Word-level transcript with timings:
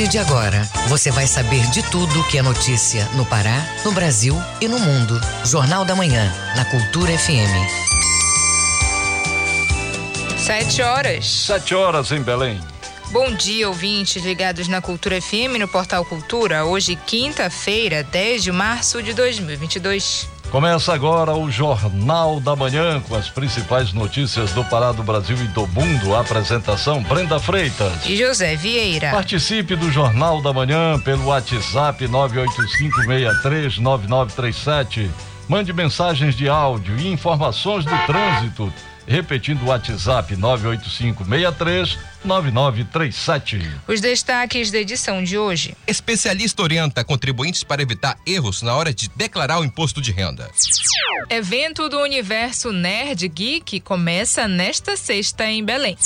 partir 0.00 0.08
de 0.08 0.18
agora, 0.18 0.62
você 0.88 1.10
vai 1.10 1.26
saber 1.26 1.60
de 1.70 1.82
tudo 1.90 2.24
que 2.24 2.38
é 2.38 2.42
notícia 2.42 3.04
no 3.16 3.26
Pará, 3.26 3.66
no 3.84 3.92
Brasil 3.92 4.34
e 4.60 4.66
no 4.66 4.78
mundo. 4.78 5.20
Jornal 5.44 5.84
da 5.84 5.94
Manhã, 5.94 6.32
na 6.56 6.64
Cultura 6.64 7.12
FM. 7.18 7.52
Sete 10.38 10.80
horas. 10.80 11.26
Sete 11.46 11.74
horas 11.74 12.12
em 12.12 12.22
Belém. 12.22 12.58
Bom 13.10 13.34
dia, 13.34 13.68
ouvintes 13.68 14.24
ligados 14.24 14.68
na 14.68 14.80
Cultura 14.80 15.20
FM 15.20 15.58
no 15.58 15.68
Portal 15.68 16.02
Cultura. 16.04 16.64
Hoje, 16.64 16.96
quinta-feira, 16.96 18.02
10 18.02 18.44
de 18.44 18.52
março 18.52 19.02
de 19.02 19.12
2022. 19.12 20.28
Começa 20.50 20.92
agora 20.92 21.32
o 21.32 21.48
Jornal 21.48 22.40
da 22.40 22.56
Manhã 22.56 23.00
com 23.08 23.14
as 23.14 23.30
principais 23.30 23.92
notícias 23.92 24.52
do 24.52 24.64
Pará, 24.64 24.90
do 24.90 25.04
Brasil 25.04 25.36
e 25.36 25.46
do 25.46 25.64
mundo. 25.68 26.12
A 26.12 26.22
apresentação 26.22 27.00
Brenda 27.04 27.38
Freitas 27.38 28.04
e 28.04 28.16
José 28.16 28.56
Vieira. 28.56 29.12
Participe 29.12 29.76
do 29.76 29.92
Jornal 29.92 30.42
da 30.42 30.52
Manhã 30.52 30.98
pelo 30.98 31.26
WhatsApp 31.26 32.04
985639937. 32.08 35.08
Mande 35.48 35.72
mensagens 35.72 36.34
de 36.34 36.48
áudio 36.48 36.98
e 36.98 37.06
informações 37.06 37.84
do 37.84 37.96
trânsito 38.06 38.72
Repetindo 39.10 39.64
o 39.64 39.66
WhatsApp 39.66 40.36
985639937. 42.24 43.68
Os 43.88 44.00
destaques 44.00 44.70
da 44.70 44.78
edição 44.78 45.24
de 45.24 45.36
hoje. 45.36 45.76
Especialista 45.84 46.62
orienta 46.62 47.02
contribuintes 47.02 47.64
para 47.64 47.82
evitar 47.82 48.16
erros 48.24 48.62
na 48.62 48.72
hora 48.72 48.94
de 48.94 49.10
declarar 49.16 49.58
o 49.58 49.64
imposto 49.64 50.00
de 50.00 50.12
renda. 50.12 50.48
Evento 51.28 51.88
do 51.88 51.98
Universo 51.98 52.70
Nerd 52.70 53.26
Geek 53.26 53.80
começa 53.80 54.46
nesta 54.46 54.96
sexta 54.96 55.44
em 55.44 55.64
Belém. 55.64 55.98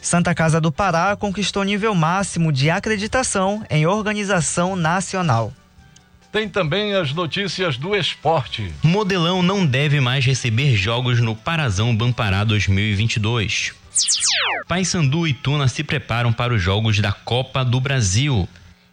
Santa 0.00 0.34
Casa 0.34 0.58
do 0.62 0.72
Pará 0.72 1.14
conquistou 1.16 1.62
nível 1.62 1.94
máximo 1.94 2.50
de 2.50 2.70
acreditação 2.70 3.62
em 3.68 3.86
organização 3.86 4.74
nacional. 4.74 5.52
Tem 6.32 6.48
também 6.48 6.94
as 6.94 7.12
notícias 7.12 7.76
do 7.76 7.94
esporte. 7.94 8.72
Modelão 8.84 9.42
não 9.42 9.66
deve 9.66 10.00
mais 10.00 10.24
receber 10.24 10.76
jogos 10.76 11.20
no 11.20 11.34
Parazão 11.34 11.94
Bampará 11.94 12.44
2022. 12.44 13.72
Paysandu 14.68 15.26
e 15.26 15.34
Tuna 15.34 15.66
se 15.66 15.82
preparam 15.82 16.32
para 16.32 16.54
os 16.54 16.62
jogos 16.62 17.00
da 17.00 17.10
Copa 17.10 17.64
do 17.64 17.80
Brasil. 17.80 18.48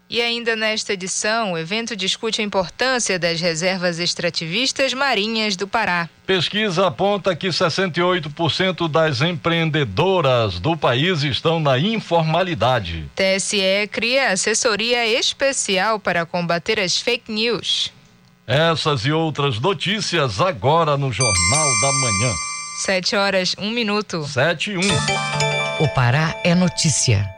E 0.09 0.22
ainda 0.22 0.55
nesta 0.55 0.94
edição, 0.94 1.52
o 1.52 1.58
evento 1.58 1.94
discute 1.94 2.39
a 2.39 2.44
importância 2.44 3.19
das 3.19 3.41
reservas 3.41 4.00
extrativistas 4.00 4.94
marinhas 4.94 5.58
do 5.58 5.67
Pará. 5.67 6.09
Pesquisa 6.25 6.88
aponta 6.88 7.36
que 7.36 7.47
68% 7.47 8.89
das 8.89 9.22
empreendedoras 9.22 10.59
do 10.59 10.78
país 10.78 11.23
estão 11.23 11.59
na 11.59 11.78
informalidade. 11.78 13.09
TSE 13.16 13.88
cria 13.91 14.30
assessoria 14.30 15.05
especial 15.05 16.00
para 16.00 16.25
combater 16.25 16.80
as 16.80 16.97
fake 16.97 17.30
news. 17.30 17.91
Essas 18.45 19.05
e 19.05 19.11
outras 19.11 19.59
notícias 19.59 20.39
agora 20.39 20.95
no 20.95 21.11
Jornal 21.11 21.81
da 21.81 21.91
Manhã. 21.91 22.33
Sete 22.78 23.13
horas, 23.13 23.55
um 23.58 23.72
minuto. 23.72 24.23
Sete 24.23 24.72
e 24.72 24.78
um. 24.78 25.83
O 25.83 25.88
Pará 25.89 26.33
é 26.45 26.55
notícia. 26.55 27.37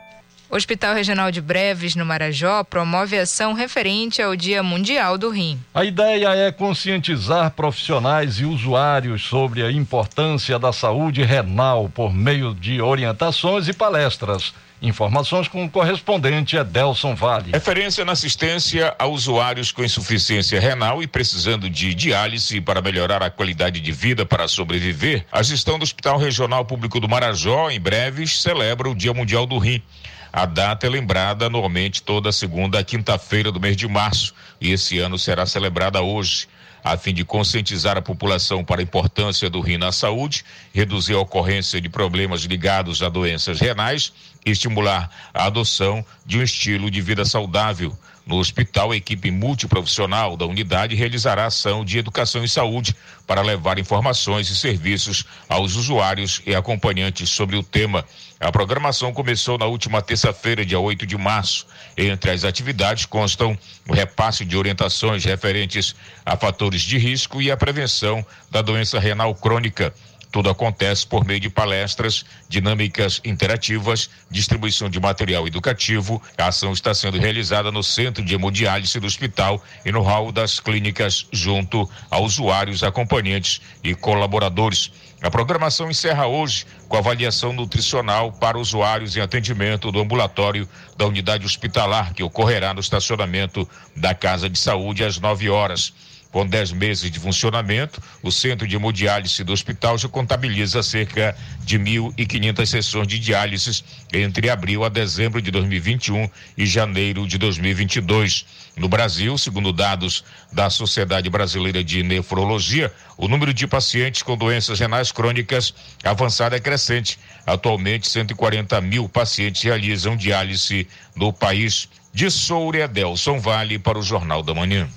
O 0.52 0.56
Hospital 0.56 0.96
Regional 0.96 1.30
de 1.30 1.42
Breves, 1.42 1.94
no 1.94 2.04
Marajó, 2.04 2.64
promove 2.64 3.20
ação 3.20 3.54
referente 3.54 4.20
ao 4.20 4.36
Dia 4.36 4.64
Mundial 4.64 5.16
do 5.16 5.30
Rim. 5.30 5.60
A 5.72 5.86
ideia 5.86 6.30
é 6.30 6.52
conscientizar 6.52 7.52
profissionais 7.52 8.40
e 8.40 8.46
usuários 8.46 9.22
sobre 9.26 9.64
a 9.64 9.72
importância 9.72 10.58
da 10.58 10.74
saúde 10.74 11.22
renal 11.22 11.88
por 11.88 12.12
meio 12.12 12.56
de 12.56 12.82
orientações 12.82 13.68
e 13.68 13.74
palestras. 13.74 14.52
Informações 14.82 15.48
com 15.48 15.66
o 15.66 15.70
correspondente 15.70 16.56
Edelson 16.56 17.14
Vale. 17.14 17.52
Referência 17.52 18.04
na 18.04 18.14
assistência 18.14 18.96
a 18.98 19.06
usuários 19.06 19.72
com 19.72 19.84
insuficiência 19.84 20.60
renal 20.60 21.04
e 21.04 21.06
precisando 21.06 21.70
de 21.70 21.94
diálise 21.94 22.60
para 22.60 22.82
melhorar 22.82 23.22
a 23.22 23.30
qualidade 23.30 23.80
de 23.80 23.92
vida 23.92 24.26
para 24.26 24.48
sobreviver. 24.48 25.26
A 25.32 25.44
gestão 25.44 25.78
do 25.78 25.84
Hospital 25.84 26.18
Regional 26.18 26.66
Público 26.66 27.00
do 27.00 27.08
Marajó, 27.08 27.70
em 27.70 27.80
breves, 27.80 28.42
celebra 28.42 28.90
o 28.90 28.96
Dia 28.96 29.14
Mundial 29.14 29.46
do 29.46 29.60
Rim. 29.60 29.84
A 30.32 30.46
data 30.46 30.86
é 30.86 30.90
lembrada 30.90 31.48
anualmente 31.48 32.04
toda 32.04 32.32
segunda 32.32 32.84
quinta-feira 32.84 33.52
do 33.52 33.60
mês 33.60 33.76
de 33.76 33.88
março 33.88 34.34
e 34.62 34.72
esse 34.72 35.00
ano 35.00 35.18
será 35.18 35.46
celebrada 35.46 36.02
hoje. 36.02 36.48
A 36.84 36.96
fim 36.96 37.14
de 37.14 37.26
conscientizar 37.26 37.98
a 37.98 38.02
população 38.02 38.64
para 38.64 38.80
a 38.80 38.84
importância 38.84 39.50
do 39.50 39.60
rim 39.60 39.78
na 39.78 39.92
saúde, 39.92 40.46
reduzir 40.74 41.14
a 41.14 41.20
ocorrência 41.20 41.82
de 41.82 41.90
problemas 41.90 42.42
ligados 42.44 43.04
a 43.04 43.10
doenças 43.10 43.60
renais 43.60 44.14
e 44.46 44.52
estimular 44.52 45.10
a 45.34 45.46
adoção 45.46 46.06
de 46.26 46.40
um 46.40 46.44
estilo 46.44 46.90
de 46.90 47.02
vida 47.02 47.26
saudável. 47.26 47.98
No 48.30 48.38
hospital, 48.38 48.92
a 48.92 48.96
equipe 48.96 49.32
multiprofissional 49.32 50.38
da 50.38 50.46
unidade 50.46 50.94
realizará 50.94 51.48
ação 51.48 51.84
de 51.84 51.98
educação 51.98 52.44
e 52.44 52.48
saúde 52.48 52.96
para 53.26 53.42
levar 53.42 53.80
informações 53.80 54.52
e 54.52 54.56
serviços 54.56 55.26
aos 55.50 55.76
usuários 55.76 56.40
e 56.46 56.54
acompanhantes 56.54 57.32
sobre 57.32 57.56
o 57.56 57.64
tema. 57.64 58.06
A 58.40 58.52
programação 58.52 59.12
começou 59.12 59.58
na 59.58 59.66
última 59.66 60.00
terça-feira, 60.00 60.64
dia 60.64 60.80
8 60.80 61.08
de 61.08 61.18
março. 61.18 61.66
Entre 61.98 62.30
as 62.30 62.44
atividades 62.44 63.08
constam 63.08 63.58
o 63.88 63.94
repasse 63.94 64.46
de 64.46 64.56
orientações 64.56 65.26
referentes 65.26 65.96
a 66.24 66.38
fatores 66.38 66.84
de 66.84 67.00
risco 67.00 67.42
e 67.42 67.50
a 67.50 67.58
prevenção 67.58 68.24
da 68.52 68.62
doença 68.62 69.00
renal 69.00 69.34
crônica. 69.34 69.92
Tudo 70.32 70.50
acontece 70.50 71.08
por 71.08 71.26
meio 71.26 71.40
de 71.40 71.50
palestras, 71.50 72.24
dinâmicas 72.48 73.20
interativas, 73.26 74.10
distribuição 74.30 74.88
de 74.88 75.00
material 75.00 75.48
educativo. 75.48 76.22
A 76.38 76.48
ação 76.48 76.72
está 76.72 76.94
sendo 76.94 77.18
realizada 77.18 77.72
no 77.72 77.84
Centro 77.84 78.24
de 78.24 78.36
Hemodiálise 78.36 79.00
do 79.00 79.08
hospital 79.08 79.64
e 79.84 79.92
no 79.92 80.02
hall 80.02 80.32
das 80.32 80.60
clínicas, 80.60 81.26
junto 81.32 81.90
a 82.12 82.20
usuários, 82.20 82.84
acompanhantes 82.84 83.60
e 83.84 83.96
colaboradores. 83.96 84.92
A 85.22 85.32
programação 85.32 85.90
encerra 85.90 86.28
hoje 86.28 86.66
com 86.88 86.96
avaliação 86.96 87.52
nutricional 87.52 88.32
para 88.32 88.58
usuários 88.58 89.18
em 89.18 89.22
atendimento 89.22 89.92
do 89.92 90.00
ambulatório 90.00 90.70
da 90.96 91.08
unidade 91.08 91.46
hospitalar, 91.46 92.14
que 92.14 92.24
ocorrerá 92.24 92.74
no 92.74 92.80
estacionamento 92.80 93.68
da 93.96 94.14
Casa 94.14 94.50
de 94.50 94.60
Saúde 94.60 95.04
às 95.04 95.20
9 95.20 95.50
horas. 95.50 95.92
Com 96.32 96.46
10 96.46 96.74
meses 96.74 97.10
de 97.10 97.20
funcionamento, 97.20 98.00
o 98.22 98.32
centro 98.32 98.68
de 98.68 98.76
hemodiálise 98.76 99.44
do 99.44 99.52
hospital 99.52 99.98
já 99.98 100.08
contabiliza 100.08 100.84
cerca 100.84 101.36
de 101.62 101.80
1.500 101.80 102.66
sessões 102.68 103.08
de 103.08 103.18
diálise 103.18 103.84
entre 104.14 104.48
abril 104.48 104.84
a 104.84 104.90
dezembro 104.90 105.42
de 105.42 105.50
2021 105.50 106.30
e 106.56 106.68
janeiro 106.68 107.26
de 107.26 107.40
2022. 107.40 108.46
No 108.78 108.88
Brasil, 108.88 109.36
segundo 109.40 109.74
dados 109.74 110.24
da 110.52 110.70
Sociedade 110.70 111.28
Brasileira 111.32 111.84
de 111.84 112.04
Nefrologia, 112.04 112.94
o 113.18 113.28
número 113.28 113.52
de 113.52 113.66
pacientes 113.66 114.22
com 114.22 114.38
doenças 114.38 114.80
renais 114.80 115.12
crônicas 115.12 115.74
avançada 116.04 116.56
é 116.56 116.60
crescente. 116.60 117.18
Atualmente, 117.44 118.08
140 118.08 118.80
mil 118.82 119.10
pacientes 119.10 119.64
realizam 119.64 120.16
diálise 120.16 120.88
no 121.16 121.34
país. 121.34 121.90
De 122.12 122.30
Soura 122.32 122.88
Delson 122.88 123.40
Vale 123.40 123.78
para 123.78 124.00
o 124.00 124.04
Jornal 124.04 124.42
da 124.42 124.54
Manhã. 124.54 124.90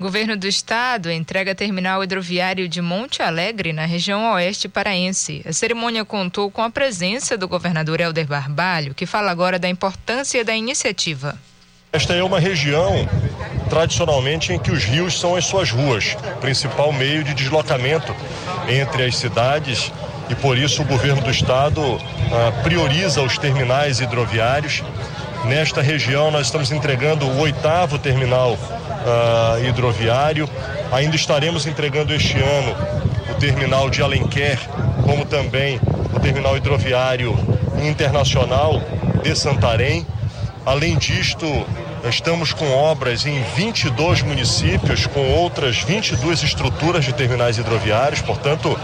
Governo 0.00 0.36
do 0.36 0.46
Estado 0.46 1.10
entrega 1.10 1.56
terminal 1.56 2.04
hidroviário 2.04 2.68
de 2.68 2.80
Monte 2.80 3.20
Alegre, 3.20 3.72
na 3.72 3.84
região 3.84 4.32
oeste 4.32 4.68
paraense. 4.68 5.42
A 5.44 5.52
cerimônia 5.52 6.04
contou 6.04 6.48
com 6.52 6.62
a 6.62 6.70
presença 6.70 7.36
do 7.36 7.48
governador 7.48 8.00
Helder 8.00 8.28
Barbalho, 8.28 8.94
que 8.94 9.06
fala 9.06 9.32
agora 9.32 9.58
da 9.58 9.68
importância 9.68 10.44
da 10.44 10.54
iniciativa. 10.54 11.36
Esta 11.92 12.14
é 12.14 12.22
uma 12.22 12.38
região 12.38 13.08
tradicionalmente 13.68 14.52
em 14.52 14.58
que 14.60 14.70
os 14.70 14.84
rios 14.84 15.18
são 15.18 15.34
as 15.34 15.44
suas 15.44 15.72
ruas, 15.72 16.16
principal 16.40 16.92
meio 16.92 17.24
de 17.24 17.34
deslocamento 17.34 18.14
entre 18.68 19.04
as 19.04 19.16
cidades 19.16 19.90
e 20.30 20.34
por 20.36 20.56
isso 20.56 20.82
o 20.82 20.84
governo 20.84 21.22
do 21.22 21.30
estado 21.30 21.80
ah, 21.82 22.52
prioriza 22.62 23.20
os 23.22 23.36
terminais 23.36 23.98
hidroviários. 23.98 24.82
Nesta 25.44 25.80
região 25.80 26.30
nós 26.30 26.46
estamos 26.46 26.70
entregando 26.72 27.26
o 27.26 27.40
oitavo 27.40 27.98
terminal 27.98 28.52
uh, 28.52 29.64
hidroviário. 29.64 30.48
Ainda 30.92 31.16
estaremos 31.16 31.66
entregando 31.66 32.12
este 32.12 32.38
ano 32.38 32.74
o 33.30 33.34
terminal 33.34 33.88
de 33.88 34.02
Alenquer, 34.02 34.58
como 35.04 35.24
também 35.24 35.80
o 36.14 36.20
terminal 36.20 36.56
hidroviário 36.56 37.36
internacional 37.82 38.82
de 39.22 39.34
Santarém. 39.34 40.06
Além 40.66 40.98
disto, 40.98 41.46
estamos 42.04 42.52
com 42.52 42.70
obras 42.70 43.26
em 43.26 43.42
22 43.56 44.22
municípios, 44.22 45.06
com 45.06 45.20
outras 45.32 45.82
22 45.82 46.42
estruturas 46.42 47.04
de 47.04 47.12
terminais 47.12 47.58
hidroviários, 47.58 48.20
portanto, 48.20 48.78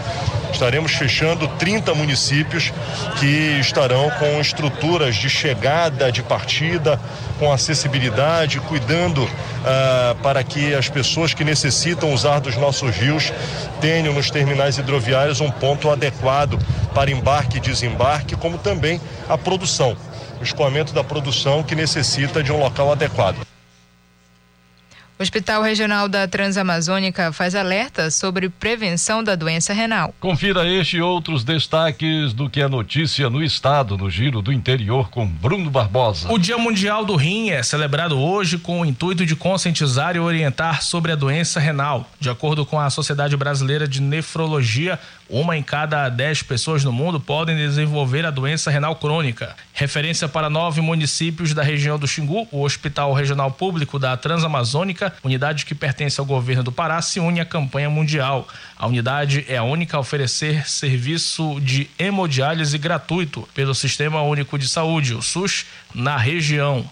estaremos 0.52 0.92
fechando 0.92 1.48
30 1.48 1.94
municípios 1.94 2.72
que 3.18 3.58
estarão 3.60 4.10
com 4.18 4.40
estruturas 4.40 5.16
de 5.16 5.28
chegada, 5.28 6.10
de 6.10 6.22
partida, 6.22 6.98
com 7.38 7.52
acessibilidade, 7.52 8.60
cuidando 8.60 9.28
ah, 9.64 10.14
para 10.22 10.42
que 10.42 10.74
as 10.74 10.88
pessoas 10.88 11.34
que 11.34 11.44
necessitam 11.44 12.12
usar 12.12 12.38
dos 12.40 12.56
nossos 12.56 12.94
rios 12.96 13.32
tenham 13.80 14.14
nos 14.14 14.30
terminais 14.30 14.78
hidroviários 14.78 15.40
um 15.40 15.50
ponto 15.50 15.90
adequado 15.90 16.58
para 16.94 17.10
embarque 17.10 17.58
e 17.58 17.60
desembarque, 17.60 18.36
como 18.36 18.56
também 18.58 19.00
a 19.28 19.36
produção. 19.36 19.96
O 20.40 20.42
escoamento 20.42 20.92
da 20.92 21.04
produção 21.04 21.62
que 21.62 21.74
necessita 21.74 22.42
de 22.42 22.52
um 22.52 22.58
local 22.58 22.92
adequado. 22.92 23.44
O 25.16 25.22
Hospital 25.22 25.62
Regional 25.62 26.08
da 26.08 26.26
Transamazônica 26.26 27.32
faz 27.32 27.54
alerta 27.54 28.10
sobre 28.10 28.48
prevenção 28.48 29.22
da 29.22 29.36
doença 29.36 29.72
renal. 29.72 30.12
Confira 30.18 30.68
este 30.68 30.96
e 30.96 31.00
outros 31.00 31.44
destaques 31.44 32.32
do 32.32 32.50
que 32.50 32.60
é 32.60 32.66
notícia 32.66 33.30
no 33.30 33.40
estado, 33.40 33.96
no 33.96 34.10
Giro 34.10 34.42
do 34.42 34.52
Interior, 34.52 35.08
com 35.10 35.24
Bruno 35.24 35.70
Barbosa. 35.70 36.32
O 36.32 36.36
Dia 36.36 36.58
Mundial 36.58 37.04
do 37.04 37.14
Rim 37.14 37.50
é 37.50 37.62
celebrado 37.62 38.18
hoje 38.18 38.58
com 38.58 38.80
o 38.80 38.84
intuito 38.84 39.24
de 39.24 39.36
conscientizar 39.36 40.16
e 40.16 40.18
orientar 40.18 40.82
sobre 40.82 41.12
a 41.12 41.16
doença 41.16 41.60
renal. 41.60 42.10
De 42.18 42.28
acordo 42.28 42.66
com 42.66 42.80
a 42.80 42.90
Sociedade 42.90 43.36
Brasileira 43.36 43.86
de 43.86 44.02
Nefrologia, 44.02 44.98
uma 45.28 45.56
em 45.56 45.62
cada 45.62 46.08
dez 46.08 46.42
pessoas 46.42 46.84
no 46.84 46.92
mundo 46.92 47.18
podem 47.18 47.56
desenvolver 47.56 48.26
a 48.26 48.30
doença 48.30 48.70
renal 48.70 48.96
crônica. 48.96 49.56
Referência 49.72 50.28
para 50.28 50.50
nove 50.50 50.80
municípios 50.80 51.54
da 51.54 51.62
região 51.62 51.98
do 51.98 52.06
Xingu, 52.06 52.46
o 52.52 52.62
Hospital 52.62 53.12
Regional 53.12 53.50
Público 53.50 53.98
da 53.98 54.16
Transamazônica, 54.16 55.12
unidade 55.24 55.64
que 55.64 55.74
pertence 55.74 56.20
ao 56.20 56.26
governo 56.26 56.62
do 56.62 56.70
Pará, 56.70 57.00
se 57.00 57.18
une 57.18 57.40
à 57.40 57.44
campanha 57.44 57.88
mundial. 57.88 58.46
A 58.76 58.86
unidade 58.86 59.44
é 59.48 59.56
a 59.56 59.62
única 59.62 59.96
a 59.96 60.00
oferecer 60.00 60.68
serviço 60.68 61.58
de 61.60 61.88
hemodiálise 61.98 62.76
gratuito 62.76 63.48
pelo 63.54 63.74
Sistema 63.74 64.22
Único 64.22 64.58
de 64.58 64.68
Saúde, 64.68 65.14
o 65.14 65.22
SUS, 65.22 65.64
na 65.94 66.16
região. 66.16 66.84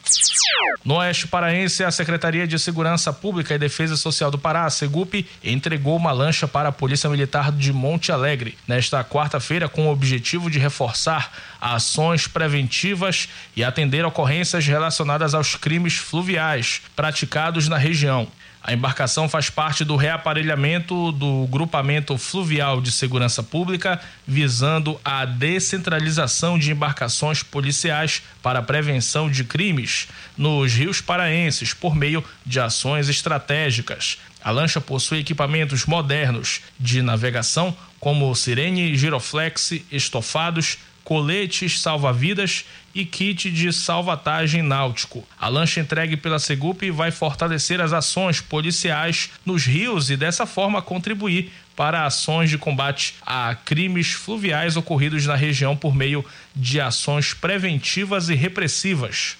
No 0.84 0.96
Oeste 0.96 1.28
Paraense, 1.28 1.84
a 1.84 1.90
Secretaria 1.90 2.46
de 2.46 2.58
Segurança 2.58 3.12
Pública 3.12 3.54
e 3.54 3.58
Defesa 3.58 3.96
Social 3.96 4.30
do 4.30 4.38
Pará, 4.38 4.64
a 4.64 4.70
SEGUP, 4.70 5.26
entregou 5.44 5.96
uma 5.96 6.12
lancha 6.12 6.48
para 6.48 6.70
a 6.70 6.72
Polícia 6.72 7.08
Militar 7.10 7.52
de 7.52 7.72
Monte 7.72 8.10
Alegre 8.10 8.21
nesta 8.66 9.04
quarta-feira 9.04 9.68
com 9.68 9.86
o 9.86 9.92
objetivo 9.92 10.50
de 10.50 10.58
reforçar 10.58 11.32
ações 11.60 12.26
preventivas 12.26 13.28
e 13.56 13.62
atender 13.62 14.04
ocorrências 14.04 14.66
relacionadas 14.66 15.34
aos 15.34 15.56
crimes 15.56 15.94
fluviais 15.96 16.80
praticados 16.94 17.68
na 17.68 17.76
região. 17.76 18.28
A 18.64 18.72
embarcação 18.72 19.28
faz 19.28 19.50
parte 19.50 19.84
do 19.84 19.96
reaparelhamento 19.96 21.10
do 21.10 21.48
grupamento 21.48 22.16
fluvial 22.16 22.80
de 22.80 22.92
segurança 22.92 23.42
pública, 23.42 24.00
visando 24.24 25.00
a 25.04 25.24
descentralização 25.24 26.56
de 26.56 26.70
embarcações 26.70 27.42
policiais 27.42 28.22
para 28.40 28.60
a 28.60 28.62
prevenção 28.62 29.28
de 29.28 29.42
crimes 29.42 30.06
nos 30.38 30.72
rios 30.74 31.00
paraenses 31.00 31.74
por 31.74 31.96
meio 31.96 32.24
de 32.46 32.60
ações 32.60 33.08
estratégicas. 33.08 34.18
A 34.44 34.52
lancha 34.52 34.80
possui 34.80 35.18
equipamentos 35.18 35.84
modernos 35.84 36.60
de 36.78 37.02
navegação, 37.02 37.76
como 38.02 38.34
sirene 38.34 38.96
giroflex 38.96 39.74
estofados, 39.92 40.76
coletes 41.04 41.80
salva-vidas 41.80 42.64
e 42.92 43.04
kit 43.04 43.48
de 43.48 43.72
salvatagem 43.72 44.60
náutico. 44.60 45.24
A 45.38 45.48
lancha 45.48 45.78
entregue 45.78 46.16
pela 46.16 46.40
Segup 46.40 46.82
vai 46.90 47.12
fortalecer 47.12 47.80
as 47.80 47.92
ações 47.92 48.40
policiais 48.40 49.30
nos 49.46 49.66
rios 49.66 50.10
e 50.10 50.16
dessa 50.16 50.46
forma 50.46 50.82
contribuir 50.82 51.52
para 51.76 52.04
ações 52.04 52.50
de 52.50 52.58
combate 52.58 53.14
a 53.24 53.54
crimes 53.54 54.10
fluviais 54.10 54.76
ocorridos 54.76 55.24
na 55.24 55.36
região 55.36 55.76
por 55.76 55.94
meio 55.94 56.24
de 56.56 56.80
ações 56.80 57.32
preventivas 57.32 58.28
e 58.28 58.34
repressivas. 58.34 59.36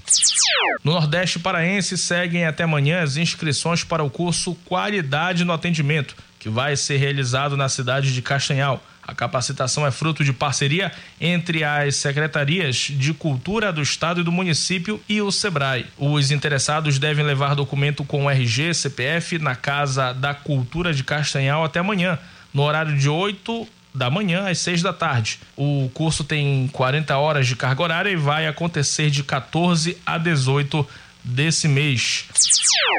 No 0.84 0.92
Nordeste 0.92 1.40
Paraense 1.40 1.98
seguem 1.98 2.44
até 2.44 2.62
amanhã 2.62 3.02
as 3.02 3.16
inscrições 3.16 3.82
para 3.82 4.04
o 4.04 4.10
curso 4.10 4.54
Qualidade 4.64 5.44
no 5.44 5.52
Atendimento, 5.52 6.14
que 6.42 6.48
vai 6.48 6.74
ser 6.74 6.96
realizado 6.96 7.56
na 7.56 7.68
cidade 7.68 8.12
de 8.12 8.20
Castanhal. 8.20 8.82
A 9.06 9.14
capacitação 9.14 9.86
é 9.86 9.92
fruto 9.92 10.24
de 10.24 10.32
parceria 10.32 10.90
entre 11.20 11.62
as 11.62 11.94
secretarias 11.94 12.88
de 12.90 13.14
Cultura 13.14 13.72
do 13.72 13.80
Estado 13.80 14.22
e 14.22 14.24
do 14.24 14.32
município 14.32 15.00
e 15.08 15.22
o 15.22 15.30
SEBRAE. 15.30 15.86
Os 15.96 16.32
interessados 16.32 16.98
devem 16.98 17.24
levar 17.24 17.54
documento 17.54 18.02
com 18.02 18.28
RG, 18.28 18.74
CPF 18.74 19.38
na 19.38 19.54
Casa 19.54 20.12
da 20.12 20.34
Cultura 20.34 20.92
de 20.92 21.04
Castanhal 21.04 21.62
até 21.62 21.78
amanhã, 21.78 22.18
no 22.52 22.62
horário 22.62 22.98
de 22.98 23.08
8 23.08 23.68
da 23.94 24.10
manhã 24.10 24.48
às 24.50 24.58
6 24.58 24.82
da 24.82 24.92
tarde. 24.92 25.38
O 25.56 25.92
curso 25.94 26.24
tem 26.24 26.66
40 26.72 27.16
horas 27.18 27.46
de 27.46 27.54
carga 27.54 27.84
horária 27.84 28.10
e 28.10 28.16
vai 28.16 28.48
acontecer 28.48 29.10
de 29.10 29.22
14 29.22 29.96
a 30.04 30.18
18 30.18 30.84
desse 31.22 31.68
mês. 31.68 32.24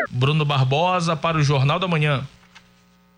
Bruno 0.10 0.46
Barbosa 0.46 1.14
para 1.14 1.38
o 1.38 1.44
Jornal 1.44 1.78
da 1.78 1.90
Manhã 1.90 2.26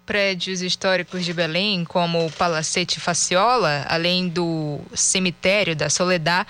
prédios 0.06 0.62
históricos 0.62 1.26
de 1.26 1.34
Belém, 1.34 1.84
como 1.84 2.26
o 2.26 2.32
Palacete 2.32 3.00
Faciola, 3.00 3.86
além 3.90 4.30
do 4.30 4.80
cemitério 4.94 5.76
da 5.76 5.90
Soledad, 5.90 6.48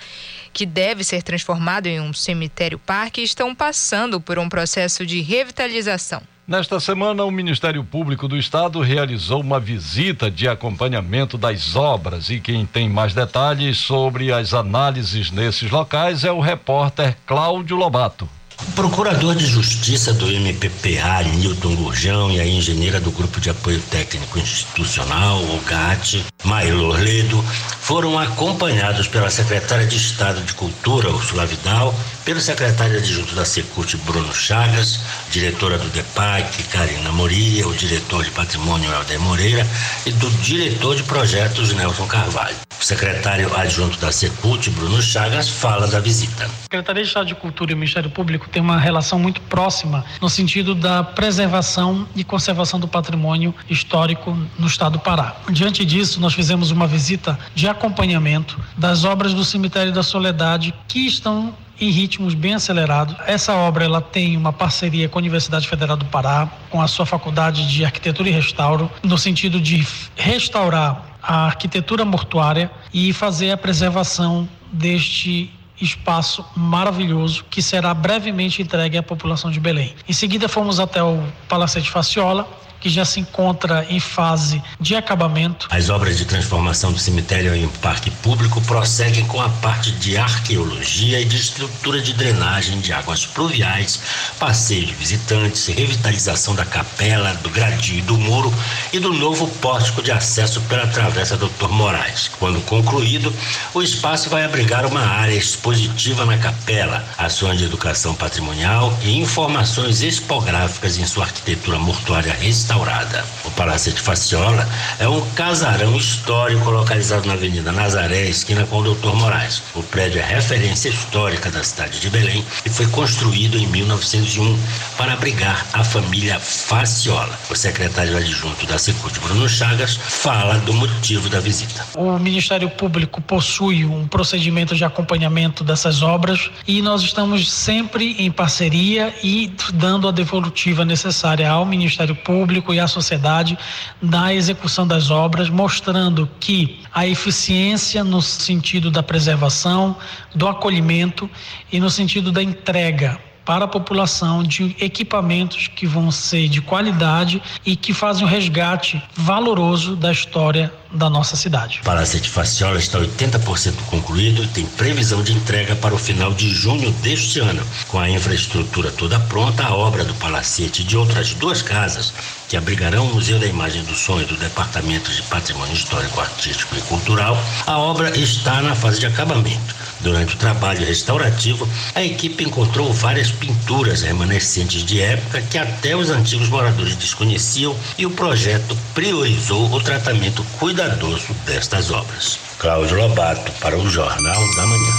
que 0.52 0.66
deve 0.66 1.02
ser 1.02 1.22
transformado 1.22 1.86
em 1.86 2.00
um 2.00 2.12
cemitério-parque, 2.12 3.22
estão 3.22 3.54
passando 3.54 4.20
por 4.20 4.38
um 4.38 4.48
processo 4.48 5.06
de 5.06 5.20
revitalização. 5.20 6.22
Nesta 6.46 6.78
semana, 6.78 7.24
o 7.24 7.30
Ministério 7.30 7.82
Público 7.82 8.28
do 8.28 8.36
Estado 8.36 8.80
realizou 8.80 9.40
uma 9.40 9.58
visita 9.58 10.30
de 10.30 10.46
acompanhamento 10.46 11.36
das 11.36 11.74
obras 11.74 12.30
e 12.30 12.38
quem 12.38 12.64
tem 12.64 12.88
mais 12.88 13.12
detalhes 13.12 13.78
sobre 13.78 14.32
as 14.32 14.54
análises 14.54 15.32
nesses 15.32 15.68
locais 15.68 16.22
é 16.22 16.30
o 16.30 16.38
repórter 16.38 17.16
Cláudio 17.26 17.76
Lobato. 17.76 18.28
O 18.58 18.72
procurador 18.72 19.34
de 19.34 19.46
Justiça 19.46 20.12
do 20.14 20.30
MPPA, 20.30 21.22
Newton 21.36 21.76
Gurjão, 21.76 22.30
e 22.30 22.40
a 22.40 22.46
engenheira 22.46 22.98
do 22.98 23.10
Grupo 23.10 23.40
de 23.40 23.50
Apoio 23.50 23.80
Técnico 23.90 24.38
Institucional, 24.38 25.42
o 25.42 25.60
GAT, 25.66 26.24
Mailo 26.42 26.88
Orledo, 26.88 27.44
foram 27.80 28.18
acompanhados 28.18 29.08
pela 29.08 29.30
secretária 29.30 29.86
de 29.86 29.96
Estado 29.96 30.40
de 30.40 30.54
Cultura, 30.54 31.10
Ursula 31.10 31.44
Vidal, 31.44 31.94
pelo 32.26 32.40
secretário 32.40 32.98
adjunto 32.98 33.36
da 33.36 33.44
Secult, 33.44 33.96
Bruno 33.98 34.34
Chagas, 34.34 34.98
diretora 35.30 35.78
do 35.78 35.88
DEPAC, 35.90 36.64
Karina 36.64 37.12
Moria, 37.12 37.68
o 37.68 37.72
diretor 37.72 38.24
de 38.24 38.32
Patrimônio, 38.32 38.90
Helder 38.90 39.20
Moreira, 39.20 39.64
e 40.04 40.10
do 40.10 40.28
diretor 40.42 40.96
de 40.96 41.04
projetos, 41.04 41.72
Nelson 41.72 42.04
Carvalho. 42.08 42.56
O 42.80 42.84
secretário 42.84 43.56
adjunto 43.56 43.96
da 43.98 44.10
Secult, 44.10 44.68
Bruno 44.70 45.00
Chagas, 45.00 45.48
fala 45.48 45.86
da 45.86 46.00
visita. 46.00 46.46
A 46.46 46.62
Secretaria 46.64 47.04
de 47.04 47.08
Estado 47.08 47.26
de 47.28 47.34
Cultura 47.36 47.70
e 47.70 47.74
o 47.74 47.76
Ministério 47.76 48.10
Público 48.10 48.48
têm 48.48 48.60
uma 48.60 48.78
relação 48.78 49.20
muito 49.20 49.40
próxima 49.42 50.04
no 50.20 50.28
sentido 50.28 50.74
da 50.74 51.04
preservação 51.04 52.08
e 52.16 52.24
conservação 52.24 52.80
do 52.80 52.88
patrimônio 52.88 53.54
histórico 53.70 54.36
no 54.58 54.66
estado 54.66 54.94
do 54.94 54.98
Pará. 54.98 55.36
Diante 55.48 55.84
disso, 55.84 56.20
nós 56.20 56.34
fizemos 56.34 56.72
uma 56.72 56.88
visita 56.88 57.38
de 57.54 57.68
acompanhamento 57.68 58.60
das 58.76 59.04
obras 59.04 59.32
do 59.32 59.44
Cemitério 59.44 59.92
da 59.92 60.02
Soledade 60.02 60.74
que 60.88 61.06
estão 61.06 61.54
em 61.80 61.90
ritmos 61.90 62.34
bem 62.34 62.54
acelerados. 62.54 63.16
Essa 63.26 63.54
obra 63.54 63.84
ela 63.84 64.00
tem 64.00 64.36
uma 64.36 64.52
parceria 64.52 65.08
com 65.08 65.18
a 65.18 65.20
Universidade 65.20 65.68
Federal 65.68 65.96
do 65.96 66.04
Pará, 66.06 66.48
com 66.70 66.80
a 66.80 66.88
sua 66.88 67.06
Faculdade 67.06 67.68
de 67.68 67.84
Arquitetura 67.84 68.28
e 68.28 68.32
Restauro, 68.32 68.90
no 69.02 69.18
sentido 69.18 69.60
de 69.60 69.86
restaurar 70.16 71.18
a 71.22 71.46
arquitetura 71.46 72.04
mortuária 72.04 72.70
e 72.94 73.12
fazer 73.12 73.50
a 73.50 73.56
preservação 73.56 74.48
deste 74.72 75.50
espaço 75.80 76.44
maravilhoso 76.56 77.44
que 77.50 77.60
será 77.60 77.92
brevemente 77.92 78.62
entregue 78.62 78.96
à 78.96 79.02
população 79.02 79.50
de 79.50 79.60
Belém. 79.60 79.94
Em 80.08 80.12
seguida 80.12 80.48
fomos 80.48 80.80
até 80.80 81.02
o 81.02 81.22
Palacete 81.48 81.90
Faciola, 81.90 82.48
que 82.80 82.88
já 82.88 83.04
se 83.04 83.20
encontra 83.20 83.86
em 83.88 83.98
fase 83.98 84.62
de 84.80 84.94
acabamento. 84.94 85.66
As 85.70 85.88
obras 85.88 86.16
de 86.16 86.24
transformação 86.24 86.92
do 86.92 86.98
cemitério 86.98 87.54
em 87.54 87.68
parque 87.68 88.10
público 88.10 88.60
prosseguem 88.62 89.24
com 89.26 89.40
a 89.40 89.48
parte 89.48 89.90
de 89.92 90.16
arqueologia 90.16 91.20
e 91.20 91.24
de 91.24 91.36
estrutura 91.36 92.00
de 92.00 92.12
drenagem 92.12 92.80
de 92.80 92.92
águas 92.92 93.26
pluviais, 93.26 94.00
passeio 94.38 94.86
de 94.86 94.94
visitantes, 94.94 95.66
revitalização 95.66 96.54
da 96.54 96.64
capela, 96.64 97.34
do 97.34 97.50
gradil 97.50 98.04
do 98.04 98.18
muro 98.18 98.52
e 98.92 98.98
do 98.98 99.12
novo 99.12 99.48
pórtico 99.60 100.02
de 100.02 100.12
acesso 100.12 100.60
pela 100.62 100.86
Travessa 100.86 101.36
Doutor 101.36 101.70
Moraes. 101.70 102.30
Quando 102.38 102.60
concluído, 102.62 103.34
o 103.74 103.82
espaço 103.82 104.28
vai 104.28 104.44
abrigar 104.44 104.84
uma 104.86 105.00
área 105.00 105.34
expositiva 105.34 106.24
na 106.24 106.38
capela, 106.38 107.04
ações 107.16 107.58
de 107.58 107.64
educação 107.64 108.14
patrimonial 108.14 108.96
e 109.02 109.18
informações 109.18 110.02
expográficas 110.02 110.98
em 110.98 111.06
sua 111.06 111.24
arquitetura 111.24 111.78
mortuária 111.78 112.32
restaurada 112.32 112.65
restaurada. 112.66 113.24
O 113.44 113.50
Palacete 113.52 114.00
Faciola 114.00 114.68
é 114.98 115.08
um 115.08 115.20
casarão 115.30 115.96
histórico 115.96 116.68
localizado 116.68 117.26
na 117.28 117.34
Avenida 117.34 117.70
Nazaré, 117.70 118.28
esquina 118.28 118.66
com 118.66 118.78
o 118.78 118.82
Doutor 118.82 119.14
Moraes. 119.14 119.62
O 119.74 119.82
prédio 119.84 120.20
é 120.20 120.24
referência 120.24 120.88
histórica 120.88 121.48
da 121.48 121.62
cidade 121.62 122.00
de 122.00 122.10
Belém 122.10 122.44
e 122.64 122.68
foi 122.68 122.86
construído 122.88 123.56
em 123.56 123.66
1901 123.68 124.58
para 124.98 125.12
abrigar 125.12 125.64
a 125.72 125.84
família 125.84 126.40
Faciola. 126.40 127.38
O 127.48 127.54
secretário 127.54 128.16
adjunto 128.16 128.66
da 128.66 128.78
Secult, 128.78 129.16
Bruno 129.20 129.48
Chagas, 129.48 129.94
fala 129.94 130.58
do 130.58 130.74
motivo 130.74 131.28
da 131.28 131.38
visita. 131.38 131.86
O 131.94 132.18
Ministério 132.18 132.68
Público 132.68 133.20
possui 133.20 133.84
um 133.84 134.08
procedimento 134.08 134.74
de 134.74 134.84
acompanhamento 134.84 135.62
dessas 135.62 136.02
obras 136.02 136.50
e 136.66 136.82
nós 136.82 137.02
estamos 137.02 137.50
sempre 137.50 138.16
em 138.18 138.30
parceria 138.30 139.14
e 139.22 139.52
dando 139.74 140.08
a 140.08 140.10
devolutiva 140.10 140.84
necessária 140.84 141.48
ao 141.48 141.64
Ministério 141.64 142.14
Público 142.14 142.55
público 142.56 142.74
e 142.74 142.80
à 142.80 142.86
sociedade 142.86 143.58
na 144.00 144.32
execução 144.32 144.86
das 144.86 145.10
obras, 145.10 145.48
mostrando 145.48 146.28
que 146.40 146.80
a 146.92 147.06
eficiência 147.06 148.02
no 148.02 148.22
sentido 148.22 148.90
da 148.90 149.02
preservação, 149.02 149.96
do 150.34 150.48
acolhimento 150.48 151.28
e 151.70 151.78
no 151.78 151.90
sentido 151.90 152.32
da 152.32 152.42
entrega 152.42 153.18
para 153.46 153.64
a 153.64 153.68
população 153.68 154.42
de 154.42 154.76
equipamentos 154.80 155.68
que 155.68 155.86
vão 155.86 156.10
ser 156.10 156.48
de 156.48 156.60
qualidade 156.60 157.40
e 157.64 157.76
que 157.76 157.94
fazem 157.94 158.24
um 158.24 158.28
resgate 158.28 159.00
valoroso 159.14 159.94
da 159.94 160.10
história 160.10 160.72
da 160.92 161.08
nossa 161.08 161.36
cidade. 161.36 161.80
O 161.82 161.84
Palacete 161.84 162.28
Faciola 162.28 162.78
está 162.78 162.98
80% 162.98 163.74
concluído 163.88 164.42
e 164.42 164.48
tem 164.48 164.66
previsão 164.66 165.22
de 165.22 165.32
entrega 165.32 165.76
para 165.76 165.94
o 165.94 165.98
final 165.98 166.32
de 166.32 166.48
junho 166.50 166.90
deste 167.02 167.38
ano. 167.38 167.62
Com 167.88 167.98
a 167.98 168.10
infraestrutura 168.10 168.90
toda 168.90 169.20
pronta, 169.20 169.64
a 169.64 169.74
obra 169.74 170.04
do 170.04 170.14
Palacete 170.14 170.82
e 170.82 170.84
de 170.84 170.96
outras 170.96 171.34
duas 171.34 171.62
casas 171.62 172.12
que 172.48 172.56
abrigarão 172.56 173.06
o 173.06 173.14
Museu 173.14 173.38
da 173.38 173.46
Imagem 173.46 173.82
do 173.82 173.92
e 174.20 174.24
do 174.24 174.36
Departamento 174.36 175.10
de 175.10 175.22
Patrimônio 175.22 175.74
Histórico, 175.74 176.20
Artístico 176.20 176.76
e 176.76 176.80
Cultural, 176.82 177.36
a 177.66 177.78
obra 177.78 178.16
está 178.16 178.62
na 178.62 178.74
fase 178.74 179.00
de 179.00 179.06
acabamento. 179.06 179.74
Durante 180.06 180.36
o 180.36 180.38
trabalho 180.38 180.86
restaurativo, 180.86 181.68
a 181.92 182.00
equipe 182.00 182.44
encontrou 182.44 182.92
várias 182.92 183.32
pinturas 183.32 184.02
remanescentes 184.02 184.84
de 184.84 185.00
época 185.00 185.42
que 185.42 185.58
até 185.58 185.96
os 185.96 186.10
antigos 186.10 186.48
moradores 186.48 186.94
desconheciam 186.94 187.76
e 187.98 188.06
o 188.06 188.10
projeto 188.12 188.78
priorizou 188.94 189.68
o 189.72 189.82
tratamento 189.82 190.44
cuidadoso 190.60 191.34
destas 191.44 191.90
obras. 191.90 192.38
Cláudio 192.56 192.96
Lobato, 192.96 193.50
para 193.60 193.76
o 193.76 193.90
Jornal 193.90 194.40
da 194.54 194.66
Manhã. 194.66 194.92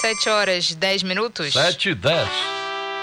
7 0.00 0.28
horas 0.30 0.74
10 0.74 1.02
minutos. 1.02 1.52
7 1.52 1.90
e 1.90 1.94
10. 1.94 2.28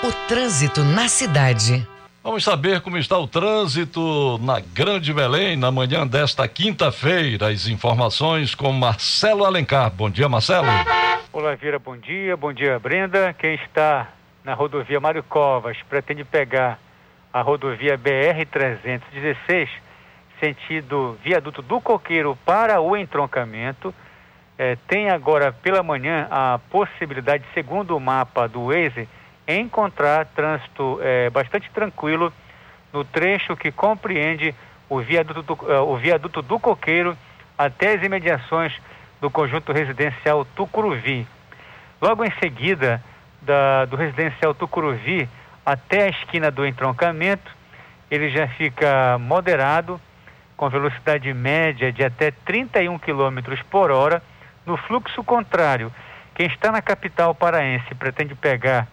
O 0.01 0.11
trânsito 0.27 0.83
na 0.83 1.07
cidade. 1.07 1.87
Vamos 2.23 2.43
saber 2.43 2.81
como 2.81 2.97
está 2.97 3.19
o 3.19 3.27
trânsito 3.27 4.39
na 4.41 4.59
Grande 4.59 5.13
Belém 5.13 5.55
na 5.55 5.69
manhã 5.69 6.07
desta 6.07 6.47
quinta-feira. 6.47 7.49
As 7.49 7.67
informações 7.67 8.55
com 8.55 8.71
Marcelo 8.73 9.45
Alencar. 9.45 9.91
Bom 9.91 10.09
dia, 10.09 10.27
Marcelo. 10.27 10.67
Olá, 11.33 11.55
Vieira, 11.55 11.79
bom 11.79 11.95
dia. 11.95 12.35
Bom 12.35 12.51
dia, 12.51 12.77
Brenda. 12.77 13.31
Quem 13.31 13.55
está 13.55 14.09
na 14.43 14.53
rodovia 14.53 14.99
Mário 14.99 15.23
Covas 15.23 15.77
pretende 15.83 16.25
pegar 16.25 16.77
a 17.31 17.41
rodovia 17.41 17.97
BR-316, 17.97 19.69
sentido 20.41 21.17
viaduto 21.23 21.61
do 21.61 21.79
Coqueiro 21.79 22.37
para 22.45 22.81
o 22.81 22.97
entroncamento. 22.97 23.95
É, 24.57 24.75
tem 24.89 25.09
agora 25.09 25.53
pela 25.53 25.81
manhã 25.81 26.27
a 26.29 26.59
possibilidade, 26.69 27.45
segundo 27.53 27.95
o 27.95 27.99
mapa 28.01 28.45
do 28.45 28.65
Waze, 28.65 29.07
encontrar 29.47 30.25
trânsito 30.35 30.99
é, 31.01 31.29
bastante 31.29 31.71
tranquilo 31.71 32.33
no 32.91 33.05
trecho 33.05 33.55
que 33.55 33.71
compreende 33.71 34.53
o 34.89 34.99
viaduto 34.99 35.41
do, 35.41 35.53
uh, 35.53 35.93
o 35.93 35.95
viaduto 35.95 36.41
do 36.41 36.59
Coqueiro 36.59 37.17
até 37.57 37.93
as 37.93 38.03
imediações 38.03 38.73
do 39.21 39.29
conjunto 39.29 39.71
residencial 39.71 40.43
Tucuruvi. 40.43 41.27
Logo 42.01 42.25
em 42.25 42.31
seguida 42.39 43.01
da, 43.39 43.85
do 43.85 43.95
residencial 43.95 44.55
Tucuruvi 44.55 45.29
até 45.63 46.05
a 46.05 46.09
esquina 46.09 46.49
do 46.49 46.65
entroncamento, 46.65 47.49
ele 48.09 48.29
já 48.29 48.47
fica 48.47 49.17
moderado, 49.19 50.01
com 50.57 50.67
velocidade 50.67 51.31
média 51.33 51.91
de 51.91 52.03
até 52.03 52.31
31 52.31 52.97
km 52.97 53.39
por 53.69 53.91
hora, 53.91 54.21
no 54.65 54.75
fluxo 54.75 55.23
contrário. 55.23 55.93
Quem 56.33 56.47
está 56.47 56.71
na 56.71 56.81
capital 56.81 57.33
paraense 57.35 57.93
pretende 57.95 58.33
pegar 58.35 58.87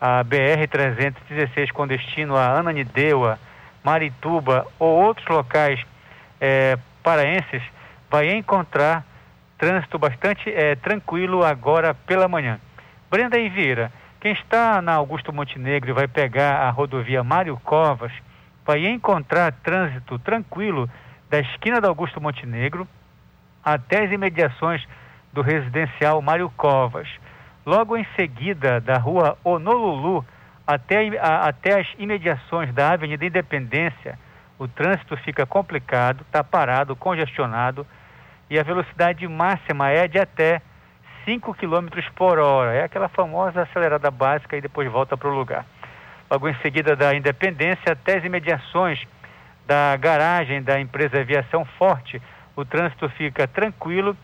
a 0.00 0.22
BR-316 0.24 1.72
com 1.72 1.86
destino 1.86 2.36
a 2.36 2.58
Ananindeua, 2.58 3.38
Marituba 3.82 4.66
ou 4.78 5.02
outros 5.02 5.26
locais 5.26 5.80
é, 6.40 6.78
paraenses, 7.02 7.62
vai 8.10 8.30
encontrar 8.30 9.04
trânsito 9.58 9.98
bastante 9.98 10.50
é, 10.50 10.74
tranquilo 10.74 11.44
agora 11.44 11.94
pela 11.94 12.28
manhã. 12.28 12.58
Brenda 13.10 13.38
e 13.38 13.48
Vieira, 13.48 13.92
quem 14.20 14.32
está 14.32 14.80
na 14.80 14.94
Augusto 14.94 15.32
Montenegro 15.32 15.90
e 15.90 15.92
vai 15.92 16.08
pegar 16.08 16.56
a 16.62 16.70
rodovia 16.70 17.22
Mário 17.22 17.58
Covas, 17.64 18.12
vai 18.64 18.86
encontrar 18.86 19.52
trânsito 19.52 20.18
tranquilo 20.18 20.88
da 21.30 21.40
esquina 21.40 21.80
da 21.80 21.88
Augusto 21.88 22.20
Montenegro 22.20 22.88
até 23.62 24.04
as 24.04 24.10
imediações 24.10 24.86
do 25.32 25.42
residencial 25.42 26.20
Mário 26.22 26.50
Covas. 26.56 27.08
Logo 27.66 27.96
em 27.96 28.06
seguida, 28.16 28.80
da 28.80 28.98
rua 28.98 29.38
Honolulu 29.42 30.24
até, 30.66 31.08
a, 31.18 31.48
até 31.48 31.80
as 31.80 31.86
imediações 31.98 32.72
da 32.72 32.92
Avenida 32.92 33.24
Independência, 33.24 34.18
o 34.58 34.68
trânsito 34.68 35.16
fica 35.18 35.44
complicado, 35.44 36.22
está 36.22 36.42
parado, 36.44 36.94
congestionado 36.94 37.86
e 38.48 38.58
a 38.58 38.62
velocidade 38.62 39.26
máxima 39.26 39.90
é 39.90 40.06
de 40.06 40.18
até 40.18 40.60
5 41.24 41.54
km 41.54 41.88
por 42.14 42.38
hora. 42.38 42.74
É 42.74 42.84
aquela 42.84 43.08
famosa 43.08 43.62
acelerada 43.62 44.10
básica 44.10 44.56
e 44.56 44.60
depois 44.60 44.90
volta 44.90 45.16
para 45.16 45.28
o 45.28 45.34
lugar. 45.34 45.64
Logo 46.30 46.48
em 46.48 46.54
seguida 46.56 46.94
da 46.94 47.14
Independência 47.14 47.92
até 47.92 48.18
as 48.18 48.24
imediações 48.24 49.02
da 49.66 49.96
garagem 49.96 50.62
da 50.62 50.78
empresa 50.78 51.20
Aviação 51.20 51.64
Forte, 51.78 52.20
o 52.54 52.64
trânsito 52.64 53.08
fica 53.10 53.46
tranquilo 53.46 54.16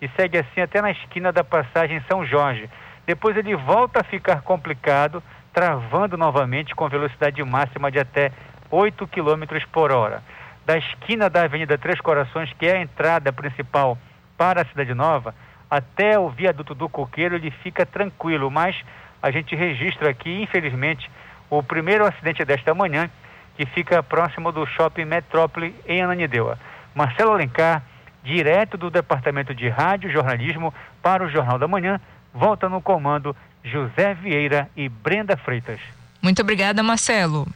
e 0.00 0.08
segue 0.16 0.38
assim 0.38 0.60
até 0.60 0.82
na 0.82 0.90
esquina 0.90 1.32
da 1.32 1.44
passagem 1.44 2.02
São 2.08 2.24
Jorge. 2.24 2.68
Depois 3.06 3.36
ele 3.36 3.54
volta 3.56 4.00
a 4.00 4.04
ficar 4.04 4.42
complicado, 4.42 5.22
travando 5.52 6.16
novamente 6.16 6.74
com 6.74 6.88
velocidade 6.88 7.42
máxima 7.42 7.90
de 7.90 7.98
até 7.98 8.32
8 8.70 9.06
km 9.06 9.44
por 9.72 9.92
hora 9.92 10.22
da 10.68 10.76
esquina 10.76 11.30
da 11.30 11.44
Avenida 11.44 11.78
Três 11.78 11.98
Corações, 11.98 12.52
que 12.58 12.66
é 12.66 12.76
a 12.76 12.82
entrada 12.82 13.32
principal 13.32 13.96
para 14.36 14.60
a 14.60 14.64
Cidade 14.66 14.92
Nova, 14.92 15.34
até 15.70 16.18
o 16.18 16.28
viaduto 16.28 16.74
do 16.74 16.90
Coqueiro, 16.90 17.36
ele 17.36 17.50
fica 17.50 17.86
tranquilo, 17.86 18.50
mas 18.50 18.76
a 19.22 19.30
gente 19.30 19.56
registra 19.56 20.10
aqui, 20.10 20.42
infelizmente, 20.42 21.10
o 21.48 21.62
primeiro 21.62 22.04
acidente 22.04 22.44
desta 22.44 22.74
manhã, 22.74 23.08
que 23.56 23.64
fica 23.64 24.02
próximo 24.02 24.52
do 24.52 24.66
Shopping 24.66 25.06
Metrópole 25.06 25.74
em 25.86 26.02
Ananindeua. 26.02 26.58
Marcelo 26.94 27.32
Alencar, 27.32 27.82
direto 28.22 28.76
do 28.76 28.90
Departamento 28.90 29.54
de 29.54 29.70
Rádio 29.70 30.10
e 30.10 30.12
Jornalismo 30.12 30.74
para 31.02 31.24
o 31.24 31.30
Jornal 31.30 31.58
da 31.58 31.66
Manhã, 31.66 31.98
volta 32.34 32.68
no 32.68 32.82
comando 32.82 33.34
José 33.64 34.12
Vieira 34.12 34.68
e 34.76 34.86
Brenda 34.86 35.34
Freitas. 35.34 35.80
Muito 36.20 36.42
obrigada, 36.42 36.82
Marcelo. 36.82 37.48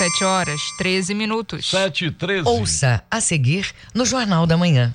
7 0.00 0.24
horas 0.24 0.62
13 0.78 1.12
minutos. 1.12 1.68
7 1.68 2.06
e 2.06 2.10
13. 2.10 2.48
Ouça 2.48 3.04
a 3.10 3.20
seguir 3.20 3.70
no 3.94 4.06
Jornal 4.06 4.46
da 4.46 4.56
Manhã. 4.56 4.94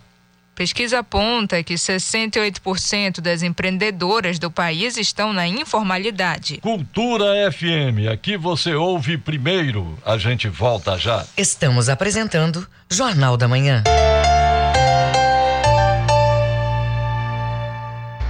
Pesquisa 0.55 0.97
aponta 0.97 1.61
que 1.61 1.75
68% 1.75 3.21
das 3.21 3.43
empreendedoras 3.43 4.39
do 4.39 4.49
país 4.49 4.97
estão 4.97 5.31
na 5.31 5.47
informalidade. 5.47 6.57
Cultura 6.57 7.51
FM, 7.51 8.11
aqui 8.11 8.35
você 8.35 8.73
ouve 8.73 9.15
primeiro. 9.15 9.95
A 10.03 10.17
gente 10.17 10.47
volta 10.49 10.97
já. 10.97 11.23
Estamos 11.37 11.87
apresentando 11.87 12.67
Jornal 12.89 13.37
da 13.37 13.47
Manhã. 13.47 13.83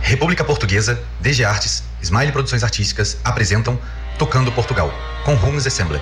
República 0.01 0.43
Portuguesa, 0.43 1.01
DG 1.21 1.45
Artes, 1.45 1.85
Smile 2.01 2.33
Produções 2.33 2.65
Artísticas 2.65 3.17
apresentam 3.23 3.79
Tocando 4.19 4.51
Portugal, 4.51 4.93
com 5.23 5.35
Holmes 5.35 5.65
Assembly 5.65 6.01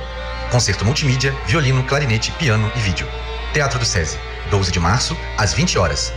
Concerto 0.53 0.85
multimídia, 0.85 1.35
violino, 1.47 1.83
clarinete, 1.83 2.31
piano 2.33 2.71
e 2.75 2.79
vídeo. 2.79 3.07
Teatro 3.53 3.79
do 3.79 3.85
SESI, 3.85 4.19
12 4.51 4.71
de 4.71 4.79
março, 4.79 5.17
às 5.35 5.51
20 5.51 5.79
horas. 5.79 6.13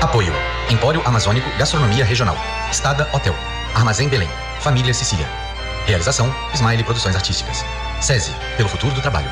Apoio: 0.00 0.32
Empório 0.70 1.02
Amazônico 1.04 1.50
Gastronomia 1.58 2.04
Regional. 2.04 2.36
Estada 2.70 3.10
Hotel. 3.12 3.34
Armazém 3.74 4.08
Belém. 4.08 4.28
Família 4.60 4.94
Sicília. 4.94 5.28
Realização: 5.86 6.32
Smile 6.54 6.84
Produções 6.84 7.16
Artísticas. 7.16 7.64
SESI, 8.00 8.32
pelo 8.56 8.68
futuro 8.68 8.94
do 8.94 9.02
trabalho. 9.02 9.28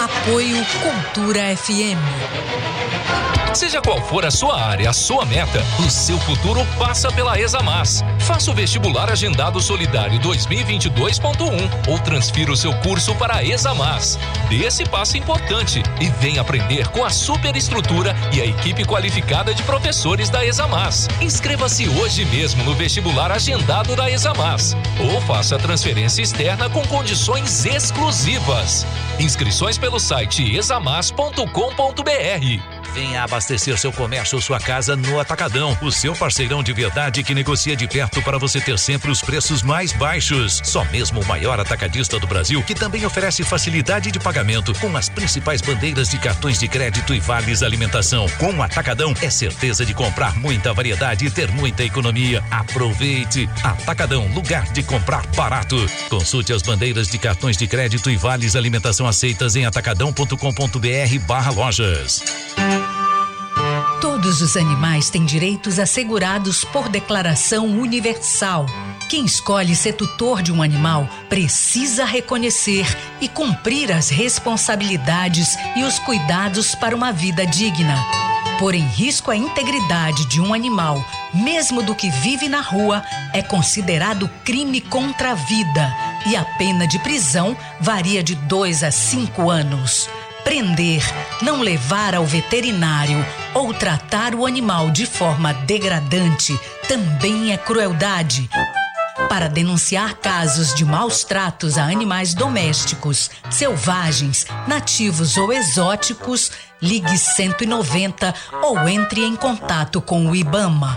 Apoio 0.00 0.56
Cultura 0.82 1.56
FM. 1.56 2.87
Seja 3.54 3.80
qual 3.80 4.00
for 4.02 4.24
a 4.24 4.30
sua 4.30 4.60
área, 4.60 4.90
a 4.90 4.92
sua 4.92 5.24
meta, 5.24 5.64
o 5.80 5.90
seu 5.90 6.18
futuro 6.18 6.64
passa 6.78 7.10
pela 7.10 7.40
Examas. 7.40 8.04
Faça 8.20 8.50
o 8.50 8.54
vestibular 8.54 9.10
agendado 9.10 9.60
solidário 9.60 10.20
2022.1 10.20 11.88
ou 11.88 11.98
transfira 11.98 12.52
o 12.52 12.56
seu 12.56 12.74
curso 12.80 13.14
para 13.14 13.36
a 13.36 13.44
Examas. 13.44 14.18
Dê 14.48 14.66
esse 14.66 14.84
passo 14.84 15.16
importante 15.16 15.82
e 16.00 16.08
venha 16.08 16.42
aprender 16.42 16.88
com 16.88 17.04
a 17.04 17.10
superestrutura 17.10 18.14
e 18.32 18.40
a 18.40 18.46
equipe 18.46 18.84
qualificada 18.84 19.54
de 19.54 19.62
professores 19.62 20.30
da 20.30 20.44
Examas. 20.44 21.08
Inscreva-se 21.20 21.88
hoje 21.88 22.24
mesmo 22.26 22.62
no 22.64 22.74
vestibular 22.74 23.32
agendado 23.32 23.96
da 23.96 24.10
Examas 24.10 24.76
ou 25.00 25.20
faça 25.22 25.56
a 25.56 25.58
transferência 25.58 26.22
externa 26.22 26.68
com 26.68 26.86
condições 26.86 27.64
exclusivas. 27.64 28.86
Inscrições 29.18 29.78
pelo 29.78 29.98
site 29.98 30.54
examas.com.br. 30.54 32.77
Venha 32.94 33.22
abastecer 33.22 33.78
seu 33.78 33.92
comércio 33.92 34.36
ou 34.36 34.42
sua 34.42 34.58
casa 34.58 34.96
no 34.96 35.20
Atacadão, 35.20 35.76
o 35.82 35.90
seu 35.90 36.14
parceirão 36.14 36.62
de 36.62 36.72
verdade 36.72 37.22
que 37.22 37.34
negocia 37.34 37.76
de 37.76 37.86
perto 37.86 38.22
para 38.22 38.38
você 38.38 38.60
ter 38.60 38.78
sempre 38.78 39.10
os 39.10 39.20
preços 39.20 39.62
mais 39.62 39.92
baixos. 39.92 40.60
Só 40.64 40.84
mesmo 40.86 41.20
o 41.20 41.26
maior 41.26 41.60
atacadista 41.60 42.18
do 42.18 42.26
Brasil, 42.26 42.62
que 42.62 42.74
também 42.74 43.04
oferece 43.04 43.44
facilidade 43.44 44.10
de 44.10 44.18
pagamento 44.18 44.72
com 44.80 44.96
as 44.96 45.08
principais 45.08 45.60
bandeiras 45.60 46.08
de 46.08 46.18
cartões 46.18 46.58
de 46.58 46.68
crédito 46.68 47.14
e 47.14 47.20
vales 47.20 47.62
alimentação. 47.62 48.26
Com 48.38 48.54
o 48.54 48.62
Atacadão 48.62 49.14
é 49.20 49.30
certeza 49.30 49.84
de 49.84 49.94
comprar 49.94 50.36
muita 50.36 50.72
variedade 50.72 51.26
e 51.26 51.30
ter 51.30 51.50
muita 51.50 51.84
economia. 51.84 52.42
Aproveite! 52.50 53.48
Atacadão, 53.62 54.26
lugar 54.28 54.64
de 54.72 54.82
comprar 54.82 55.26
barato. 55.28 55.76
Consulte 56.08 56.52
as 56.52 56.62
bandeiras 56.62 57.08
de 57.08 57.18
cartões 57.18 57.56
de 57.56 57.66
crédito 57.66 58.10
e 58.10 58.16
vales 58.16 58.56
alimentação 58.56 59.06
aceitas 59.06 59.56
em 59.56 59.66
atacadão.com.br 59.66 61.18
barra 61.26 61.50
lojas. 61.50 62.47
Todos 64.00 64.40
os 64.42 64.56
animais 64.56 65.10
têm 65.10 65.24
direitos 65.24 65.80
assegurados 65.80 66.64
por 66.64 66.88
declaração 66.88 67.66
universal. 67.66 68.64
Quem 69.10 69.24
escolhe 69.24 69.74
ser 69.74 69.94
tutor 69.94 70.40
de 70.40 70.52
um 70.52 70.62
animal 70.62 71.08
precisa 71.28 72.04
reconhecer 72.04 72.86
e 73.20 73.26
cumprir 73.26 73.90
as 73.90 74.08
responsabilidades 74.08 75.56
e 75.74 75.82
os 75.82 75.98
cuidados 75.98 76.76
para 76.76 76.94
uma 76.94 77.10
vida 77.10 77.44
digna. 77.44 77.96
Pôr 78.60 78.76
em 78.76 78.86
risco 78.86 79.32
a 79.32 79.36
integridade 79.36 80.26
de 80.26 80.40
um 80.40 80.54
animal, 80.54 81.04
mesmo 81.34 81.82
do 81.82 81.94
que 81.94 82.08
vive 82.08 82.48
na 82.48 82.60
rua, 82.60 83.02
é 83.32 83.42
considerado 83.42 84.30
crime 84.44 84.80
contra 84.80 85.32
a 85.32 85.34
vida 85.34 85.92
e 86.26 86.36
a 86.36 86.44
pena 86.44 86.86
de 86.86 87.00
prisão 87.00 87.56
varia 87.80 88.22
de 88.22 88.36
dois 88.36 88.84
a 88.84 88.92
cinco 88.92 89.50
anos 89.50 90.08
prender, 90.48 91.02
não 91.42 91.60
levar 91.60 92.14
ao 92.14 92.24
veterinário 92.24 93.22
ou 93.58 93.74
tratar 93.74 94.36
o 94.36 94.46
animal 94.46 94.88
de 94.88 95.04
forma 95.04 95.52
degradante 95.52 96.58
também 96.86 97.52
é 97.52 97.56
crueldade. 97.56 98.48
Para 99.28 99.48
denunciar 99.48 100.14
casos 100.14 100.72
de 100.72 100.84
maus 100.84 101.24
tratos 101.24 101.76
a 101.76 101.82
animais 101.82 102.34
domésticos, 102.34 103.28
selvagens, 103.50 104.46
nativos 104.68 105.36
ou 105.36 105.52
exóticos, 105.52 106.52
ligue 106.80 107.18
190 107.18 108.32
ou 108.62 108.88
entre 108.88 109.24
em 109.24 109.34
contato 109.34 110.00
com 110.00 110.30
o 110.30 110.36
IBAMA. 110.36 110.96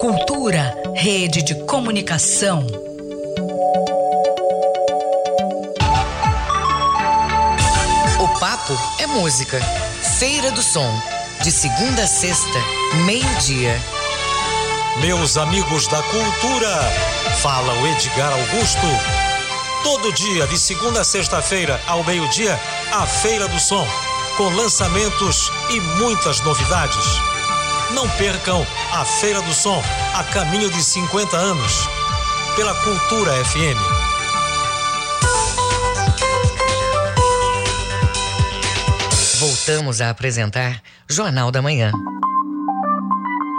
Cultura, 0.00 0.74
rede 0.94 1.42
de 1.42 1.54
comunicação. 1.66 2.66
papo 8.42 8.76
é 8.98 9.06
música. 9.06 9.60
Feira 10.18 10.50
do 10.50 10.62
Som, 10.62 10.90
de 11.42 11.50
segunda 11.50 12.04
a 12.04 12.06
sexta, 12.06 12.58
meio-dia. 13.04 13.76
Meus 15.00 15.36
amigos 15.36 15.88
da 15.88 16.00
cultura, 16.00 16.80
fala 17.40 17.72
o 17.80 17.86
Edgar 17.88 18.32
Augusto. 18.32 18.86
Todo 19.82 20.12
dia, 20.12 20.46
de 20.46 20.56
segunda 20.56 21.00
a 21.00 21.04
sexta-feira, 21.04 21.82
ao 21.88 22.04
meio-dia, 22.04 22.58
a 22.92 23.04
Feira 23.06 23.48
do 23.48 23.58
Som, 23.58 23.84
com 24.36 24.50
lançamentos 24.50 25.50
e 25.70 25.80
muitas 25.80 26.40
novidades. 26.42 27.04
Não 27.90 28.08
percam 28.10 28.64
a 28.92 29.04
Feira 29.04 29.42
do 29.42 29.52
Som, 29.52 29.82
a 30.14 30.22
caminho 30.22 30.70
de 30.70 30.80
50 30.80 31.36
anos, 31.36 31.88
pela 32.54 32.74
Cultura 32.74 33.32
FM. 33.44 34.01
Voltamos 39.42 40.00
a 40.00 40.08
apresentar 40.08 40.80
Jornal 41.10 41.50
da 41.50 41.60
Manhã. 41.60 41.90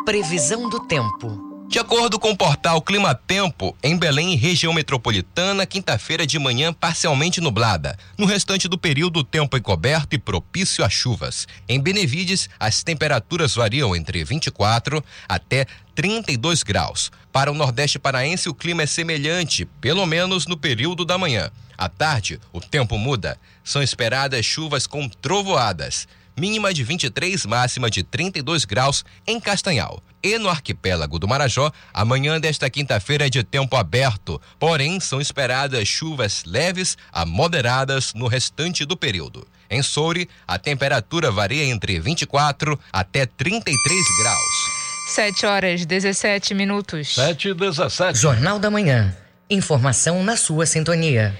Previsão 0.06 0.70
do 0.70 0.80
tempo. 0.80 1.68
De 1.68 1.78
acordo 1.78 2.18
com 2.18 2.32
o 2.32 2.38
portal 2.38 2.82
Clima 2.82 3.14
Tempo, 3.14 3.76
em 3.84 3.98
Belém 3.98 4.34
região 4.38 4.72
metropolitana, 4.72 5.66
quinta-feira 5.66 6.26
de 6.26 6.40
manhã 6.40 6.72
parcialmente 6.72 7.42
nublada. 7.42 8.00
No 8.18 8.26
restante 8.26 8.70
do 8.70 8.78
período, 8.78 9.20
o 9.20 9.24
tempo 9.26 9.58
é 9.58 9.60
coberto 9.60 10.16
e 10.16 10.18
propício 10.18 10.86
a 10.86 10.90
chuvas. 10.90 11.50
Em 11.68 11.82
Benevides, 11.82 12.50
as 12.58 12.82
temperaturas 12.82 13.54
variam 13.54 13.94
entre 13.94 14.24
24 14.24 15.04
até 15.28 15.66
32 15.94 16.64
graus. 16.64 17.12
Para 17.30 17.52
o 17.52 17.56
Nordeste 17.56 18.00
paraense, 18.00 18.48
o 18.48 18.54
clima 18.54 18.84
é 18.84 18.86
semelhante, 18.86 19.66
pelo 19.82 20.06
menos 20.06 20.48
no 20.48 20.56
período 20.56 21.04
da 21.04 21.18
manhã. 21.18 21.52
À 21.78 21.90
tarde, 21.90 22.40
o 22.52 22.60
tempo 22.60 22.98
muda. 22.98 23.38
São 23.64 23.82
esperadas 23.82 24.46
chuvas 24.46 24.88
com 24.88 25.08
trovoadas. 25.10 26.08
Mínima 26.36 26.74
de 26.74 26.84
23, 26.84 27.46
máxima 27.46 27.90
de 27.90 28.02
32 28.02 28.66
graus 28.66 29.06
em 29.28 29.40
Castanhal. 29.40 30.02
E 30.24 30.38
no 30.40 30.50
arquipélago 30.50 31.20
do 31.20 31.28
Marajó, 31.28 31.72
amanhã 31.94 32.40
desta 32.40 32.70
quinta-feira 32.70 33.28
é 33.28 33.30
de 33.30 33.44
tempo 33.44 33.76
aberto, 33.76 34.42
porém 34.58 35.00
são 35.00 35.22
esperadas 35.22 35.88
chuvas 35.88 36.44
leves 36.46 36.98
a 37.12 37.26
moderadas 37.26 38.14
no 38.14 38.28
restante 38.28 38.86
do 38.86 38.98
período. 38.98 39.46
Em 39.70 39.84
Soure, 39.84 40.30
a 40.48 40.58
temperatura 40.58 41.30
varia 41.30 41.66
entre 41.66 42.00
24 42.00 42.80
até 42.92 43.26
33 43.26 43.76
graus. 44.22 44.84
7 45.08 45.46
horas 45.46 45.86
17 45.86 46.54
minutos. 46.54 47.14
7 47.14 47.50
e 47.50 47.54
17. 47.54 48.18
Jornal 48.18 48.58
da 48.58 48.72
Manhã. 48.72 49.16
Informação 49.50 50.24
na 50.24 50.38
sua 50.38 50.66
sintonia. 50.66 51.38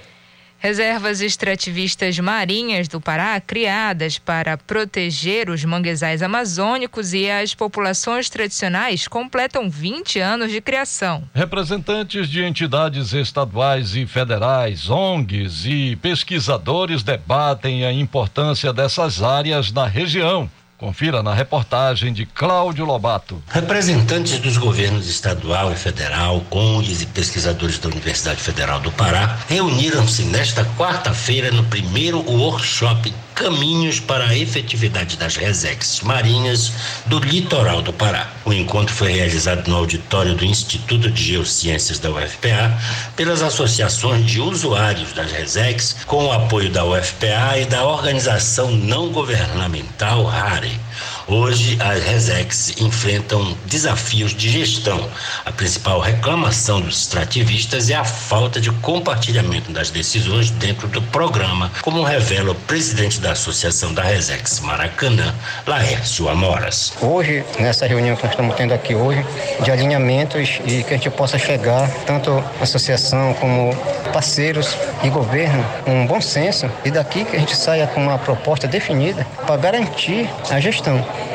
Reservas 0.64 1.20
extrativistas 1.20 2.18
marinhas 2.18 2.88
do 2.88 2.98
Pará, 2.98 3.38
criadas 3.38 4.18
para 4.18 4.56
proteger 4.56 5.50
os 5.50 5.62
manguezais 5.62 6.22
amazônicos 6.22 7.12
e 7.12 7.28
as 7.28 7.54
populações 7.54 8.30
tradicionais, 8.30 9.06
completam 9.06 9.68
20 9.68 10.20
anos 10.20 10.50
de 10.50 10.62
criação. 10.62 11.24
Representantes 11.34 12.30
de 12.30 12.42
entidades 12.42 13.12
estaduais 13.12 13.94
e 13.94 14.06
federais, 14.06 14.88
ONGs 14.88 15.66
e 15.66 15.96
pesquisadores 15.96 17.02
debatem 17.02 17.84
a 17.84 17.92
importância 17.92 18.72
dessas 18.72 19.22
áreas 19.22 19.70
na 19.70 19.86
região. 19.86 20.48
Confira 20.84 21.22
na 21.22 21.32
reportagem 21.32 22.12
de 22.12 22.26
Cláudio 22.26 22.84
Lobato. 22.84 23.42
Representantes 23.48 24.38
dos 24.38 24.58
governos 24.58 25.08
estadual 25.08 25.72
e 25.72 25.76
federal, 25.76 26.44
ONGs 26.50 27.00
e 27.00 27.06
pesquisadores 27.06 27.78
da 27.78 27.88
Universidade 27.88 28.38
Federal 28.38 28.80
do 28.80 28.92
Pará 28.92 29.38
reuniram-se 29.48 30.24
nesta 30.24 30.62
quarta-feira 30.76 31.50
no 31.50 31.64
primeiro 31.64 32.18
workshop 32.30 33.14
Caminhos 33.34 33.98
para 33.98 34.28
a 34.28 34.38
Efetividade 34.38 35.16
das 35.16 35.34
Resex 35.34 36.00
Marinhas 36.02 36.72
do 37.06 37.18
Litoral 37.18 37.82
do 37.82 37.92
Pará. 37.92 38.30
O 38.44 38.52
encontro 38.52 38.94
foi 38.94 39.10
realizado 39.10 39.66
no 39.66 39.76
auditório 39.76 40.34
do 40.34 40.44
Instituto 40.44 41.10
de 41.10 41.22
Geociências 41.32 41.98
da 41.98 42.10
UFPA 42.10 42.78
pelas 43.16 43.42
associações 43.42 44.24
de 44.24 44.40
usuários 44.40 45.12
das 45.12 45.32
Resex, 45.32 45.96
com 46.06 46.26
o 46.26 46.32
apoio 46.32 46.70
da 46.70 46.84
UFPA 46.84 47.58
e 47.58 47.64
da 47.64 47.84
organização 47.84 48.70
não 48.70 49.08
governamental 49.08 50.24
RARE. 50.24 50.83
Hoje, 51.26 51.78
as 51.80 52.04
Resex 52.04 52.74
enfrentam 52.80 53.56
desafios 53.64 54.34
de 54.34 54.48
gestão. 54.48 55.08
A 55.44 55.50
principal 55.52 56.00
reclamação 56.00 56.80
dos 56.80 57.00
extrativistas 57.00 57.88
é 57.88 57.94
a 57.94 58.04
falta 58.04 58.60
de 58.60 58.70
compartilhamento 58.70 59.72
das 59.72 59.90
decisões 59.90 60.50
dentro 60.50 60.86
do 60.88 61.00
programa, 61.00 61.70
como 61.80 62.02
revela 62.02 62.52
o 62.52 62.54
presidente 62.54 63.20
da 63.20 63.32
Associação 63.32 63.94
da 63.94 64.02
Resex 64.02 64.60
Maracanã, 64.60 65.34
Laércio 65.66 66.28
Amoras. 66.28 66.92
Hoje, 67.00 67.44
nessa 67.58 67.86
reunião 67.86 68.16
que 68.16 68.22
nós 68.22 68.32
estamos 68.32 68.54
tendo 68.56 68.74
aqui 68.74 68.94
hoje, 68.94 69.24
de 69.62 69.70
alinhamentos 69.70 70.60
e 70.66 70.82
que 70.82 70.92
a 70.92 70.96
gente 70.96 71.10
possa 71.10 71.38
chegar, 71.38 71.88
tanto 72.06 72.30
a 72.60 72.62
associação 72.62 73.32
como 73.34 73.74
parceiros 74.12 74.76
e 75.02 75.08
governo, 75.08 75.64
um 75.86 76.06
bom 76.06 76.20
senso 76.20 76.70
e 76.84 76.90
daqui 76.90 77.24
que 77.24 77.34
a 77.34 77.38
gente 77.38 77.56
saia 77.56 77.86
com 77.86 78.02
uma 78.02 78.18
proposta 78.18 78.66
definida 78.68 79.26
para 79.46 79.56
garantir 79.56 80.28
a 80.50 80.60
gestão 80.60 80.83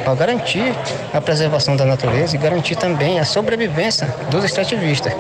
para 0.03 0.15
garantir 0.15 0.73
a 1.13 1.21
preservação 1.21 1.75
da 1.75 1.85
natureza 1.85 2.35
e 2.35 2.39
garantir 2.39 2.75
também 2.75 3.19
a 3.19 3.25
sobrevivência 3.25 4.07
dos 4.29 4.43
extrativistas, 4.43 5.13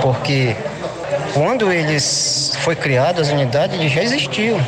porque 0.00 0.56
quando 1.32 1.72
eles 1.72 2.52
foi 2.60 2.76
criado 2.76 3.20
as 3.20 3.28
unidades, 3.28 3.78
eles 3.78 3.92
já 3.92 4.02
existiam, 4.02 4.60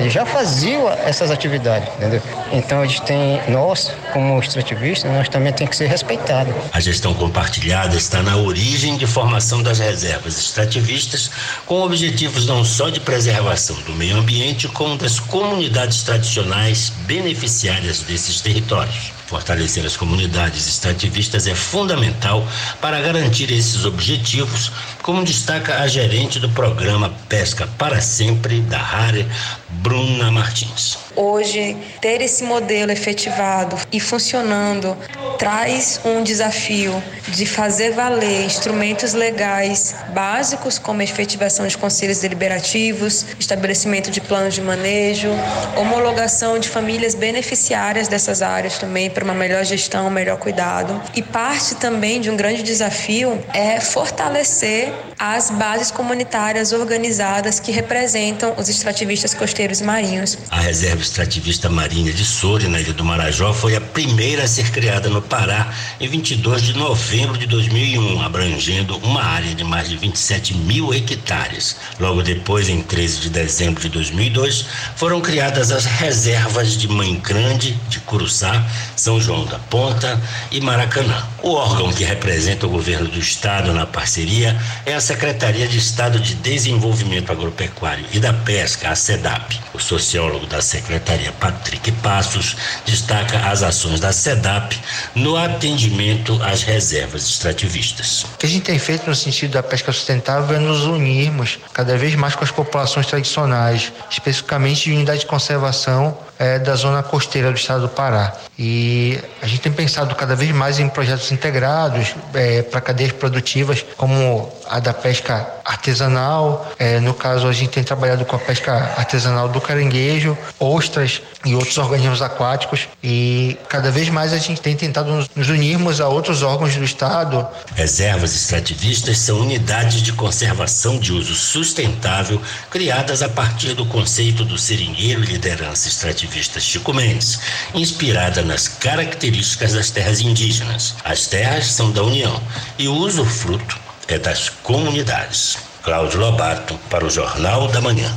eles 0.00 0.12
já 0.12 0.26
faziam 0.26 0.88
essas 0.90 1.30
atividades, 1.30 1.88
entendeu? 1.96 2.22
Então 2.52 2.84
eles 2.84 3.00
têm, 3.00 3.40
nós, 3.48 3.92
como 4.12 4.38
extrativistas, 4.38 5.10
nós 5.10 5.28
também 5.28 5.52
tem 5.52 5.66
que 5.66 5.76
ser 5.76 5.86
respeitados. 5.86 6.54
A 6.72 6.80
gestão 6.80 7.14
compartilhada 7.14 7.96
está 7.96 8.22
na 8.22 8.36
origem 8.36 8.96
de 8.96 9.06
formação 9.06 9.62
das 9.62 9.78
reservas 9.78 10.38
extrativistas, 10.38 11.30
com 11.66 11.82
objetivos 11.82 12.46
não 12.46 12.64
só 12.64 12.90
de 12.90 13.00
preservação 13.00 13.76
do 13.82 13.92
meio 13.92 14.16
ambiente, 14.16 14.68
como 14.68 14.96
das 14.96 15.20
comunidades 15.20 16.02
tradicionais 16.02 16.90
beneficiárias 17.06 18.00
desses 18.00 18.40
territórios. 18.40 19.17
Fortalecer 19.28 19.84
as 19.84 19.94
comunidades 19.94 20.66
extrativistas 20.66 21.46
é 21.46 21.54
fundamental 21.54 22.42
para 22.80 22.98
garantir 22.98 23.52
esses 23.52 23.84
objetivos, 23.84 24.72
como 25.02 25.22
destaca 25.22 25.82
a 25.82 25.86
gerente 25.86 26.40
do 26.40 26.48
programa 26.48 27.12
Pesca 27.28 27.68
para 27.76 28.00
Sempre 28.00 28.62
da 28.62 28.78
RARE, 28.78 29.28
Bruna 29.70 30.30
Martins. 30.30 30.98
Hoje, 31.14 31.76
ter 32.00 32.22
esse 32.22 32.42
modelo 32.42 32.90
efetivado 32.90 33.76
e 33.92 34.00
funcionando 34.00 34.96
traz 35.38 36.00
um 36.04 36.22
desafio 36.22 37.02
de 37.28 37.44
fazer 37.44 37.90
valer 37.90 38.46
instrumentos 38.46 39.12
legais 39.12 39.94
básicos, 40.14 40.78
como 40.78 41.02
a 41.02 41.04
efetivação 41.04 41.66
de 41.66 41.76
conselhos 41.76 42.20
deliberativos, 42.20 43.26
estabelecimento 43.38 44.10
de 44.10 44.20
planos 44.20 44.54
de 44.54 44.62
manejo, 44.62 45.28
homologação 45.76 46.58
de 46.58 46.68
famílias 46.68 47.14
beneficiárias 47.14 48.08
dessas 48.08 48.40
áreas 48.40 48.78
também 48.78 49.10
para 49.10 49.22
uma 49.22 49.34
melhor 49.34 49.64
gestão, 49.64 50.08
melhor 50.08 50.38
cuidado. 50.38 51.00
E 51.14 51.22
parte 51.22 51.74
também 51.74 52.20
de 52.20 52.30
um 52.30 52.36
grande 52.36 52.62
desafio 52.62 53.38
é 53.52 53.80
fortalecer 53.80 54.92
as 55.18 55.50
bases 55.50 55.90
comunitárias 55.90 56.72
organizadas 56.72 57.60
que 57.60 57.70
representam 57.70 58.54
os 58.56 58.68
extrativistas 58.68 59.34
costeiros 59.34 59.57
e 59.60 59.82
marinhos. 59.82 60.38
A 60.50 60.60
Reserva 60.60 61.02
Extrativista 61.02 61.68
Marinha 61.68 62.12
de 62.12 62.24
Soure, 62.24 62.68
na 62.68 62.80
Ilha 62.80 62.92
do 62.92 63.04
Marajó, 63.04 63.52
foi 63.52 63.74
a 63.74 63.80
primeira 63.80 64.44
a 64.44 64.48
ser 64.48 64.70
criada 64.70 65.08
no 65.08 65.20
Pará 65.20 65.74
em 65.98 66.06
22 66.06 66.62
de 66.62 66.74
novembro 66.74 67.36
de 67.36 67.46
2001, 67.46 68.22
abrangendo 68.22 68.96
uma 68.98 69.22
área 69.22 69.52
de 69.54 69.64
mais 69.64 69.88
de 69.88 69.96
27 69.96 70.54
mil 70.54 70.94
hectares. 70.94 71.76
Logo 71.98 72.22
depois, 72.22 72.68
em 72.68 72.80
13 72.80 73.20
de 73.20 73.30
dezembro 73.30 73.82
de 73.82 73.88
2002, 73.88 74.64
foram 74.94 75.20
criadas 75.20 75.72
as 75.72 75.84
reservas 75.84 76.76
de 76.76 76.86
Mãe 76.86 77.16
Grande, 77.16 77.72
de 77.88 77.98
Curuçá, 78.00 78.64
São 78.94 79.20
João 79.20 79.44
da 79.44 79.58
Ponta 79.58 80.20
e 80.52 80.60
Maracanã. 80.60 81.26
O 81.42 81.50
órgão 81.50 81.92
que 81.92 82.04
representa 82.04 82.66
o 82.66 82.70
governo 82.70 83.08
do 83.08 83.18
estado 83.18 83.72
na 83.72 83.86
parceria 83.86 84.56
é 84.86 84.94
a 84.94 85.00
Secretaria 85.00 85.66
de 85.66 85.78
Estado 85.78 86.20
de 86.20 86.34
Desenvolvimento 86.34 87.32
Agropecuário 87.32 88.04
e 88.12 88.20
da 88.20 88.32
Pesca, 88.32 88.90
a 88.90 88.94
SEDAP. 88.94 89.47
O 89.72 89.78
sociólogo 89.78 90.46
da 90.46 90.60
Secretaria, 90.60 91.32
Patrick 91.32 91.92
Passos, 91.92 92.56
destaca 92.84 93.38
as 93.48 93.62
ações 93.62 94.00
da 94.00 94.12
SEDAP 94.12 94.78
no 95.14 95.36
atendimento 95.36 96.40
às 96.42 96.62
reservas 96.62 97.28
extrativistas. 97.28 98.24
O 98.34 98.38
que 98.38 98.46
a 98.46 98.48
gente 98.48 98.64
tem 98.64 98.78
feito 98.78 99.08
no 99.08 99.14
sentido 99.14 99.52
da 99.52 99.62
pesca 99.62 99.92
sustentável 99.92 100.56
é 100.56 100.58
nos 100.58 100.84
unirmos 100.84 101.58
cada 101.72 101.96
vez 101.96 102.14
mais 102.14 102.34
com 102.34 102.44
as 102.44 102.50
populações 102.50 103.06
tradicionais, 103.06 103.92
especificamente 104.10 104.84
de 104.84 104.92
unidade 104.92 105.20
de 105.20 105.26
conservação 105.26 106.16
é, 106.38 106.58
da 106.58 106.74
zona 106.76 107.02
costeira 107.02 107.50
do 107.50 107.56
estado 107.56 107.82
do 107.82 107.88
Pará. 107.88 108.32
E 108.58 109.18
a 109.42 109.46
gente 109.46 109.60
tem 109.60 109.72
pensado 109.72 110.14
cada 110.14 110.36
vez 110.36 110.50
mais 110.52 110.78
em 110.78 110.88
projetos 110.88 111.30
integrados 111.32 112.14
é, 112.34 112.62
para 112.62 112.80
cadeias 112.80 113.12
produtivas, 113.12 113.84
como 113.96 114.52
a 114.68 114.78
da 114.78 114.94
pesca 114.94 115.46
artesanal. 115.64 116.70
É, 116.78 117.00
no 117.00 117.14
caso, 117.14 117.48
a 117.48 117.52
gente 117.52 117.70
tem 117.70 117.82
trabalhado 117.82 118.24
com 118.24 118.36
a 118.36 118.38
pesca 118.38 118.72
artesanal 118.96 119.48
do 119.48 119.60
caranguejo, 119.60 120.36
ostras 120.58 121.22
e 121.44 121.54
outros 121.54 121.76
organismos 121.78 122.22
aquáticos. 122.22 122.88
E 123.02 123.56
cada 123.68 123.90
vez 123.90 124.08
mais 124.08 124.32
a 124.32 124.38
gente 124.38 124.60
tem 124.60 124.76
tentado 124.76 125.10
nos, 125.10 125.30
nos 125.34 125.48
unirmos 125.48 126.00
a 126.00 126.08
outros 126.08 126.42
órgãos 126.42 126.74
do 126.76 126.84
estado. 126.84 127.46
Reservas 127.74 128.34
extrativistas 128.34 129.18
são 129.18 129.40
unidades 129.40 130.02
de 130.02 130.12
conservação 130.12 130.98
de 130.98 131.12
uso 131.12 131.34
sustentável 131.34 132.40
criadas 132.70 133.22
a 133.22 133.28
partir 133.28 133.74
do 133.74 133.86
conceito 133.86 134.44
do 134.44 134.58
seringueiro 134.58 135.20
liderança 135.20 135.88
extrativista 135.88 136.27
ativista 136.28 136.60
Chico 136.60 136.92
Mendes, 136.92 137.40
inspirada 137.74 138.42
nas 138.42 138.68
características 138.68 139.72
das 139.72 139.90
terras 139.90 140.20
indígenas. 140.20 140.94
As 141.02 141.26
terras 141.26 141.66
são 141.66 141.90
da 141.90 142.02
União 142.02 142.40
e 142.78 142.86
o 142.86 142.94
usufruto 142.94 143.78
é 144.06 144.18
das 144.18 144.50
comunidades. 144.50 145.58
Cláudio 145.82 146.20
Lobato, 146.20 146.78
para 146.90 147.06
o 147.06 147.10
Jornal 147.10 147.68
da 147.68 147.80
Manhã. 147.80 148.14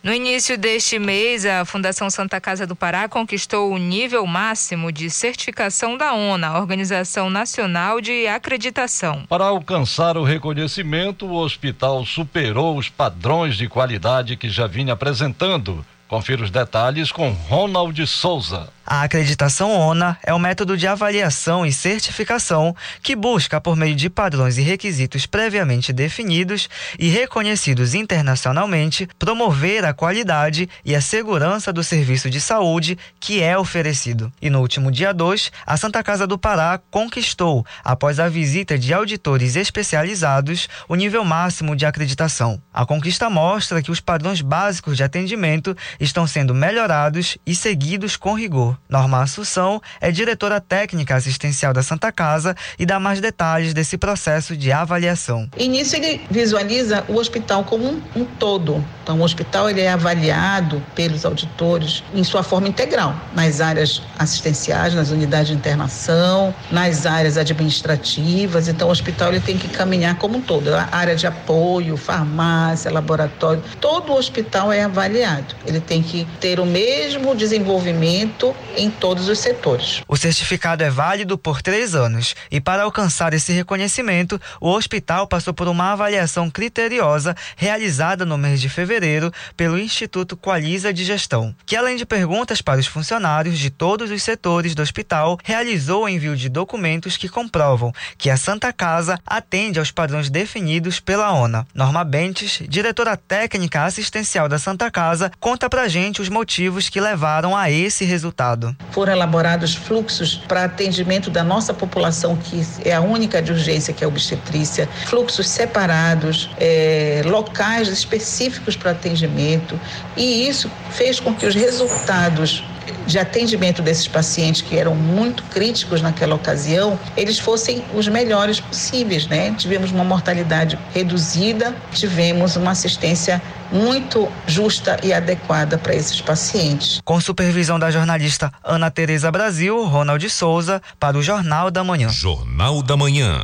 No 0.00 0.12
início 0.12 0.58
deste 0.58 0.98
mês, 0.98 1.46
a 1.46 1.64
Fundação 1.64 2.10
Santa 2.10 2.38
Casa 2.40 2.66
do 2.66 2.76
Pará 2.76 3.08
conquistou 3.08 3.72
o 3.72 3.78
nível 3.78 4.26
máximo 4.26 4.92
de 4.92 5.08
certificação 5.08 5.96
da 5.96 6.12
ONA, 6.12 6.58
Organização 6.58 7.30
Nacional 7.30 8.02
de 8.02 8.26
Acreditação. 8.26 9.24
Para 9.26 9.46
alcançar 9.46 10.18
o 10.18 10.22
reconhecimento, 10.22 11.26
o 11.26 11.34
hospital 11.34 12.04
superou 12.04 12.76
os 12.76 12.90
padrões 12.90 13.56
de 13.56 13.66
qualidade 13.66 14.36
que 14.36 14.50
já 14.50 14.66
vinha 14.66 14.92
apresentando 14.92 15.84
Confira 16.14 16.44
os 16.44 16.50
detalhes 16.52 17.10
com 17.10 17.30
Ronald 17.30 18.06
Souza. 18.06 18.72
A 18.86 19.02
acreditação 19.02 19.70
ONA 19.70 20.18
é 20.22 20.34
um 20.34 20.38
método 20.38 20.76
de 20.76 20.86
avaliação 20.86 21.64
e 21.64 21.72
certificação 21.72 22.76
que 23.02 23.16
busca, 23.16 23.58
por 23.58 23.74
meio 23.76 23.94
de 23.94 24.10
padrões 24.10 24.58
e 24.58 24.62
requisitos 24.62 25.24
previamente 25.24 25.90
definidos 25.90 26.68
e 26.98 27.08
reconhecidos 27.08 27.94
internacionalmente, 27.94 29.08
promover 29.18 29.86
a 29.86 29.94
qualidade 29.94 30.68
e 30.84 30.94
a 30.94 31.00
segurança 31.00 31.72
do 31.72 31.82
serviço 31.82 32.28
de 32.28 32.42
saúde 32.42 32.98
que 33.18 33.42
é 33.42 33.56
oferecido. 33.56 34.30
E 34.40 34.50
no 34.50 34.60
último 34.60 34.92
dia 34.92 35.14
2, 35.14 35.50
a 35.66 35.78
Santa 35.78 36.02
Casa 36.02 36.26
do 36.26 36.38
Pará 36.38 36.78
conquistou, 36.90 37.64
após 37.82 38.20
a 38.20 38.28
visita 38.28 38.78
de 38.78 38.92
auditores 38.92 39.56
especializados, 39.56 40.68
o 40.86 40.94
nível 40.94 41.24
máximo 41.24 41.74
de 41.74 41.86
acreditação. 41.86 42.60
A 42.72 42.84
conquista 42.84 43.30
mostra 43.30 43.80
que 43.80 43.90
os 43.90 44.00
padrões 44.00 44.42
básicos 44.42 44.98
de 44.98 45.02
atendimento 45.02 45.74
estão 46.04 46.26
sendo 46.26 46.54
melhorados 46.54 47.36
e 47.46 47.54
seguidos 47.54 48.16
com 48.16 48.34
rigor. 48.34 48.78
Norma 48.88 49.22
Assunção 49.22 49.80
é 50.00 50.10
diretora 50.10 50.60
técnica 50.60 51.16
assistencial 51.16 51.72
da 51.72 51.82
Santa 51.82 52.12
Casa 52.12 52.54
e 52.78 52.86
dá 52.86 53.00
mais 53.00 53.20
detalhes 53.20 53.74
desse 53.74 53.98
processo 53.98 54.56
de 54.56 54.70
avaliação. 54.70 55.48
Início 55.58 55.96
ele 55.96 56.20
visualiza 56.30 57.04
o 57.08 57.16
hospital 57.16 57.64
como 57.64 57.86
um, 57.86 58.02
um 58.14 58.24
todo. 58.24 58.84
Então 59.02 59.20
o 59.20 59.22
hospital 59.22 59.68
ele 59.68 59.82
é 59.82 59.90
avaliado 59.90 60.82
pelos 60.94 61.24
auditores 61.24 62.02
em 62.14 62.24
sua 62.24 62.42
forma 62.42 62.68
integral, 62.68 63.14
nas 63.34 63.60
áreas 63.60 64.02
assistenciais, 64.18 64.94
nas 64.94 65.10
unidades 65.10 65.48
de 65.48 65.54
internação, 65.54 66.54
nas 66.70 67.04
áreas 67.04 67.36
administrativas. 67.36 68.68
Então 68.68 68.88
o 68.88 68.90
hospital 68.90 69.30
ele 69.30 69.40
tem 69.40 69.58
que 69.58 69.68
caminhar 69.68 70.16
como 70.16 70.38
um 70.38 70.40
todo, 70.40 70.74
a 70.74 70.88
área 70.90 71.14
de 71.14 71.26
apoio, 71.26 71.96
farmácia, 71.96 72.90
laboratório, 72.90 73.62
todo 73.80 74.12
o 74.12 74.16
hospital 74.16 74.72
é 74.72 74.84
avaliado. 74.84 75.54
Ele 75.66 75.80
tem 75.86 76.02
que 76.02 76.26
ter 76.40 76.58
o 76.58 76.66
mesmo 76.66 77.34
desenvolvimento 77.34 78.54
em 78.76 78.90
todos 78.90 79.28
os 79.28 79.38
setores. 79.38 80.02
O 80.08 80.16
certificado 80.16 80.82
é 80.82 80.90
válido 80.90 81.38
por 81.38 81.62
três 81.62 81.94
anos 81.94 82.34
e, 82.50 82.60
para 82.60 82.82
alcançar 82.82 83.32
esse 83.34 83.52
reconhecimento, 83.52 84.40
o 84.60 84.70
hospital 84.70 85.26
passou 85.26 85.54
por 85.54 85.68
uma 85.68 85.92
avaliação 85.92 86.50
criteriosa 86.50 87.36
realizada 87.56 88.24
no 88.24 88.38
mês 88.38 88.60
de 88.60 88.68
fevereiro 88.68 89.32
pelo 89.56 89.78
Instituto 89.78 90.36
Qualiza 90.36 90.92
de 90.92 91.04
Gestão, 91.04 91.54
que, 91.66 91.76
além 91.76 91.96
de 91.96 92.06
perguntas 92.06 92.60
para 92.60 92.80
os 92.80 92.86
funcionários 92.86 93.58
de 93.58 93.70
todos 93.70 94.10
os 94.10 94.22
setores 94.22 94.74
do 94.74 94.82
hospital, 94.82 95.38
realizou 95.44 96.04
o 96.04 96.08
envio 96.08 96.36
de 96.36 96.48
documentos 96.48 97.16
que 97.16 97.28
comprovam 97.28 97.92
que 98.16 98.30
a 98.30 98.36
Santa 98.36 98.72
Casa 98.72 99.18
atende 99.26 99.78
aos 99.78 99.90
padrões 99.90 100.30
definidos 100.30 101.00
pela 101.00 101.32
ONA. 101.32 101.66
Norma 101.74 102.04
Bentes, 102.04 102.62
diretora 102.68 103.16
técnica 103.16 103.84
assistencial 103.84 104.48
da 104.48 104.58
Santa 104.58 104.90
Casa, 104.90 105.30
conta 105.38 105.68
pra 105.74 105.88
gente 105.88 106.22
os 106.22 106.28
motivos 106.28 106.88
que 106.88 107.00
levaram 107.00 107.56
a 107.56 107.68
esse 107.68 108.04
resultado. 108.04 108.76
Foram 108.92 109.12
elaborados 109.12 109.74
fluxos 109.74 110.36
para 110.46 110.62
atendimento 110.62 111.30
da 111.30 111.42
nossa 111.42 111.74
população, 111.74 112.36
que 112.36 112.64
é 112.84 112.94
a 112.94 113.00
única 113.00 113.42
de 113.42 113.50
urgência, 113.50 113.92
que 113.92 114.04
é 114.04 114.06
a 114.06 114.08
obstetrícia, 114.08 114.88
fluxos 115.06 115.48
separados, 115.48 116.48
é, 116.60 117.22
locais 117.24 117.88
específicos 117.88 118.76
para 118.76 118.92
atendimento, 118.92 119.78
e 120.16 120.46
isso 120.46 120.70
fez 120.92 121.18
com 121.18 121.34
que 121.34 121.44
os 121.44 121.56
resultados 121.56 122.62
de 123.06 123.18
atendimento 123.18 123.82
desses 123.82 124.08
pacientes 124.08 124.62
que 124.62 124.76
eram 124.76 124.94
muito 124.94 125.42
críticos 125.44 126.02
naquela 126.02 126.34
ocasião, 126.34 126.98
eles 127.16 127.38
fossem 127.38 127.84
os 127.94 128.08
melhores 128.08 128.60
possíveis, 128.60 129.26
né? 129.26 129.54
Tivemos 129.56 129.90
uma 129.90 130.04
mortalidade 130.04 130.78
reduzida, 130.92 131.74
tivemos 131.92 132.56
uma 132.56 132.70
assistência 132.72 133.42
muito 133.72 134.28
justa 134.46 134.98
e 135.02 135.12
adequada 135.12 135.76
para 135.78 135.94
esses 135.94 136.20
pacientes. 136.20 137.00
Com 137.04 137.20
supervisão 137.20 137.78
da 137.78 137.90
jornalista 137.90 138.52
Ana 138.62 138.90
Tereza 138.90 139.30
Brasil, 139.30 139.84
Ronald 139.84 140.28
Souza, 140.30 140.80
para 140.98 141.18
o 141.18 141.22
Jornal 141.22 141.70
da 141.70 141.82
Manhã. 141.82 142.08
Jornal 142.08 142.82
da 142.82 142.96
Manhã, 142.96 143.40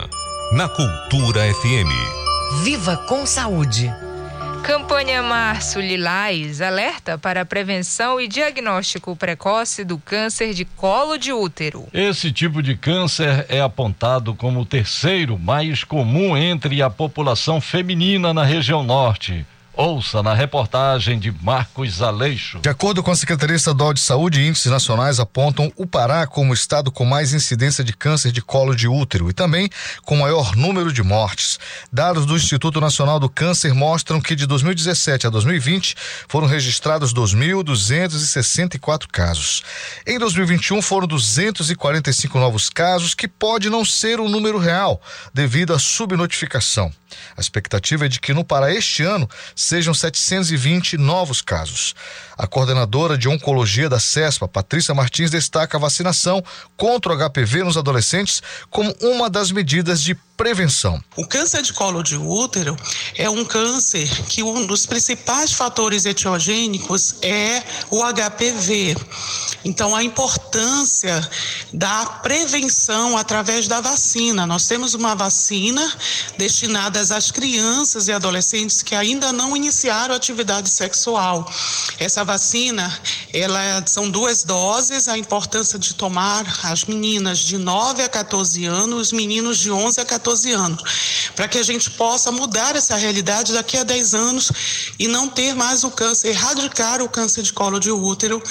na 0.53 0.68
Cultura 0.68 1.42
FM. 1.55 2.62
Viva 2.62 2.96
com 2.96 3.24
saúde. 3.26 3.92
Campanha 4.62 5.22
Março 5.22 5.80
Lilás 5.80 6.60
alerta 6.60 7.16
para 7.16 7.40
a 7.40 7.44
prevenção 7.44 8.20
e 8.20 8.28
diagnóstico 8.28 9.16
precoce 9.16 9.84
do 9.84 9.98
câncer 9.98 10.52
de 10.52 10.64
colo 10.64 11.16
de 11.16 11.32
útero. 11.32 11.88
Esse 11.92 12.30
tipo 12.30 12.62
de 12.62 12.76
câncer 12.76 13.46
é 13.48 13.60
apontado 13.60 14.34
como 14.34 14.60
o 14.60 14.66
terceiro 14.66 15.38
mais 15.38 15.82
comum 15.82 16.36
entre 16.36 16.82
a 16.82 16.90
população 16.90 17.60
feminina 17.60 18.34
na 18.34 18.44
região 18.44 18.82
norte 18.82 19.44
Ouça 19.82 20.22
na 20.22 20.34
reportagem 20.34 21.18
de 21.18 21.32
Marcos 21.40 22.02
Aleixo. 22.02 22.58
De 22.58 22.68
acordo 22.68 23.02
com 23.02 23.10
a 23.10 23.16
Secretaria 23.16 23.56
Estadual 23.56 23.94
de 23.94 24.00
Saúde, 24.00 24.46
índices 24.46 24.70
nacionais 24.70 25.18
apontam 25.18 25.72
o 25.74 25.86
Pará 25.86 26.26
como 26.26 26.50
o 26.50 26.54
estado 26.54 26.92
com 26.92 27.06
mais 27.06 27.32
incidência 27.32 27.82
de 27.82 27.94
câncer 27.94 28.30
de 28.30 28.42
colo 28.42 28.76
de 28.76 28.86
útero 28.86 29.30
e 29.30 29.32
também 29.32 29.70
com 30.04 30.16
maior 30.16 30.54
número 30.54 30.92
de 30.92 31.02
mortes. 31.02 31.58
Dados 31.90 32.26
do 32.26 32.36
Instituto 32.36 32.78
Nacional 32.78 33.18
do 33.18 33.30
Câncer 33.30 33.72
mostram 33.72 34.20
que 34.20 34.36
de 34.36 34.44
2017 34.44 35.26
a 35.26 35.30
2020 35.30 35.96
foram 36.28 36.46
registrados 36.46 37.14
2.264 37.14 39.06
casos. 39.10 39.62
Em 40.06 40.18
2021 40.18 40.82
foram 40.82 41.06
245 41.06 42.38
novos 42.38 42.68
casos, 42.68 43.14
que 43.14 43.26
pode 43.26 43.70
não 43.70 43.82
ser 43.82 44.20
um 44.20 44.28
número 44.28 44.58
real 44.58 45.00
devido 45.32 45.72
à 45.72 45.78
subnotificação. 45.78 46.92
A 47.36 47.40
expectativa 47.40 48.06
é 48.06 48.08
de 48.08 48.20
que 48.20 48.32
no 48.32 48.44
Pará 48.44 48.72
este 48.72 49.02
ano 49.02 49.28
sejam 49.70 49.94
720 49.94 50.98
novos 50.98 51.40
casos. 51.40 51.94
A 52.37 52.44
coordenadora 52.44 53.16
de 53.16 53.28
oncologia 53.28 53.88
da 53.88 54.00
CESPA, 54.00 54.48
Patrícia 54.48 54.92
Martins, 54.92 55.30
destaca 55.30 55.76
a 55.76 55.80
vacinação 55.80 56.42
contra 56.76 57.12
o 57.12 57.30
HPV 57.30 57.62
nos 57.62 57.76
adolescentes 57.76 58.42
como 58.68 58.92
uma 59.00 59.30
das 59.30 59.52
medidas 59.52 60.02
de 60.02 60.16
prevenção. 60.40 60.98
O 61.18 61.26
câncer 61.26 61.61
de 61.61 61.70
colo 61.70 62.03
de 62.03 62.16
útero 62.16 62.74
é 63.14 63.29
um 63.29 63.44
câncer 63.44 64.09
que 64.24 64.42
um 64.42 64.64
dos 64.64 64.87
principais 64.87 65.53
fatores 65.53 66.07
etiogênicos 66.07 67.16
é 67.20 67.62
o 67.90 68.00
HPV. 68.03 68.96
Então, 69.62 69.94
a 69.94 70.03
importância 70.03 71.29
da 71.70 72.07
prevenção 72.22 73.18
através 73.18 73.68
da 73.68 73.83
vacina. 73.83 74.46
Nós 74.46 74.66
temos 74.66 74.94
uma 74.94 75.14
vacina 75.14 75.87
destinada 76.38 77.00
às 77.00 77.31
crianças 77.31 78.09
e 78.09 78.12
adolescentes 78.12 78.83
que 78.83 78.94
ainda 78.94 79.35
não 79.35 79.55
iniciaram 79.55 80.14
atividade 80.14 80.70
sexual. 80.70 81.53
Essa 81.98 82.24
vacina, 82.24 82.90
ela 83.31 83.85
são 83.87 84.09
duas 84.09 84.42
doses, 84.42 85.07
a 85.07 85.18
importância 85.18 85.79
de 85.79 85.92
tomar 85.92 86.46
as 86.62 86.87
meninas 86.87 87.40
de 87.40 87.59
9 87.59 88.03
a 88.03 88.09
14 88.09 88.64
anos, 88.64 89.09
os 89.09 89.12
meninos 89.12 89.59
de 89.59 89.70
11 89.70 90.00
a 90.00 90.05
14 90.07 90.29
anos, 90.52 91.32
para 91.34 91.48
que 91.48 91.58
a 91.58 91.62
gente 91.62 91.90
possa 91.90 92.30
mudar 92.30 92.76
essa 92.76 92.96
realidade 92.96 93.52
daqui 93.52 93.76
a 93.76 93.82
10 93.82 94.14
anos 94.14 94.92
e 94.98 95.08
não 95.08 95.28
ter 95.28 95.54
mais 95.54 95.84
o 95.84 95.90
câncer, 95.90 96.28
erradicar 96.28 97.02
o 97.02 97.08
câncer 97.08 97.42
de 97.42 97.52
colo 97.52 97.78
de 97.78 97.90
útero 97.90 98.42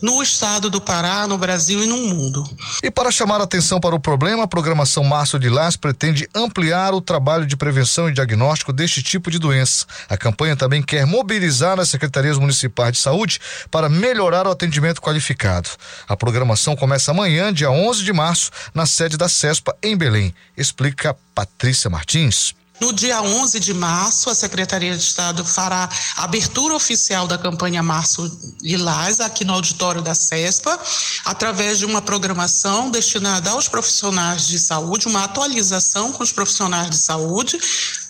no 0.00 0.22
estado 0.22 0.68
do 0.68 0.80
Pará, 0.80 1.26
no 1.26 1.38
Brasil 1.38 1.82
e 1.82 1.86
no 1.86 1.96
mundo. 1.96 2.44
E 2.82 2.90
para 2.90 3.10
chamar 3.10 3.40
a 3.40 3.44
atenção 3.44 3.80
para 3.80 3.94
o 3.94 4.00
problema, 4.00 4.44
a 4.44 4.48
programação 4.48 5.04
Março 5.04 5.38
de 5.38 5.48
Lás 5.48 5.76
pretende 5.76 6.28
ampliar 6.34 6.94
o 6.94 7.00
trabalho 7.00 7.46
de 7.46 7.56
prevenção 7.56 8.08
e 8.08 8.12
diagnóstico 8.12 8.72
deste 8.72 9.02
tipo 9.02 9.30
de 9.30 9.38
doença. 9.38 9.86
A 10.08 10.16
campanha 10.16 10.56
também 10.56 10.82
quer 10.82 11.06
mobilizar 11.06 11.80
as 11.80 11.88
secretarias 11.88 12.38
municipais 12.38 12.92
de 12.92 12.98
saúde 12.98 13.40
para 13.70 13.88
melhorar 13.88 14.46
o 14.46 14.50
atendimento 14.50 15.00
qualificado. 15.00 15.70
A 16.08 16.16
programação 16.16 16.76
começa 16.76 17.10
amanhã, 17.10 17.52
dia 17.52 17.70
11 17.70 18.04
de 18.04 18.12
março, 18.12 18.50
na 18.74 18.86
sede 18.86 19.16
da 19.16 19.28
CESPA 19.28 19.76
em 19.82 19.96
Belém. 19.96 20.34
Explica 20.56 21.16
Patrícia 21.34 21.88
Martins. 21.88 22.54
No 22.82 22.92
dia 22.92 23.22
11 23.22 23.60
de 23.60 23.72
março, 23.72 24.28
a 24.28 24.34
Secretaria 24.34 24.96
de 24.96 25.02
Estado 25.04 25.44
fará 25.44 25.88
a 26.16 26.24
abertura 26.24 26.74
oficial 26.74 27.28
da 27.28 27.38
campanha 27.38 27.80
Março 27.80 28.28
Lilás 28.60 29.20
aqui 29.20 29.44
no 29.44 29.52
auditório 29.52 30.02
da 30.02 30.16
CESPA, 30.16 30.76
através 31.24 31.78
de 31.78 31.84
uma 31.84 32.02
programação 32.02 32.90
destinada 32.90 33.50
aos 33.50 33.68
profissionais 33.68 34.48
de 34.48 34.58
saúde, 34.58 35.06
uma 35.06 35.22
atualização 35.22 36.10
com 36.10 36.24
os 36.24 36.32
profissionais 36.32 36.90
de 36.90 36.96
saúde, 36.96 37.56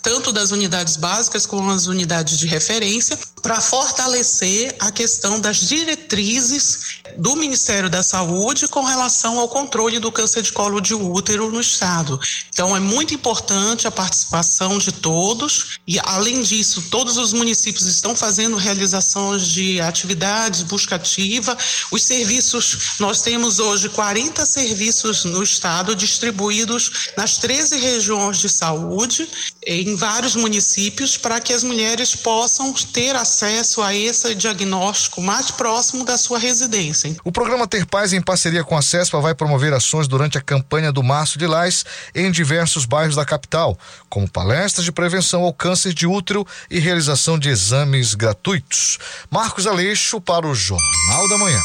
tanto 0.02 0.32
das 0.32 0.50
unidades 0.50 0.96
básicas 0.96 1.46
como 1.46 1.70
as 1.70 1.86
unidades 1.86 2.36
de 2.36 2.46
referência, 2.46 3.18
para 3.40 3.60
fortalecer 3.60 4.74
a 4.78 4.90
questão 4.92 5.40
das 5.40 5.56
diretrizes 5.68 7.00
do 7.16 7.34
Ministério 7.36 7.90
da 7.90 8.02
Saúde 8.02 8.68
com 8.68 8.84
relação 8.84 9.38
ao 9.38 9.48
controle 9.48 9.98
do 9.98 10.12
câncer 10.12 10.42
de 10.42 10.52
colo 10.52 10.80
de 10.80 10.94
útero 10.94 11.50
no 11.50 11.60
estado. 11.60 12.20
Então 12.52 12.76
é 12.76 12.80
muito 12.80 13.12
importante 13.12 13.86
a 13.86 13.90
participação 13.90 14.78
de 14.78 14.92
todos 14.92 15.78
e 15.86 15.98
além 16.00 16.42
disso, 16.42 16.82
todos 16.90 17.16
os 17.16 17.32
municípios 17.32 17.86
estão 17.86 18.14
fazendo 18.14 18.56
realizações 18.56 19.46
de 19.48 19.80
atividades 19.80 20.62
busca 20.62 20.96
ativa. 20.96 21.56
Os 21.90 22.02
serviços, 22.02 22.96
nós 22.98 23.20
temos 23.22 23.58
hoje 23.58 23.88
40 23.88 24.46
serviços 24.46 25.24
no 25.24 25.42
estado 25.42 25.94
distribuídos 25.94 27.10
nas 27.16 27.36
13 27.38 27.76
regiões 27.78 28.38
de 28.38 28.48
saúde 28.48 29.28
em 29.66 29.91
vários 29.96 30.34
municípios 30.34 31.16
para 31.16 31.40
que 31.40 31.52
as 31.52 31.62
mulheres 31.62 32.14
possam 32.14 32.72
ter 32.72 33.14
acesso 33.16 33.82
a 33.82 33.94
esse 33.94 34.34
diagnóstico 34.34 35.20
mais 35.20 35.50
próximo 35.50 36.04
da 36.04 36.16
sua 36.18 36.38
residência. 36.38 37.14
O 37.24 37.32
programa 37.32 37.66
Ter 37.66 37.86
Paz, 37.86 38.12
em 38.12 38.20
parceria 38.20 38.64
com 38.64 38.76
a 38.76 38.82
CESPA, 38.82 39.20
vai 39.20 39.34
promover 39.34 39.72
ações 39.72 40.08
durante 40.08 40.38
a 40.38 40.40
campanha 40.40 40.92
do 40.92 41.02
Março 41.02 41.38
de 41.38 41.46
Lais 41.46 41.84
em 42.14 42.30
diversos 42.30 42.84
bairros 42.84 43.16
da 43.16 43.24
capital, 43.24 43.78
como 44.08 44.30
palestras 44.30 44.84
de 44.84 44.92
prevenção 44.92 45.42
ao 45.42 45.52
câncer 45.52 45.92
de 45.92 46.06
útero 46.06 46.46
e 46.70 46.78
realização 46.78 47.38
de 47.38 47.48
exames 47.48 48.14
gratuitos. 48.14 48.98
Marcos 49.30 49.66
Aleixo 49.66 50.20
para 50.20 50.46
o 50.46 50.54
Jornal 50.54 51.28
da 51.28 51.38
Manhã. 51.38 51.60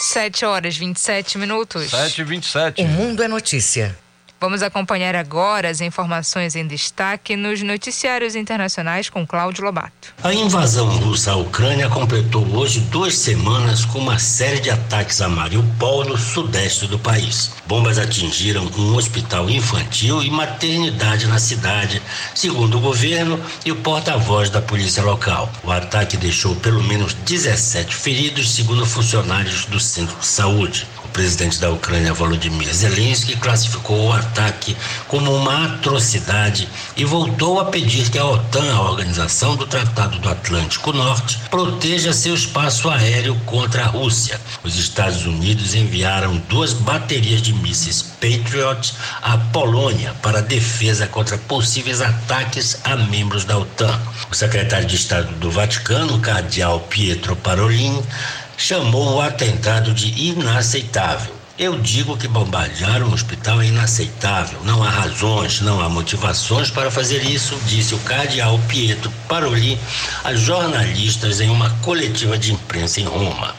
7 0.00 0.44
horas 0.46 0.76
27 0.76 1.36
minutos. 1.36 1.90
7 1.90 2.20
e 2.20 2.24
27. 2.24 2.82
O 2.82 2.88
Mundo 2.88 3.22
é 3.22 3.28
Notícia. 3.28 3.96
Vamos 4.40 4.62
acompanhar 4.62 5.14
agora 5.14 5.68
as 5.68 5.82
informações 5.82 6.56
em 6.56 6.66
destaque 6.66 7.36
nos 7.36 7.62
noticiários 7.62 8.34
internacionais 8.34 9.10
com 9.10 9.26
Cláudio 9.26 9.62
Lobato. 9.62 10.14
A 10.24 10.32
invasão 10.32 10.88
russa 10.88 11.32
à 11.32 11.36
Ucrânia 11.36 11.90
completou 11.90 12.46
hoje 12.56 12.80
duas 12.80 13.14
semanas 13.16 13.84
com 13.84 13.98
uma 13.98 14.18
série 14.18 14.58
de 14.58 14.70
ataques 14.70 15.20
a 15.20 15.28
Mariupol, 15.28 16.06
no 16.06 16.16
sudeste 16.16 16.86
do 16.86 16.98
país. 16.98 17.52
Bombas 17.66 17.98
atingiram 17.98 18.64
um 18.78 18.94
hospital 18.96 19.50
infantil 19.50 20.22
e 20.22 20.30
maternidade 20.30 21.26
na 21.26 21.38
cidade, 21.38 22.00
segundo 22.34 22.78
o 22.78 22.80
governo 22.80 23.38
e 23.66 23.70
o 23.70 23.76
porta-voz 23.76 24.48
da 24.48 24.62
polícia 24.62 25.02
local. 25.02 25.52
O 25.62 25.70
ataque 25.70 26.16
deixou 26.16 26.56
pelo 26.56 26.82
menos 26.82 27.12
17 27.12 27.94
feridos, 27.94 28.50
segundo 28.54 28.86
funcionários 28.86 29.66
do 29.66 29.78
centro 29.78 30.16
de 30.18 30.26
saúde. 30.26 30.86
Presidente 31.10 31.60
da 31.60 31.70
Ucrânia, 31.70 32.12
Volodymyr 32.12 32.72
Zelensky, 32.72 33.36
classificou 33.36 34.06
o 34.06 34.12
ataque 34.12 34.76
como 35.06 35.34
uma 35.34 35.66
atrocidade 35.66 36.68
e 36.96 37.04
voltou 37.04 37.60
a 37.60 37.66
pedir 37.66 38.08
que 38.10 38.18
a 38.18 38.24
OTAN, 38.24 38.74
a 38.74 38.82
Organização 38.82 39.56
do 39.56 39.66
Tratado 39.66 40.18
do 40.18 40.28
Atlântico 40.28 40.92
Norte, 40.92 41.38
proteja 41.50 42.12
seu 42.12 42.34
espaço 42.34 42.88
aéreo 42.88 43.34
contra 43.46 43.84
a 43.84 43.86
Rússia. 43.86 44.40
Os 44.62 44.76
Estados 44.76 45.26
Unidos 45.26 45.74
enviaram 45.74 46.36
duas 46.48 46.72
baterias 46.72 47.42
de 47.42 47.52
mísseis 47.52 48.02
Patriot 48.02 48.94
à 49.22 49.38
Polônia 49.38 50.14
para 50.22 50.42
defesa 50.42 51.06
contra 51.06 51.38
possíveis 51.38 52.00
ataques 52.00 52.78
a 52.84 52.96
membros 52.96 53.44
da 53.44 53.58
OTAN. 53.58 53.98
O 54.30 54.34
secretário 54.34 54.86
de 54.86 54.96
Estado 54.96 55.32
do 55.36 55.50
Vaticano, 55.50 56.18
cardeal 56.20 56.80
Pietro 56.80 57.34
Parolin, 57.34 58.02
chamou 58.60 59.14
o 59.16 59.20
atentado 59.22 59.94
de 59.94 60.10
inaceitável. 60.20 61.39
Eu 61.60 61.78
digo 61.78 62.16
que 62.16 62.26
bombardear 62.26 63.02
um 63.02 63.12
hospital 63.12 63.60
é 63.60 63.66
inaceitável. 63.66 64.58
Não 64.64 64.82
há 64.82 64.88
razões, 64.88 65.60
não 65.60 65.78
há 65.78 65.90
motivações 65.90 66.70
para 66.70 66.90
fazer 66.90 67.22
isso, 67.22 67.54
disse 67.66 67.94
o 67.94 67.98
cardeal 67.98 68.58
Pietro 68.66 69.12
Paroli 69.28 69.78
a 70.24 70.34
jornalistas 70.34 71.38
em 71.38 71.50
uma 71.50 71.68
coletiva 71.82 72.38
de 72.38 72.54
imprensa 72.54 73.02
em 73.02 73.04
Roma. 73.04 73.54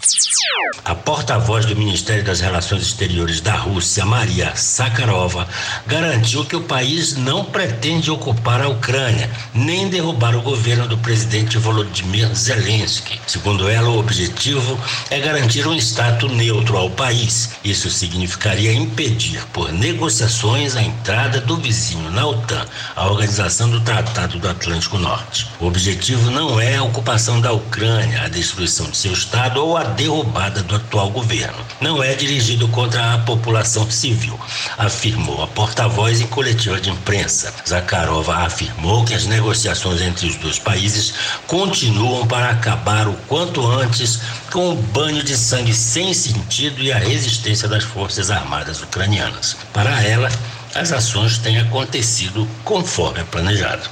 A 0.83 0.95
porta-voz 0.95 1.65
do 1.67 1.75
Ministério 1.75 2.23
das 2.23 2.39
Relações 2.39 2.81
Exteriores 2.81 3.39
da 3.39 3.53
Rússia, 3.53 4.03
Maria 4.03 4.55
Sakharova, 4.55 5.47
garantiu 5.85 6.43
que 6.43 6.55
o 6.55 6.63
país 6.63 7.15
não 7.15 7.45
pretende 7.45 8.09
ocupar 8.09 8.61
a 8.61 8.67
Ucrânia, 8.67 9.29
nem 9.53 9.89
derrubar 9.89 10.35
o 10.35 10.41
governo 10.41 10.87
do 10.87 10.97
presidente 10.97 11.59
Volodymyr 11.59 12.33
Zelensky. 12.33 13.21
Segundo 13.27 13.69
ela, 13.69 13.89
o 13.89 13.99
objetivo 13.99 14.79
é 15.11 15.19
garantir 15.19 15.67
um 15.67 15.75
status 15.75 16.31
neutro 16.31 16.75
ao 16.75 16.89
país. 16.89 17.51
Isso 17.63 17.90
significaria 17.91 18.73
impedir, 18.73 19.45
por 19.53 19.71
negociações, 19.71 20.75
a 20.75 20.81
entrada 20.81 21.39
do 21.39 21.57
vizinho 21.57 22.09
na 22.11 22.25
OTAN, 22.25 22.65
a 22.95 23.07
Organização 23.07 23.69
do 23.69 23.81
Tratado 23.81 24.39
do 24.39 24.49
Atlântico 24.49 24.97
Norte. 24.97 25.47
O 25.59 25.67
objetivo 25.67 26.31
não 26.31 26.59
é 26.59 26.77
a 26.77 26.83
ocupação 26.83 27.39
da 27.39 27.51
Ucrânia, 27.51 28.23
a 28.23 28.27
destruição 28.27 28.89
de 28.89 28.97
seu 28.97 29.13
Estado 29.13 29.63
ou 29.63 29.77
a 29.77 29.83
derrubada 29.83 30.63
do 30.63 30.75
atual 30.75 31.09
governo. 31.09 31.57
Não 31.79 32.01
é 32.03 32.15
dirigido 32.15 32.67
contra 32.69 33.13
a 33.13 33.17
população 33.19 33.89
civil, 33.89 34.39
afirmou 34.77 35.43
a 35.43 35.47
porta-voz 35.47 36.21
em 36.21 36.27
coletiva 36.27 36.79
de 36.79 36.89
imprensa. 36.89 37.53
Zakharova 37.67 38.37
afirmou 38.37 39.03
que 39.05 39.13
as 39.13 39.25
negociações 39.25 40.01
entre 40.01 40.27
os 40.27 40.35
dois 40.35 40.59
países 40.59 41.13
continuam 41.47 42.25
para 42.27 42.49
acabar 42.49 43.07
o 43.07 43.13
quanto 43.27 43.65
antes 43.65 44.19
com 44.51 44.71
o 44.71 44.75
banho 44.75 45.23
de 45.23 45.35
sangue 45.37 45.73
sem 45.73 46.13
sentido 46.13 46.81
e 46.81 46.91
a 46.91 46.97
resistência 46.97 47.67
das 47.71 47.85
Forças 47.85 48.29
Armadas 48.29 48.81
ucranianas. 48.83 49.55
Para 49.73 50.03
ela, 50.03 50.29
as 50.75 50.91
ações 50.91 51.37
têm 51.37 51.59
acontecido 51.59 52.47
conforme 52.63 53.23
planejado. 53.25 53.89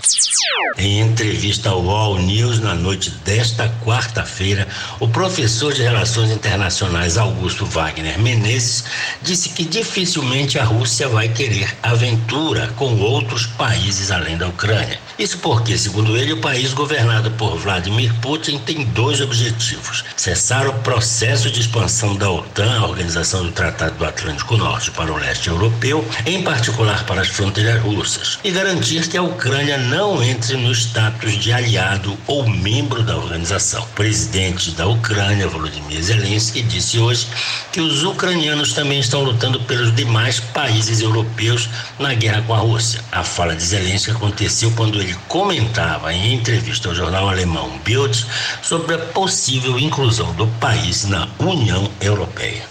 Em 0.78 1.02
entrevista 1.02 1.70
ao 1.70 1.90
All 1.90 2.20
News 2.20 2.60
na 2.60 2.74
noite 2.74 3.10
desta 3.26 3.70
quarta-feira, 3.84 4.68
o 5.00 5.08
professor 5.08 5.74
de 5.74 5.82
Relações 5.82 6.32
Internacionais 6.32 7.18
Augusto 7.18 7.66
Wagner 7.66 8.18
Menezes 8.18 8.86
disse 9.22 9.50
que 9.50 9.66
dificilmente 9.66 10.58
a 10.58 10.64
Rússia 10.64 11.10
vai 11.10 11.28
querer 11.28 11.76
aventura 11.84 12.68
com 12.78 12.98
outros 13.00 13.46
países 13.46 14.10
além 14.10 14.38
da 14.38 14.48
Ucrânia. 14.48 15.00
Isso 15.18 15.38
porque, 15.40 15.78
segundo 15.78 16.16
ele, 16.16 16.32
o 16.32 16.40
país 16.40 16.74
governado 16.74 17.30
por 17.32 17.58
Vladimir 17.58 18.14
Putin 18.22 18.58
tem 18.60 18.86
dois 18.86 19.20
objetivos: 19.20 20.06
cessar 20.16 20.68
o 20.68 20.74
processo 20.76 21.52
de 21.52 21.60
expansão 21.60 22.16
da 22.16 22.32
OTAN, 22.32 22.80
a 22.80 22.86
Organização 22.86 23.44
do 23.44 23.52
Tratado 23.52 23.96
do 23.96 24.06
Atlântico 24.06 24.56
Norte, 24.56 24.92
para 24.92 25.12
o 25.12 25.18
leste 25.18 25.50
europeu, 25.50 26.08
em 26.26 26.42
particular 26.42 26.69
para 27.06 27.22
as 27.22 27.28
fronteiras 27.28 27.82
russas, 27.82 28.40
e 28.44 28.52
garantir 28.52 29.08
que 29.08 29.18
a 29.18 29.24
Ucrânia 29.24 29.78
não 29.78 30.24
entre 30.24 30.56
no 30.56 30.72
status 30.72 31.38
de 31.38 31.52
aliado 31.52 32.18
ou 32.28 32.48
membro 32.48 33.04
da 33.04 33.18
organização. 33.18 33.84
O 33.84 33.88
presidente 33.88 34.72
da 34.72 34.88
Ucrânia, 34.88 35.48
Volodymyr 35.48 36.02
Zelensky, 36.02 36.62
disse 36.62 37.00
hoje 37.00 37.28
que 37.72 37.82
os 37.82 38.04
ucranianos 38.04 38.74
também 38.74 39.00
estão 39.00 39.24
lutando 39.24 39.60
pelos 39.62 39.94
demais 39.96 40.40
países 40.40 41.02
europeus 41.02 41.70
na 41.98 42.14
guerra 42.14 42.42
com 42.44 42.54
a 42.54 42.60
Rússia. 42.60 43.04
A 43.12 43.24
fala 43.24 43.56
de 43.56 43.64
Zelensky 43.64 44.12
aconteceu 44.12 44.72
quando 44.72 45.02
ele 45.02 45.16
comentava 45.28 46.14
em 46.14 46.34
entrevista 46.34 46.90
ao 46.90 46.96
jornal 46.96 47.30
alemão 47.30 47.78
Bild 47.84 48.26
sobre 48.62 48.96
a 48.96 49.00
possível 49.00 49.78
inclusão 49.80 50.34
do 50.34 50.48
país 50.60 51.06
na 51.06 51.28
União 51.40 51.90
Europeia. 52.02 52.64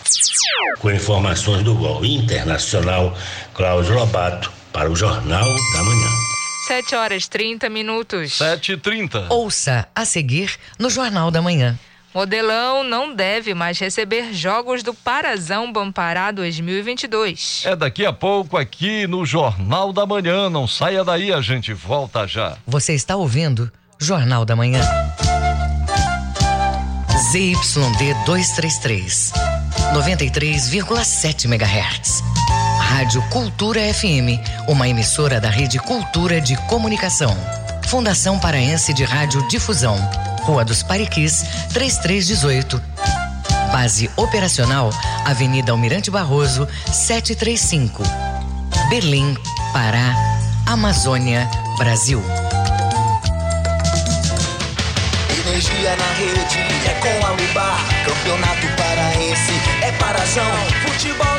Com 0.80 0.90
informações 0.90 1.62
do 1.64 1.74
UOL 1.74 2.04
Internacional, 2.04 3.16
Cláudio 3.58 3.96
Lobato, 3.96 4.52
para 4.72 4.88
o 4.88 4.94
Jornal 4.94 5.42
da 5.42 5.82
Manhã. 5.82 6.08
7 6.68 6.94
horas 6.94 7.26
30 7.26 7.68
minutos. 7.68 8.34
7 8.34 8.74
e 8.74 8.76
30 8.76 9.26
Ouça 9.30 9.88
a 9.92 10.04
seguir 10.04 10.54
no 10.78 10.88
Jornal 10.88 11.28
da 11.32 11.42
Manhã. 11.42 11.76
Modelão 12.14 12.84
não 12.84 13.12
deve 13.12 13.54
mais 13.54 13.76
receber 13.80 14.32
jogos 14.32 14.84
do 14.84 14.94
Parazão 14.94 15.72
Bampará 15.72 16.30
2022. 16.30 17.64
É 17.66 17.74
daqui 17.74 18.06
a 18.06 18.12
pouco 18.12 18.56
aqui 18.56 19.08
no 19.08 19.26
Jornal 19.26 19.92
da 19.92 20.06
Manhã. 20.06 20.48
Não 20.48 20.68
saia 20.68 21.02
daí, 21.02 21.32
a 21.32 21.40
gente 21.40 21.72
volta 21.72 22.28
já. 22.28 22.56
Você 22.64 22.94
está 22.94 23.16
ouvindo 23.16 23.72
Jornal 23.98 24.44
da 24.44 24.54
Manhã. 24.54 24.82
ZYD 27.32 28.14
233, 28.24 29.32
93,7 29.92 31.46
MHz. 31.46 32.22
Rádio 32.88 33.22
Cultura 33.28 33.82
FM, 33.92 34.40
uma 34.66 34.88
emissora 34.88 35.38
da 35.38 35.50
Rede 35.50 35.78
Cultura 35.78 36.40
de 36.40 36.56
Comunicação. 36.66 37.36
Fundação 37.86 38.38
Paraense 38.38 38.94
de 38.94 39.04
Rádio 39.04 39.46
Difusão. 39.46 39.96
Rua 40.40 40.64
dos 40.64 40.82
Pariquis, 40.82 41.44
3318. 41.74 42.82
Base 43.70 44.10
operacional, 44.16 44.88
Avenida 45.26 45.70
Almirante 45.70 46.10
Barroso, 46.10 46.66
735. 46.90 48.02
Berlim, 48.88 49.36
Pará, 49.74 50.14
Amazônia, 50.66 51.46
Brasil. 51.76 52.22
Energia 55.46 55.94
na 55.94 56.12
rede 56.14 56.58
é 56.88 56.94
com 56.94 57.26
a 57.26 57.30
Lubar. 57.32 57.84
Campeonato 58.06 58.66
paraense 58.76 59.52
é 59.82 59.92
parazão. 59.92 60.50
Futebol 60.86 61.37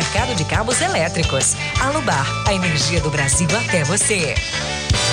mercado 0.00 0.34
de 0.34 0.44
cabos 0.46 0.80
elétricos. 0.80 1.54
Alubar, 1.78 2.26
a 2.48 2.54
energia 2.54 3.02
do 3.02 3.10
Brasil 3.10 3.46
até 3.54 3.84
você. 3.84 4.34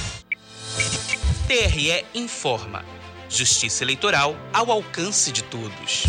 TRE 1.48 2.04
informa. 2.14 2.84
Justiça 3.30 3.82
eleitoral 3.82 4.36
ao 4.52 4.70
alcance 4.70 5.32
de 5.32 5.42
todos. 5.42 6.04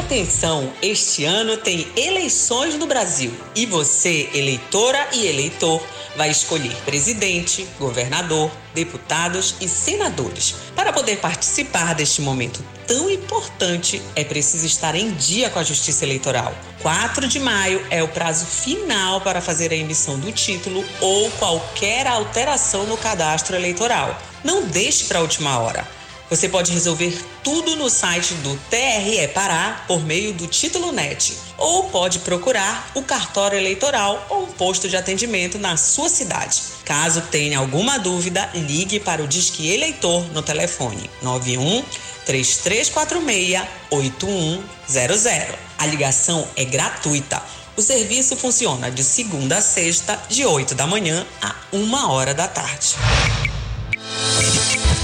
Atenção, 0.00 0.72
este 0.80 1.26
ano 1.26 1.58
tem 1.58 1.86
eleições 1.94 2.74
no 2.74 2.86
Brasil 2.86 3.32
e 3.54 3.66
você, 3.66 4.30
eleitora 4.32 5.08
e 5.12 5.26
eleitor, 5.26 5.80
vai 6.16 6.30
escolher 6.30 6.74
presidente, 6.86 7.68
governador, 7.78 8.50
deputados 8.74 9.56
e 9.60 9.68
senadores. 9.68 10.54
Para 10.74 10.90
poder 10.90 11.18
participar 11.18 11.94
deste 11.94 12.22
momento 12.22 12.64
tão 12.86 13.10
importante, 13.10 14.00
é 14.16 14.24
preciso 14.24 14.64
estar 14.64 14.94
em 14.94 15.12
dia 15.12 15.50
com 15.50 15.58
a 15.58 15.64
Justiça 15.64 16.02
Eleitoral. 16.04 16.54
4 16.80 17.28
de 17.28 17.38
maio 17.38 17.86
é 17.90 18.02
o 18.02 18.08
prazo 18.08 18.46
final 18.46 19.20
para 19.20 19.42
fazer 19.42 19.70
a 19.70 19.76
emissão 19.76 20.18
do 20.18 20.32
título 20.32 20.82
ou 20.98 21.30
qualquer 21.32 22.06
alteração 22.06 22.86
no 22.86 22.96
cadastro 22.96 23.54
eleitoral. 23.54 24.18
Não 24.42 24.62
deixe 24.62 25.04
para 25.04 25.18
a 25.18 25.22
última 25.22 25.58
hora. 25.58 25.99
Você 26.30 26.48
pode 26.48 26.70
resolver 26.70 27.20
tudo 27.42 27.74
no 27.74 27.90
site 27.90 28.34
do 28.34 28.56
TRE 28.70 29.26
Pará 29.34 29.84
por 29.88 30.04
meio 30.04 30.32
do 30.32 30.46
Título 30.46 30.92
Net 30.92 31.36
ou 31.58 31.90
pode 31.90 32.20
procurar 32.20 32.88
o 32.94 33.02
cartório 33.02 33.58
eleitoral 33.58 34.24
ou 34.30 34.44
um 34.44 34.52
posto 34.52 34.88
de 34.88 34.96
atendimento 34.96 35.58
na 35.58 35.76
sua 35.76 36.08
cidade. 36.08 36.62
Caso 36.84 37.20
tenha 37.32 37.58
alguma 37.58 37.98
dúvida, 37.98 38.48
ligue 38.54 39.00
para 39.00 39.24
o 39.24 39.26
Disque 39.26 39.68
Eleitor 39.68 40.24
no 40.32 40.40
telefone 40.40 41.10
91 41.20 41.82
3346 42.24 43.62
8100. 43.90 45.58
A 45.78 45.86
ligação 45.86 46.46
é 46.54 46.64
gratuita. 46.64 47.42
O 47.76 47.82
serviço 47.82 48.36
funciona 48.36 48.88
de 48.88 49.02
segunda 49.02 49.58
a 49.58 49.62
sexta, 49.62 50.16
de 50.28 50.46
8 50.46 50.76
da 50.76 50.86
manhã 50.86 51.26
a 51.42 51.56
1 51.72 52.08
hora 52.08 52.32
da 52.32 52.46
tarde. 52.46 52.94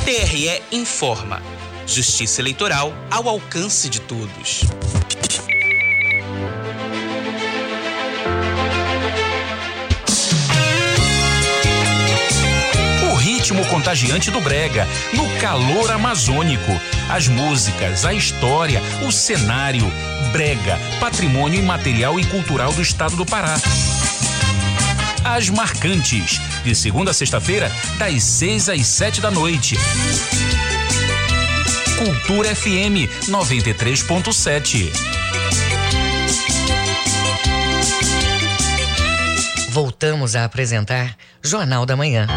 TRE 0.04 0.62
informa. 0.70 1.42
Justiça 1.86 2.40
eleitoral 2.40 2.92
ao 3.10 3.28
alcance 3.28 3.88
de 3.88 4.00
todos. 4.00 4.62
O 13.10 13.14
ritmo 13.16 13.64
contagiante 13.66 14.30
do 14.30 14.40
Brega, 14.40 14.86
no 15.12 15.28
calor 15.40 15.90
amazônico. 15.90 16.72
As 17.08 17.28
músicas, 17.28 18.04
a 18.04 18.12
história, 18.12 18.80
o 19.06 19.12
cenário. 19.12 19.90
Brega, 20.32 20.78
patrimônio 21.00 21.58
imaterial 21.58 22.18
e 22.18 22.26
cultural 22.26 22.72
do 22.72 22.82
estado 22.82 23.16
do 23.16 23.26
Pará. 23.26 23.56
As 25.28 25.50
Marcantes, 25.50 26.40
de 26.62 26.72
segunda 26.72 27.10
a 27.10 27.14
sexta-feira, 27.14 27.68
das 27.98 28.22
seis 28.22 28.68
às 28.68 28.86
sete 28.86 29.20
da 29.20 29.28
noite. 29.28 29.76
Cultura 31.98 32.54
FM 32.54 33.10
93.7. 33.28 34.92
Voltamos 39.70 40.36
a 40.36 40.44
apresentar 40.44 41.16
Jornal 41.42 41.84
da 41.84 41.96
Manhã. 41.96 42.28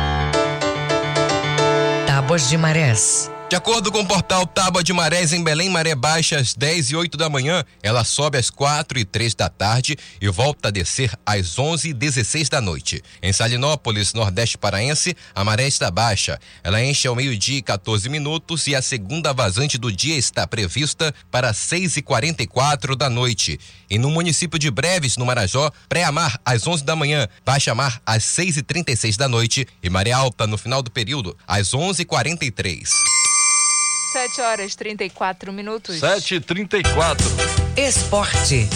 Tábuas 2.07 2.49
de 2.49 2.57
Marés. 2.57 3.29
De 3.49 3.55
acordo 3.55 3.91
com 3.91 4.01
o 4.01 4.05
portal 4.05 4.45
Tábua 4.45 4.83
de 4.83 4.93
Marés 4.93 5.33
em 5.33 5.43
Belém, 5.43 5.71
maré 5.71 5.95
baixa 5.95 6.37
às 6.37 6.53
10 6.53 6.91
e 6.91 6.95
8 6.95 7.17
da 7.17 7.31
manhã, 7.31 7.65
ela 7.81 8.03
sobe 8.03 8.37
às 8.37 8.51
4 8.51 8.99
e 8.99 9.03
3 9.03 9.33
da 9.33 9.49
tarde 9.49 9.97
e 10.21 10.29
volta 10.29 10.67
a 10.67 10.71
descer 10.71 11.17
às 11.25 11.57
11 11.57 11.89
e 11.89 11.93
16 11.93 12.47
da 12.47 12.61
noite. 12.61 13.01
Em 13.23 13.33
Salinópolis, 13.33 14.13
Nordeste 14.13 14.55
Paraense, 14.55 15.15
a 15.33 15.43
maré 15.43 15.65
está 15.65 15.89
baixa. 15.89 16.39
Ela 16.63 16.83
enche 16.83 17.07
ao 17.07 17.15
meio-dia 17.15 17.57
e 17.57 17.61
14 17.63 18.07
minutos 18.07 18.67
e 18.67 18.75
a 18.75 18.83
segunda 18.83 19.33
vazante 19.33 19.79
do 19.79 19.91
dia 19.91 20.15
está 20.15 20.45
prevista 20.45 21.11
para 21.31 21.51
6 21.51 21.97
e 21.97 22.01
44 22.03 22.95
da 22.95 23.09
noite. 23.09 23.59
E 23.89 23.97
no 23.97 24.11
município 24.11 24.59
de 24.59 24.69
Breves, 24.69 25.17
no 25.17 25.25
Marajó, 25.25 25.71
pré-amar 25.87 26.39
às 26.45 26.67
11 26.67 26.83
da 26.83 26.95
manhã, 26.95 27.27
baixa 27.43 27.73
mar 27.73 27.99
às 28.05 28.23
6 28.25 28.57
e 28.57 28.61
36 28.61 29.17
da 29.17 29.27
noite 29.27 29.67
e 29.81 29.89
maré 29.89 30.11
alta 30.11 30.45
no 30.45 30.55
final 30.55 30.83
do 30.83 30.91
período 30.91 31.35
às 31.47 31.73
11 31.73 32.03
e 32.03 32.05
43. 32.05 33.18
7 34.11 34.41
horas 34.41 34.75
34 34.75 35.53
minutos. 35.53 35.99
7 35.99 36.35
e 36.35 36.39
34 36.39 37.25
Esporte. 37.77 38.67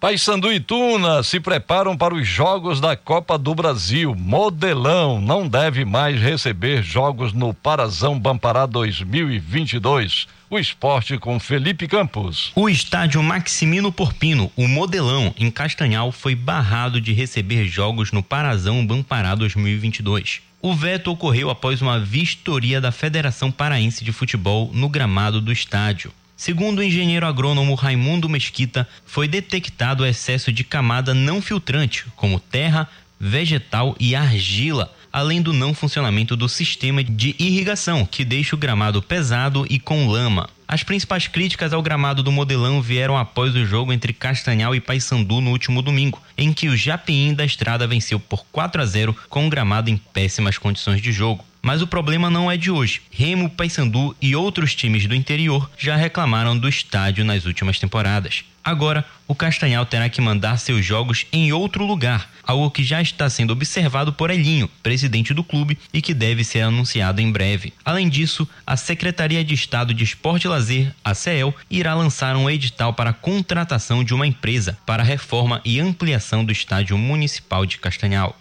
Paysandu 0.00 0.50
e 0.50 0.58
Tuna 0.58 1.22
se 1.22 1.38
preparam 1.38 1.94
para 1.94 2.14
os 2.14 2.26
Jogos 2.26 2.80
da 2.80 2.96
Copa 2.96 3.36
do 3.36 3.54
Brasil. 3.54 4.14
Modelão 4.14 5.20
não 5.20 5.46
deve 5.46 5.84
mais 5.84 6.18
receber 6.18 6.82
jogos 6.82 7.34
no 7.34 7.52
Parazão 7.52 8.18
Bampará 8.18 8.64
2022. 8.64 10.26
O 10.48 10.58
esporte 10.58 11.18
com 11.18 11.38
Felipe 11.38 11.86
Campos. 11.86 12.50
O 12.56 12.70
estádio 12.70 13.22
Maximino 13.22 13.92
Porpino, 13.92 14.50
o 14.56 14.66
Modelão, 14.66 15.34
em 15.38 15.50
Castanhal, 15.50 16.10
foi 16.10 16.34
barrado 16.34 16.98
de 16.98 17.12
receber 17.12 17.66
jogos 17.66 18.10
no 18.10 18.22
Parazão 18.22 18.86
Bampará 18.86 19.34
2022. 19.34 20.40
O 20.64 20.72
veto 20.76 21.10
ocorreu 21.10 21.50
após 21.50 21.82
uma 21.82 21.98
vistoria 21.98 22.80
da 22.80 22.92
Federação 22.92 23.50
Paraense 23.50 24.04
de 24.04 24.12
Futebol 24.12 24.70
no 24.72 24.88
gramado 24.88 25.40
do 25.40 25.50
estádio. 25.50 26.12
Segundo 26.36 26.78
o 26.78 26.82
engenheiro 26.84 27.26
agrônomo 27.26 27.74
Raimundo 27.74 28.28
Mesquita, 28.28 28.88
foi 29.04 29.26
detectado 29.26 30.06
excesso 30.06 30.52
de 30.52 30.62
camada 30.62 31.12
não 31.12 31.42
filtrante, 31.42 32.06
como 32.14 32.38
terra, 32.38 32.88
vegetal 33.18 33.96
e 33.98 34.14
argila, 34.14 34.94
além 35.12 35.42
do 35.42 35.52
não 35.52 35.74
funcionamento 35.74 36.34
do 36.36 36.48
sistema 36.48 37.04
de 37.04 37.36
irrigação, 37.38 38.06
que 38.06 38.24
deixa 38.24 38.56
o 38.56 38.58
gramado 38.58 39.02
pesado 39.02 39.66
e 39.68 39.78
com 39.78 40.08
lama. 40.08 40.48
As 40.66 40.82
principais 40.82 41.26
críticas 41.26 41.74
ao 41.74 41.82
gramado 41.82 42.22
do 42.22 42.32
modelão 42.32 42.80
vieram 42.80 43.18
após 43.18 43.54
o 43.54 43.66
jogo 43.66 43.92
entre 43.92 44.14
Castanhal 44.14 44.74
e 44.74 44.80
Paysandu 44.80 45.40
no 45.40 45.50
último 45.50 45.82
domingo, 45.82 46.22
em 46.38 46.50
que 46.50 46.68
o 46.68 46.76
Japim 46.76 47.34
da 47.34 47.44
Estrada 47.44 47.86
venceu 47.86 48.18
por 48.18 48.46
4 48.50 48.80
a 48.80 48.86
0 48.86 49.14
com 49.28 49.46
o 49.46 49.50
gramado 49.50 49.90
em 49.90 49.98
péssimas 49.98 50.56
condições 50.56 51.02
de 51.02 51.12
jogo. 51.12 51.44
Mas 51.60 51.82
o 51.82 51.86
problema 51.86 52.30
não 52.30 52.50
é 52.50 52.56
de 52.56 52.70
hoje. 52.70 53.02
Remo, 53.10 53.50
Paysandu 53.50 54.16
e 54.20 54.34
outros 54.34 54.74
times 54.74 55.06
do 55.06 55.14
interior 55.14 55.70
já 55.78 55.94
reclamaram 55.94 56.58
do 56.58 56.68
estádio 56.68 57.24
nas 57.24 57.44
últimas 57.44 57.78
temporadas. 57.78 58.44
Agora, 58.64 59.04
o 59.26 59.34
Castanhal 59.34 59.84
terá 59.84 60.08
que 60.08 60.20
mandar 60.20 60.56
seus 60.56 60.84
jogos 60.84 61.26
em 61.32 61.52
outro 61.52 61.84
lugar, 61.84 62.30
algo 62.44 62.70
que 62.70 62.84
já 62.84 63.02
está 63.02 63.28
sendo 63.28 63.52
observado 63.52 64.12
por 64.12 64.30
Elinho, 64.30 64.68
presidente 64.82 65.34
do 65.34 65.42
clube, 65.42 65.78
e 65.92 66.00
que 66.00 66.14
deve 66.14 66.44
ser 66.44 66.60
anunciado 66.60 67.20
em 67.20 67.30
breve. 67.30 67.72
Além 67.84 68.08
disso, 68.08 68.48
a 68.66 68.76
Secretaria 68.76 69.44
de 69.44 69.54
Estado 69.54 69.92
de 69.92 70.04
Esporte 70.04 70.44
e 70.44 70.48
Lazer, 70.48 70.94
a 71.04 71.12
CEL, 71.12 71.54
irá 71.68 71.94
lançar 71.94 72.36
um 72.36 72.48
edital 72.48 72.94
para 72.94 73.10
a 73.10 73.14
contratação 73.14 74.04
de 74.04 74.14
uma 74.14 74.26
empresa 74.26 74.78
para 74.86 75.02
a 75.02 75.06
reforma 75.06 75.60
e 75.64 75.80
ampliação 75.80 76.44
do 76.44 76.52
estádio 76.52 76.96
municipal 76.96 77.66
de 77.66 77.78
Castanhal. 77.78 78.38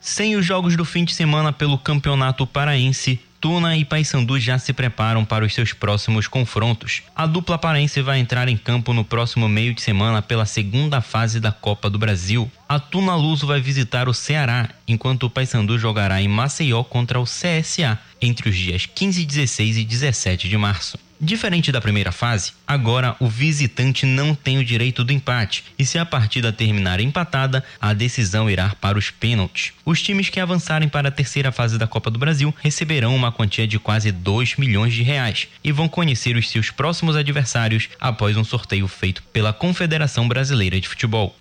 Sem 0.00 0.36
os 0.36 0.44
jogos 0.44 0.76
do 0.76 0.84
fim 0.84 1.04
de 1.04 1.14
semana 1.14 1.52
pelo 1.52 1.78
Campeonato 1.78 2.46
Paraense, 2.46 3.18
Tuna 3.40 3.76
e 3.76 3.84
Paysandu 3.84 4.38
já 4.38 4.58
se 4.58 4.72
preparam 4.72 5.24
para 5.24 5.44
os 5.44 5.54
seus 5.54 5.72
próximos 5.72 6.26
confrontos. 6.26 7.02
A 7.14 7.26
dupla 7.26 7.58
paraense 7.58 8.00
vai 8.00 8.18
entrar 8.18 8.48
em 8.48 8.56
campo 8.56 8.92
no 8.92 9.04
próximo 9.04 9.48
meio 9.48 9.74
de 9.74 9.82
semana 9.82 10.22
pela 10.22 10.46
segunda 10.46 11.00
fase 11.00 11.38
da 11.40 11.52
Copa 11.52 11.88
do 11.88 11.98
Brasil. 11.98 12.50
A 12.68 12.78
Tuna 12.78 13.14
Luso 13.14 13.46
vai 13.46 13.60
visitar 13.60 14.08
o 14.08 14.14
Ceará, 14.14 14.68
enquanto 14.86 15.24
o 15.24 15.30
Paysandu 15.30 15.78
jogará 15.78 16.20
em 16.20 16.28
Maceió 16.28 16.82
contra 16.82 17.20
o 17.20 17.24
CSA 17.24 17.98
entre 18.20 18.48
os 18.48 18.56
dias 18.56 18.86
15, 18.86 19.24
16 19.24 19.76
e 19.78 19.84
17 19.84 20.48
de 20.48 20.56
março. 20.56 21.05
Diferente 21.20 21.72
da 21.72 21.80
primeira 21.80 22.12
fase, 22.12 22.52
agora 22.66 23.16
o 23.18 23.26
visitante 23.26 24.04
não 24.04 24.34
tem 24.34 24.58
o 24.58 24.64
direito 24.64 25.02
do 25.02 25.12
empate 25.12 25.64
e 25.78 25.86
se 25.86 25.98
a 25.98 26.04
partida 26.04 26.52
terminar 26.52 27.00
empatada, 27.00 27.64
a 27.80 27.94
decisão 27.94 28.50
irá 28.50 28.74
para 28.80 28.98
os 28.98 29.10
pênaltis. 29.10 29.72
Os 29.84 30.02
times 30.02 30.28
que 30.28 30.38
avançarem 30.38 30.88
para 30.88 31.08
a 31.08 31.12
terceira 31.12 31.50
fase 31.50 31.78
da 31.78 31.86
Copa 31.86 32.10
do 32.10 32.18
Brasil 32.18 32.54
receberão 32.62 33.16
uma 33.16 33.32
quantia 33.32 33.66
de 33.66 33.78
quase 33.78 34.12
2 34.12 34.56
milhões 34.56 34.92
de 34.92 35.02
reais 35.02 35.48
e 35.64 35.72
vão 35.72 35.88
conhecer 35.88 36.36
os 36.36 36.50
seus 36.50 36.70
próximos 36.70 37.16
adversários 37.16 37.88
após 37.98 38.36
um 38.36 38.44
sorteio 38.44 38.86
feito 38.86 39.22
pela 39.32 39.54
Confederação 39.54 40.28
Brasileira 40.28 40.78
de 40.78 40.88
Futebol. 40.88 41.34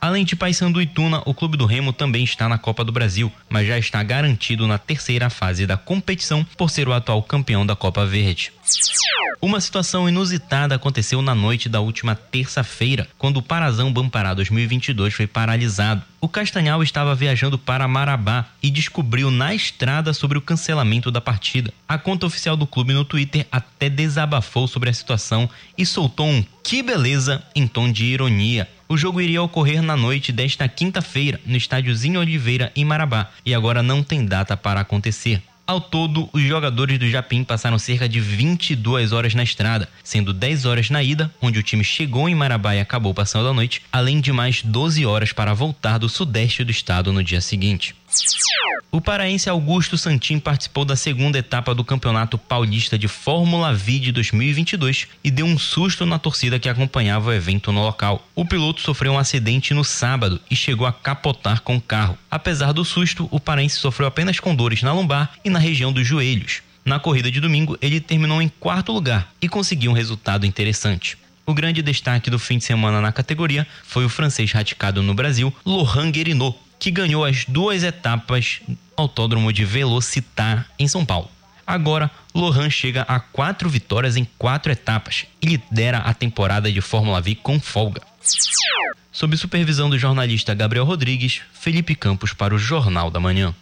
Além 0.00 0.24
de 0.24 0.34
Paysandu 0.34 0.80
e 0.80 0.86
Tuna, 0.86 1.22
o 1.26 1.34
Clube 1.34 1.56
do 1.56 1.66
Remo 1.66 1.92
também 1.92 2.24
está 2.24 2.48
na 2.48 2.58
Copa 2.58 2.82
do 2.82 2.90
Brasil, 2.90 3.30
mas 3.48 3.68
já 3.68 3.78
está 3.78 4.02
garantido 4.02 4.66
na 4.66 4.78
terceira 4.78 5.28
fase 5.28 5.66
da 5.66 5.76
competição 5.76 6.44
por 6.56 6.70
ser 6.70 6.88
o 6.88 6.92
atual 6.92 7.22
campeão 7.22 7.64
da 7.64 7.76
Copa 7.76 8.06
Verde. 8.06 8.50
Uma 9.42 9.60
situação 9.60 10.08
inusitada 10.08 10.74
aconteceu 10.74 11.22
na 11.22 11.34
noite 11.34 11.68
da 11.68 11.80
última 11.80 12.14
terça-feira, 12.14 13.08
quando 13.16 13.38
o 13.38 13.42
Parazão 13.42 13.92
Bampará 13.92 14.34
2022 14.34 15.14
foi 15.14 15.26
paralisado. 15.26 16.02
O 16.20 16.28
Castanhal 16.28 16.82
estava 16.82 17.14
viajando 17.14 17.58
para 17.58 17.88
Marabá 17.88 18.46
e 18.62 18.70
descobriu 18.70 19.30
na 19.30 19.54
estrada 19.54 20.12
sobre 20.12 20.36
o 20.36 20.42
cancelamento 20.42 21.10
da 21.10 21.20
partida. 21.20 21.72
A 21.88 21.96
conta 21.96 22.26
oficial 22.26 22.56
do 22.56 22.66
clube 22.66 22.92
no 22.92 23.04
Twitter 23.04 23.46
até 23.50 23.88
desabafou 23.88 24.68
sobre 24.68 24.90
a 24.90 24.94
situação 24.94 25.48
e 25.76 25.86
soltou 25.86 26.26
um 26.26 26.44
que 26.62 26.82
beleza 26.82 27.42
em 27.54 27.66
tom 27.66 27.90
de 27.90 28.04
ironia. 28.04 28.68
O 28.86 28.96
jogo 28.96 29.20
iria 29.20 29.42
ocorrer 29.42 29.80
na 29.80 29.96
noite 29.96 30.32
desta 30.32 30.68
quinta-feira, 30.68 31.40
no 31.46 31.56
estádiozinho 31.56 32.20
Oliveira, 32.20 32.70
em 32.76 32.84
Marabá, 32.84 33.30
e 33.46 33.54
agora 33.54 33.82
não 33.82 34.02
tem 34.02 34.26
data 34.26 34.56
para 34.56 34.80
acontecer. 34.80 35.42
Ao 35.70 35.80
todo, 35.80 36.28
os 36.32 36.42
jogadores 36.42 36.98
do 36.98 37.08
Japim 37.08 37.44
passaram 37.44 37.78
cerca 37.78 38.08
de 38.08 38.18
22 38.18 39.12
horas 39.12 39.36
na 39.36 39.44
estrada, 39.44 39.88
sendo 40.02 40.32
10 40.32 40.64
horas 40.64 40.90
na 40.90 41.00
ida, 41.00 41.32
onde 41.40 41.60
o 41.60 41.62
time 41.62 41.84
chegou 41.84 42.28
em 42.28 42.34
Marabá 42.34 42.74
e 42.74 42.80
acabou 42.80 43.14
passando 43.14 43.48
a 43.48 43.54
noite, 43.54 43.80
além 43.92 44.20
de 44.20 44.32
mais 44.32 44.62
12 44.64 45.06
horas 45.06 45.32
para 45.32 45.54
voltar 45.54 45.98
do 45.98 46.08
sudeste 46.08 46.64
do 46.64 46.72
estado 46.72 47.12
no 47.12 47.22
dia 47.22 47.40
seguinte. 47.40 47.94
O 48.92 49.00
paraense 49.00 49.48
Augusto 49.48 49.96
Santin 49.96 50.40
participou 50.40 50.84
da 50.84 50.96
segunda 50.96 51.38
etapa 51.38 51.74
do 51.74 51.84
Campeonato 51.84 52.36
Paulista 52.36 52.98
de 52.98 53.06
Fórmula 53.06 53.72
V 53.72 54.00
de 54.00 54.12
2022 54.12 55.06
e 55.22 55.30
deu 55.30 55.46
um 55.46 55.56
susto 55.56 56.04
na 56.04 56.18
torcida 56.18 56.58
que 56.58 56.68
acompanhava 56.68 57.30
o 57.30 57.32
evento 57.32 57.70
no 57.70 57.82
local. 57.82 58.26
O 58.34 58.44
piloto 58.44 58.80
sofreu 58.80 59.12
um 59.12 59.18
acidente 59.18 59.72
no 59.72 59.84
sábado 59.84 60.40
e 60.50 60.56
chegou 60.56 60.86
a 60.86 60.92
capotar 60.92 61.60
com 61.60 61.76
o 61.76 61.80
carro. 61.80 62.18
Apesar 62.28 62.72
do 62.72 62.84
susto, 62.84 63.28
o 63.30 63.38
paraense 63.38 63.76
sofreu 63.78 64.08
apenas 64.08 64.40
com 64.40 64.54
dores 64.54 64.82
na 64.82 64.92
lombar 64.92 65.30
e 65.44 65.50
na 65.50 65.60
região 65.60 65.92
dos 65.92 66.06
joelhos. 66.06 66.62
Na 66.84 66.98
corrida 66.98 67.30
de 67.30 67.40
domingo, 67.40 67.78
ele 67.80 68.00
terminou 68.00 68.42
em 68.42 68.48
quarto 68.48 68.90
lugar 68.90 69.32
e 69.40 69.48
conseguiu 69.48 69.92
um 69.92 69.94
resultado 69.94 70.46
interessante. 70.46 71.16
O 71.46 71.54
grande 71.54 71.82
destaque 71.82 72.30
do 72.30 72.38
fim 72.38 72.58
de 72.58 72.64
semana 72.64 73.00
na 73.00 73.12
categoria 73.12 73.66
foi 73.84 74.04
o 74.04 74.08
francês 74.08 74.50
radicado 74.52 75.02
no 75.02 75.14
Brasil, 75.14 75.54
Laurent 75.64 76.10
Guerinot, 76.10 76.56
que 76.80 76.90
ganhou 76.90 77.24
as 77.24 77.44
duas 77.44 77.84
etapas 77.84 78.62
no 78.66 78.76
Autódromo 78.96 79.52
de 79.52 79.64
Velocitar 79.64 80.66
em 80.78 80.88
São 80.88 81.04
Paulo. 81.04 81.30
Agora, 81.66 82.10
Lohan 82.34 82.68
chega 82.68 83.02
a 83.02 83.20
quatro 83.20 83.68
vitórias 83.68 84.16
em 84.16 84.26
quatro 84.36 84.72
etapas 84.72 85.26
e 85.40 85.46
lidera 85.46 85.98
a 85.98 86.12
temporada 86.12 86.72
de 86.72 86.80
Fórmula 86.80 87.20
V 87.20 87.36
com 87.36 87.60
folga. 87.60 88.00
Sob 89.12 89.36
supervisão 89.36 89.90
do 89.90 89.98
jornalista 89.98 90.54
Gabriel 90.54 90.84
Rodrigues, 90.84 91.42
Felipe 91.52 91.94
Campos 91.94 92.32
para 92.32 92.54
o 92.54 92.58
Jornal 92.58 93.10
da 93.10 93.20
Manhã. 93.20 93.54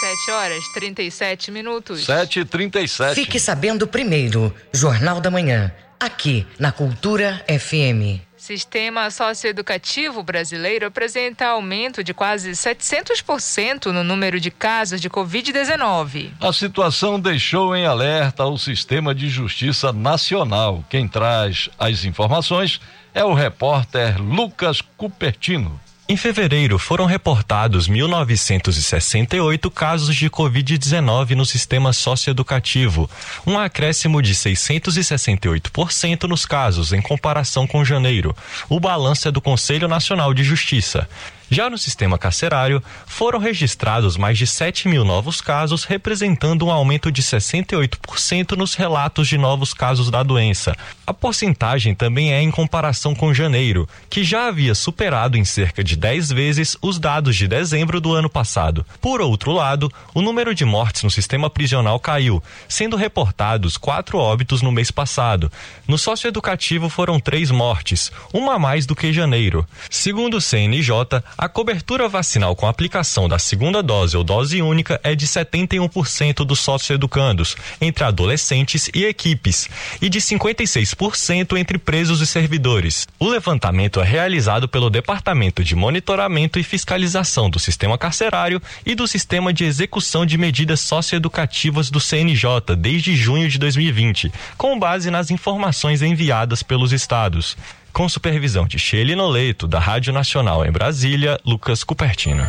7 0.00 0.30
horas 0.30 0.64
37 0.74 1.50
minutos. 1.50 2.04
7 2.04 2.40
e 2.40 2.44
37 2.44 3.14
Fique 3.14 3.38
sabendo 3.38 3.86
primeiro, 3.86 4.54
Jornal 4.72 5.20
da 5.20 5.30
Manhã, 5.30 5.72
aqui 6.00 6.46
na 6.58 6.72
Cultura 6.72 7.44
FM. 7.48 8.20
Sistema 8.42 9.08
socioeducativo 9.08 10.20
brasileiro 10.20 10.88
apresenta 10.88 11.46
aumento 11.46 12.02
de 12.02 12.12
quase 12.12 12.50
700% 12.50 13.92
no 13.92 14.02
número 14.02 14.40
de 14.40 14.50
casos 14.50 15.00
de 15.00 15.08
Covid-19. 15.08 16.32
A 16.40 16.52
situação 16.52 17.20
deixou 17.20 17.76
em 17.76 17.86
alerta 17.86 18.44
o 18.44 18.58
sistema 18.58 19.14
de 19.14 19.28
justiça 19.28 19.92
nacional. 19.92 20.84
Quem 20.90 21.06
traz 21.06 21.70
as 21.78 22.04
informações 22.04 22.80
é 23.14 23.24
o 23.24 23.32
repórter 23.32 24.20
Lucas 24.20 24.80
Cupertino. 24.80 25.80
Em 26.12 26.16
fevereiro, 26.18 26.78
foram 26.78 27.06
reportados 27.06 27.88
1.968 27.88 29.70
casos 29.70 30.14
de 30.14 30.28
Covid-19 30.28 31.30
no 31.30 31.46
sistema 31.46 31.90
socioeducativo, 31.94 33.08
um 33.46 33.58
acréscimo 33.58 34.20
de 34.20 34.34
668% 34.34 36.24
nos 36.24 36.44
casos 36.44 36.92
em 36.92 37.00
comparação 37.00 37.66
com 37.66 37.82
janeiro. 37.82 38.36
O 38.68 38.78
balanço 38.78 39.26
é 39.26 39.30
do 39.30 39.40
Conselho 39.40 39.88
Nacional 39.88 40.34
de 40.34 40.44
Justiça. 40.44 41.08
Já 41.52 41.68
no 41.68 41.76
sistema 41.76 42.16
carcerário, 42.16 42.82
foram 43.04 43.38
registrados 43.38 44.16
mais 44.16 44.38
de 44.38 44.46
7 44.46 44.88
mil 44.88 45.04
novos 45.04 45.42
casos, 45.42 45.84
representando 45.84 46.64
um 46.64 46.70
aumento 46.70 47.12
de 47.12 47.22
68% 47.22 48.52
nos 48.56 48.74
relatos 48.74 49.28
de 49.28 49.36
novos 49.36 49.74
casos 49.74 50.10
da 50.10 50.22
doença. 50.22 50.74
A 51.06 51.12
porcentagem 51.12 51.94
também 51.94 52.32
é 52.32 52.40
em 52.40 52.50
comparação 52.50 53.14
com 53.14 53.34
janeiro, 53.34 53.86
que 54.08 54.24
já 54.24 54.46
havia 54.46 54.74
superado 54.74 55.36
em 55.36 55.44
cerca 55.44 55.84
de 55.84 55.94
10 55.94 56.30
vezes 56.30 56.74
os 56.80 56.98
dados 56.98 57.36
de 57.36 57.46
dezembro 57.46 58.00
do 58.00 58.14
ano 58.14 58.30
passado. 58.30 58.86
Por 58.98 59.20
outro 59.20 59.52
lado, 59.52 59.92
o 60.14 60.22
número 60.22 60.54
de 60.54 60.64
mortes 60.64 61.02
no 61.02 61.10
sistema 61.10 61.50
prisional 61.50 62.00
caiu, 62.00 62.42
sendo 62.66 62.96
reportados 62.96 63.76
quatro 63.76 64.16
óbitos 64.16 64.62
no 64.62 64.72
mês 64.72 64.90
passado. 64.90 65.52
No 65.86 65.98
socioeducativo 65.98 66.88
foram 66.88 67.20
três 67.20 67.50
mortes, 67.50 68.10
uma 68.32 68.54
a 68.54 68.58
mais 68.58 68.86
do 68.86 68.96
que 68.96 69.12
janeiro. 69.12 69.68
Segundo 69.90 70.38
o 70.38 70.40
CNJ, 70.40 71.22
A 71.42 71.48
cobertura 71.48 72.08
vacinal 72.08 72.54
com 72.54 72.68
aplicação 72.68 73.28
da 73.28 73.36
segunda 73.36 73.82
dose 73.82 74.16
ou 74.16 74.22
dose 74.22 74.62
única 74.62 75.00
é 75.02 75.12
de 75.12 75.26
71% 75.26 76.44
dos 76.44 76.60
sócio-educandos, 76.60 77.56
entre 77.80 78.04
adolescentes 78.04 78.88
e 78.94 79.04
equipes, 79.06 79.68
e 80.00 80.08
de 80.08 80.20
56% 80.20 81.56
entre 81.58 81.78
presos 81.78 82.20
e 82.20 82.28
servidores. 82.28 83.08
O 83.18 83.26
levantamento 83.26 84.00
é 84.00 84.04
realizado 84.04 84.68
pelo 84.68 84.88
Departamento 84.88 85.64
de 85.64 85.74
Monitoramento 85.74 86.60
e 86.60 86.62
Fiscalização 86.62 87.50
do 87.50 87.58
Sistema 87.58 87.98
Carcerário 87.98 88.62
e 88.86 88.94
do 88.94 89.08
Sistema 89.08 89.52
de 89.52 89.64
Execução 89.64 90.24
de 90.24 90.38
Medidas 90.38 90.78
Socioeducativas 90.78 91.90
do 91.90 91.98
CNJ 91.98 92.76
desde 92.78 93.16
junho 93.16 93.48
de 93.48 93.58
2020, 93.58 94.32
com 94.56 94.78
base 94.78 95.10
nas 95.10 95.28
informações 95.28 96.02
enviadas 96.02 96.62
pelos 96.62 96.92
estados 96.92 97.56
com 97.92 98.08
supervisão 98.08 98.66
de 98.66 98.78
Shelly 98.78 99.14
Noleito, 99.14 99.68
da 99.68 99.78
Rádio 99.78 100.12
Nacional 100.12 100.64
em 100.64 100.72
Brasília, 100.72 101.38
Lucas 101.44 101.84
Cupertino. 101.84 102.46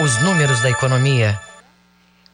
Os 0.00 0.20
números 0.22 0.60
da 0.60 0.70
economia. 0.70 1.38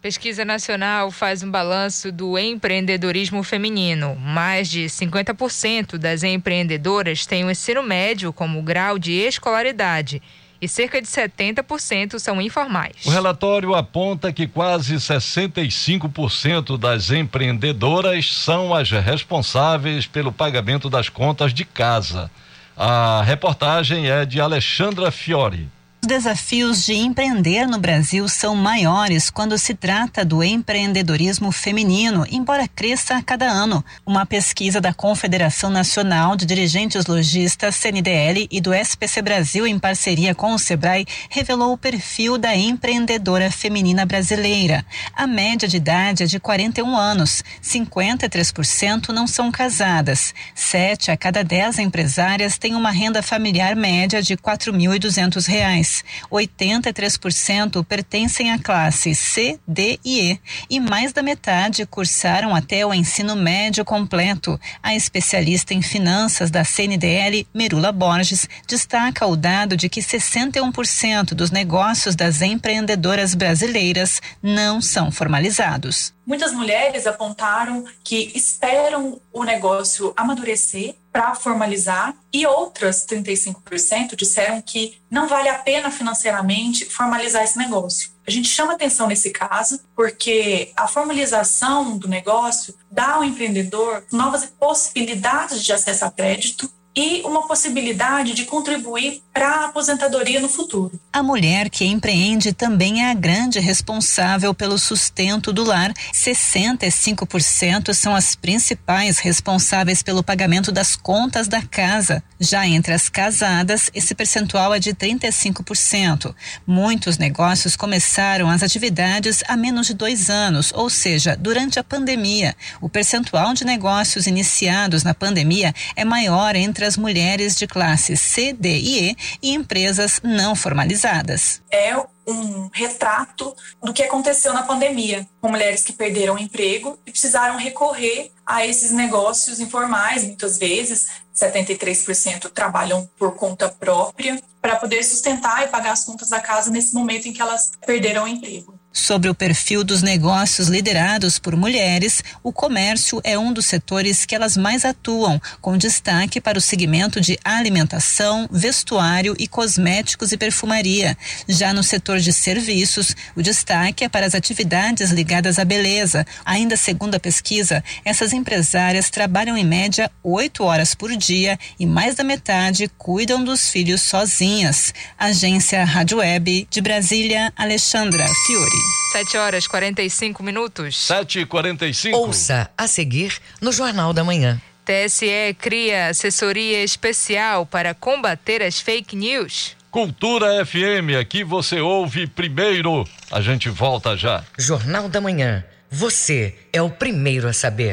Pesquisa 0.00 0.44
Nacional 0.44 1.10
faz 1.10 1.42
um 1.42 1.50
balanço 1.50 2.10
do 2.10 2.38
empreendedorismo 2.38 3.42
feminino. 3.42 4.16
Mais 4.16 4.70
de 4.70 4.84
50% 4.86 5.98
das 5.98 6.22
empreendedoras 6.22 7.26
têm 7.26 7.44
o 7.44 7.50
ensino 7.50 7.82
médio 7.82 8.32
como 8.32 8.62
grau 8.62 8.98
de 8.98 9.12
escolaridade 9.12 10.22
e 10.60 10.66
cerca 10.66 11.02
de 11.02 11.08
70% 11.08 12.18
são 12.18 12.40
informais. 12.40 13.04
O 13.04 13.10
relatório 13.10 13.74
aponta 13.74 14.32
que 14.32 14.46
quase 14.46 14.94
65% 14.94 16.78
das 16.78 17.10
empreendedoras 17.10 18.32
são 18.32 18.72
as 18.74 18.90
responsáveis 18.90 20.06
pelo 20.06 20.32
pagamento 20.32 20.88
das 20.88 21.10
contas 21.10 21.52
de 21.52 21.64
casa. 21.64 22.30
A 22.76 23.22
reportagem 23.22 24.10
é 24.10 24.26
de 24.26 24.38
Alexandra 24.38 25.10
Fiore. 25.10 25.66
Os 26.06 26.08
desafios 26.08 26.84
de 26.84 26.94
empreender 26.94 27.66
no 27.66 27.80
Brasil 27.80 28.28
são 28.28 28.54
maiores 28.54 29.28
quando 29.28 29.58
se 29.58 29.74
trata 29.74 30.24
do 30.24 30.40
empreendedorismo 30.40 31.50
feminino, 31.50 32.24
embora 32.30 32.68
cresça 32.68 33.16
a 33.16 33.22
cada 33.22 33.46
ano. 33.46 33.84
Uma 34.06 34.24
pesquisa 34.24 34.80
da 34.80 34.94
Confederação 34.94 35.68
Nacional 35.68 36.36
de 36.36 36.46
Dirigentes 36.46 37.06
Logistas, 37.06 37.74
CNDL, 37.74 38.46
e 38.52 38.60
do 38.60 38.72
SPC 38.72 39.20
Brasil, 39.20 39.66
em 39.66 39.80
parceria 39.80 40.32
com 40.32 40.54
o 40.54 40.60
Sebrae, 40.60 41.04
revelou 41.28 41.72
o 41.72 41.78
perfil 41.78 42.38
da 42.38 42.54
empreendedora 42.54 43.50
feminina 43.50 44.06
brasileira. 44.06 44.86
A 45.12 45.26
média 45.26 45.66
de 45.66 45.78
idade 45.78 46.22
é 46.22 46.26
de 46.26 46.38
41 46.38 46.96
anos, 46.96 47.42
53% 47.60 49.08
não 49.08 49.26
são 49.26 49.50
casadas, 49.50 50.32
7 50.54 51.10
a 51.10 51.16
cada 51.16 51.42
10 51.42 51.80
empresárias 51.80 52.56
têm 52.58 52.76
uma 52.76 52.92
renda 52.92 53.24
familiar 53.24 53.74
média 53.74 54.22
de 54.22 54.34
R$ 54.34 54.40
4.200. 54.40 55.95
83% 56.30 57.84
pertencem 57.84 58.50
à 58.50 58.58
classe 58.58 59.14
C, 59.14 59.58
D 59.66 59.98
e 60.04 60.32
E 60.32 60.40
e 60.70 60.80
mais 60.80 61.12
da 61.12 61.22
metade 61.22 61.86
cursaram 61.86 62.54
até 62.54 62.84
o 62.84 62.94
ensino 62.94 63.36
médio 63.36 63.84
completo. 63.84 64.58
A 64.82 64.94
especialista 64.94 65.74
em 65.74 65.82
finanças 65.82 66.50
da 66.50 66.64
CNDL, 66.64 67.46
Merula 67.54 67.92
Borges, 67.92 68.48
destaca 68.66 69.26
o 69.26 69.36
dado 69.36 69.76
de 69.76 69.88
que 69.88 70.00
61% 70.00 71.34
dos 71.34 71.50
negócios 71.50 72.14
das 72.14 72.42
empreendedoras 72.42 73.34
brasileiras 73.34 74.20
não 74.42 74.80
são 74.80 75.10
formalizados. 75.10 76.15
Muitas 76.26 76.52
mulheres 76.52 77.06
apontaram 77.06 77.84
que 78.02 78.32
esperam 78.34 79.20
o 79.32 79.44
negócio 79.44 80.12
amadurecer 80.16 80.96
para 81.12 81.36
formalizar 81.36 82.14
e 82.32 82.44
outras 82.44 83.06
35% 83.06 84.16
disseram 84.16 84.60
que 84.60 85.00
não 85.08 85.28
vale 85.28 85.48
a 85.48 85.58
pena 85.58 85.88
financeiramente 85.90 86.84
formalizar 86.84 87.44
esse 87.44 87.56
negócio. 87.56 88.10
A 88.26 88.30
gente 88.30 88.48
chama 88.48 88.72
atenção 88.72 89.06
nesse 89.06 89.30
caso 89.30 89.80
porque 89.94 90.72
a 90.76 90.88
formalização 90.88 91.96
do 91.96 92.08
negócio 92.08 92.74
dá 92.90 93.12
ao 93.12 93.24
empreendedor 93.24 94.04
novas 94.10 94.44
possibilidades 94.44 95.62
de 95.62 95.72
acesso 95.72 96.04
a 96.04 96.10
crédito 96.10 96.68
e 96.96 97.20
uma 97.26 97.46
possibilidade 97.46 98.32
de 98.32 98.46
contribuir 98.46 99.20
para 99.30 99.48
a 99.48 99.64
aposentadoria 99.66 100.40
no 100.40 100.48
futuro. 100.48 100.98
A 101.12 101.22
mulher 101.22 101.68
que 101.68 101.84
empreende 101.84 102.54
também 102.54 103.04
é 103.04 103.10
a 103.10 103.14
grande 103.14 103.60
responsável 103.60 104.54
pelo 104.54 104.78
sustento 104.78 105.52
do 105.52 105.62
lar. 105.62 105.92
65% 106.14 107.92
são 107.92 108.16
as 108.16 108.34
principais 108.34 109.18
responsáveis 109.18 110.02
pelo 110.02 110.22
pagamento 110.22 110.72
das 110.72 110.96
contas 110.96 111.48
da 111.48 111.60
casa. 111.60 112.22
Já 112.40 112.66
entre 112.66 112.94
as 112.94 113.10
casadas, 113.10 113.90
esse 113.94 114.14
percentual 114.14 114.74
é 114.74 114.78
de 114.78 114.94
35%. 114.94 116.34
Muitos 116.66 117.18
negócios 117.18 117.76
começaram 117.76 118.48
as 118.48 118.62
atividades 118.62 119.42
há 119.46 119.56
menos 119.56 119.86
de 119.86 119.94
dois 119.94 120.30
anos, 120.30 120.72
ou 120.74 120.88
seja, 120.88 121.36
durante 121.36 121.78
a 121.78 121.84
pandemia. 121.84 122.56
O 122.80 122.88
percentual 122.88 123.52
de 123.52 123.66
negócios 123.66 124.26
iniciados 124.26 125.02
na 125.02 125.12
pandemia 125.12 125.74
é 125.94 126.04
maior 126.04 126.56
entre 126.56 126.85
as 126.86 126.96
mulheres 126.96 127.56
de 127.56 127.66
classe 127.66 128.16
C, 128.16 128.52
D 128.52 128.68
e 128.68 129.10
E 129.10 129.16
e 129.42 129.54
empresas 129.54 130.20
não 130.22 130.54
formalizadas. 130.54 131.60
É 131.70 131.96
um 132.26 132.68
retrato 132.72 133.54
do 133.82 133.92
que 133.92 134.02
aconteceu 134.02 134.52
na 134.52 134.62
pandemia, 134.62 135.26
com 135.40 135.48
mulheres 135.48 135.82
que 135.82 135.92
perderam 135.92 136.34
o 136.34 136.38
emprego 136.38 136.98
e 137.06 137.10
precisaram 137.10 137.56
recorrer 137.56 138.32
a 138.44 138.66
esses 138.66 138.90
negócios 138.90 139.60
informais, 139.60 140.24
muitas 140.24 140.58
vezes, 140.58 141.06
73% 141.34 142.50
trabalham 142.50 143.08
por 143.18 143.36
conta 143.36 143.68
própria, 143.68 144.40
para 144.60 144.76
poder 144.76 145.04
sustentar 145.04 145.64
e 145.64 145.68
pagar 145.68 145.92
as 145.92 146.04
contas 146.04 146.30
da 146.30 146.40
casa 146.40 146.70
nesse 146.70 146.94
momento 146.94 147.28
em 147.28 147.32
que 147.32 147.40
elas 147.40 147.70
perderam 147.86 148.24
o 148.24 148.28
emprego. 148.28 148.75
Sobre 148.96 149.28
o 149.28 149.34
perfil 149.34 149.84
dos 149.84 150.00
negócios 150.00 150.68
liderados 150.68 151.38
por 151.38 151.54
mulheres, 151.54 152.24
o 152.42 152.50
comércio 152.50 153.20
é 153.22 153.38
um 153.38 153.52
dos 153.52 153.66
setores 153.66 154.24
que 154.24 154.34
elas 154.34 154.56
mais 154.56 154.86
atuam, 154.86 155.38
com 155.60 155.76
destaque 155.76 156.40
para 156.40 156.56
o 156.56 156.62
segmento 156.62 157.20
de 157.20 157.38
alimentação, 157.44 158.48
vestuário 158.50 159.36
e 159.38 159.46
cosméticos 159.46 160.32
e 160.32 160.38
perfumaria. 160.38 161.16
Já 161.46 161.74
no 161.74 161.82
setor 161.82 162.20
de 162.20 162.32
serviços, 162.32 163.14
o 163.36 163.42
destaque 163.42 164.02
é 164.02 164.08
para 164.08 164.24
as 164.24 164.34
atividades 164.34 165.10
ligadas 165.10 165.58
à 165.58 165.64
beleza. 165.64 166.26
Ainda 166.42 166.74
segundo 166.74 167.16
a 167.16 167.20
pesquisa, 167.20 167.84
essas 168.02 168.32
empresárias 168.32 169.10
trabalham 169.10 169.58
em 169.58 169.64
média 169.64 170.10
oito 170.22 170.64
horas 170.64 170.94
por 170.94 171.14
dia 171.14 171.58
e 171.78 171.84
mais 171.84 172.14
da 172.14 172.24
metade 172.24 172.90
cuidam 172.96 173.44
dos 173.44 173.68
filhos 173.68 174.00
sozinhas. 174.00 174.94
Agência 175.18 175.84
Rádio 175.84 176.18
Web 176.18 176.66
de 176.70 176.80
Brasília, 176.80 177.52
Alexandra 177.58 178.26
Fiore. 178.46 178.85
7 179.12 179.36
horas 179.36 179.66
45 179.66 180.42
minutos. 180.42 180.96
7 180.98 181.40
e 181.40 181.46
45 181.46 182.16
Ouça 182.16 182.70
a 182.76 182.86
seguir 182.86 183.38
no 183.60 183.72
Jornal 183.72 184.12
da 184.12 184.24
Manhã. 184.24 184.60
TSE 184.84 185.54
cria 185.58 186.08
assessoria 186.08 186.82
especial 186.84 187.66
para 187.66 187.92
combater 187.92 188.62
as 188.62 188.80
fake 188.80 189.16
news. 189.16 189.76
Cultura 189.90 190.64
FM, 190.64 191.18
aqui 191.20 191.42
você 191.42 191.80
ouve 191.80 192.26
primeiro. 192.26 193.04
A 193.30 193.40
gente 193.40 193.68
volta 193.68 194.16
já. 194.16 194.44
Jornal 194.58 195.08
da 195.08 195.20
Manhã. 195.20 195.64
Você 195.90 196.54
é 196.72 196.82
o 196.82 196.90
primeiro 196.90 197.48
a 197.48 197.52
saber. 197.52 197.92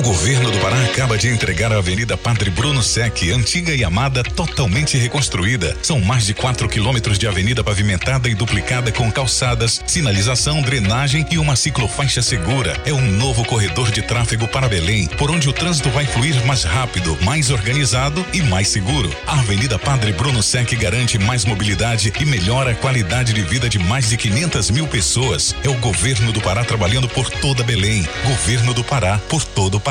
O 0.00 0.02
governo 0.02 0.50
do 0.50 0.58
Pará 0.60 0.82
acaba 0.82 1.18
de 1.18 1.28
entregar 1.28 1.70
a 1.70 1.76
Avenida 1.76 2.16
Padre 2.16 2.48
Bruno 2.48 2.82
Sec, 2.82 3.22
antiga 3.34 3.74
e 3.74 3.84
amada, 3.84 4.22
totalmente 4.22 4.96
reconstruída. 4.96 5.76
São 5.82 6.00
mais 6.00 6.24
de 6.24 6.32
4 6.32 6.66
quilômetros 6.70 7.18
de 7.18 7.28
avenida 7.28 7.62
pavimentada 7.62 8.26
e 8.26 8.34
duplicada 8.34 8.90
com 8.90 9.12
calçadas, 9.12 9.82
sinalização, 9.86 10.62
drenagem 10.62 11.26
e 11.30 11.36
uma 11.36 11.54
ciclofaixa 11.54 12.22
segura. 12.22 12.80
É 12.86 12.94
um 12.94 13.10
novo 13.10 13.44
corredor 13.44 13.90
de 13.90 14.00
tráfego 14.00 14.48
para 14.48 14.70
Belém, 14.70 15.06
por 15.18 15.30
onde 15.30 15.50
o 15.50 15.52
trânsito 15.52 15.90
vai 15.90 16.06
fluir 16.06 16.46
mais 16.46 16.64
rápido, 16.64 17.18
mais 17.20 17.50
organizado 17.50 18.24
e 18.32 18.40
mais 18.40 18.68
seguro. 18.68 19.14
A 19.26 19.40
Avenida 19.40 19.78
Padre 19.78 20.14
Bruno 20.14 20.42
Sec 20.42 20.74
garante 20.76 21.18
mais 21.18 21.44
mobilidade 21.44 22.10
e 22.18 22.24
melhora 22.24 22.70
a 22.70 22.74
qualidade 22.74 23.34
de 23.34 23.42
vida 23.42 23.68
de 23.68 23.78
mais 23.78 24.08
de 24.08 24.16
500 24.16 24.70
mil 24.70 24.86
pessoas. 24.86 25.54
É 25.62 25.68
o 25.68 25.74
governo 25.74 26.32
do 26.32 26.40
Pará 26.40 26.64
trabalhando 26.64 27.06
por 27.06 27.28
toda 27.28 27.62
Belém. 27.62 28.08
Governo 28.24 28.72
do 28.72 28.82
Pará, 28.82 29.20
por 29.28 29.44
todo 29.44 29.74
o 29.74 29.80
Pará. 29.80 29.89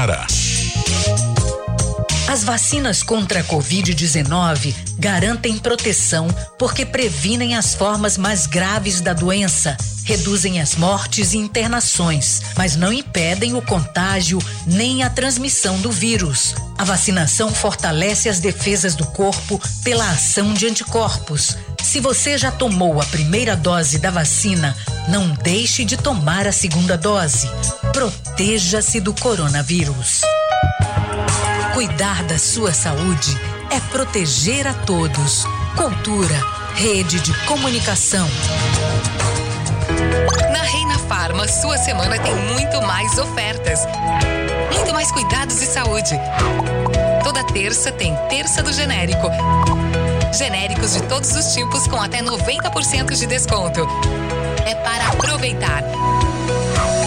As 2.29 2.41
vacinas 2.45 3.03
contra 3.03 3.41
a 3.41 3.43
Covid-19 3.43 4.73
garantem 4.97 5.57
proteção 5.57 6.29
porque 6.57 6.85
previnem 6.85 7.57
as 7.57 7.75
formas 7.75 8.17
mais 8.17 8.47
graves 8.47 9.01
da 9.01 9.11
doença, 9.11 9.75
reduzem 10.05 10.61
as 10.61 10.75
mortes 10.75 11.33
e 11.33 11.37
internações, 11.37 12.41
mas 12.55 12.77
não 12.77 12.93
impedem 12.93 13.55
o 13.55 13.61
contágio 13.61 14.39
nem 14.65 15.03
a 15.03 15.09
transmissão 15.09 15.81
do 15.81 15.91
vírus. 15.91 16.55
A 16.77 16.85
vacinação 16.85 17.53
fortalece 17.53 18.29
as 18.29 18.39
defesas 18.39 18.95
do 18.95 19.05
corpo 19.05 19.59
pela 19.83 20.09
ação 20.09 20.53
de 20.53 20.65
anticorpos. 20.65 21.57
Se 21.83 21.99
você 21.99 22.37
já 22.37 22.51
tomou 22.51 23.01
a 23.01 23.05
primeira 23.05 23.55
dose 23.55 23.97
da 23.97 24.11
vacina, 24.11 24.75
não 25.07 25.29
deixe 25.29 25.83
de 25.83 25.97
tomar 25.97 26.47
a 26.47 26.51
segunda 26.51 26.97
dose. 26.97 27.49
Proteja-se 27.93 28.99
do 28.99 29.13
coronavírus. 29.13 30.21
Cuidar 31.73 32.23
da 32.23 32.37
sua 32.37 32.73
saúde 32.73 33.35
é 33.71 33.79
proteger 33.91 34.67
a 34.67 34.73
todos. 34.73 35.45
Cultura, 35.75 36.35
rede 36.75 37.19
de 37.19 37.33
comunicação. 37.45 38.27
Na 40.51 40.61
Reina 40.61 40.97
Farma, 40.99 41.47
sua 41.47 41.77
semana 41.77 42.19
tem 42.19 42.35
muito 42.53 42.81
mais 42.81 43.17
ofertas. 43.17 43.79
Muito 44.73 44.93
mais 44.93 45.11
cuidados 45.11 45.59
de 45.59 45.65
saúde. 45.65 46.19
Toda 47.23 47.43
terça 47.45 47.91
tem 47.91 48.15
Terça 48.29 48.61
do 48.61 48.71
Genérico. 48.71 49.29
Genéricos 50.31 50.93
de 50.93 51.01
todos 51.03 51.31
os 51.35 51.53
tipos 51.53 51.87
com 51.87 51.97
até 51.97 52.21
90% 52.21 53.15
de 53.15 53.25
desconto. 53.25 53.87
É 54.65 54.75
para 54.75 55.07
aproveitar. 55.07 55.83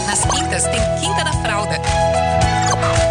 Nas 0.07 0.21
quintas 0.25 0.65
tem 0.65 0.81
Quinta 1.01 1.25
da 1.25 1.33
Fralda. 1.41 1.81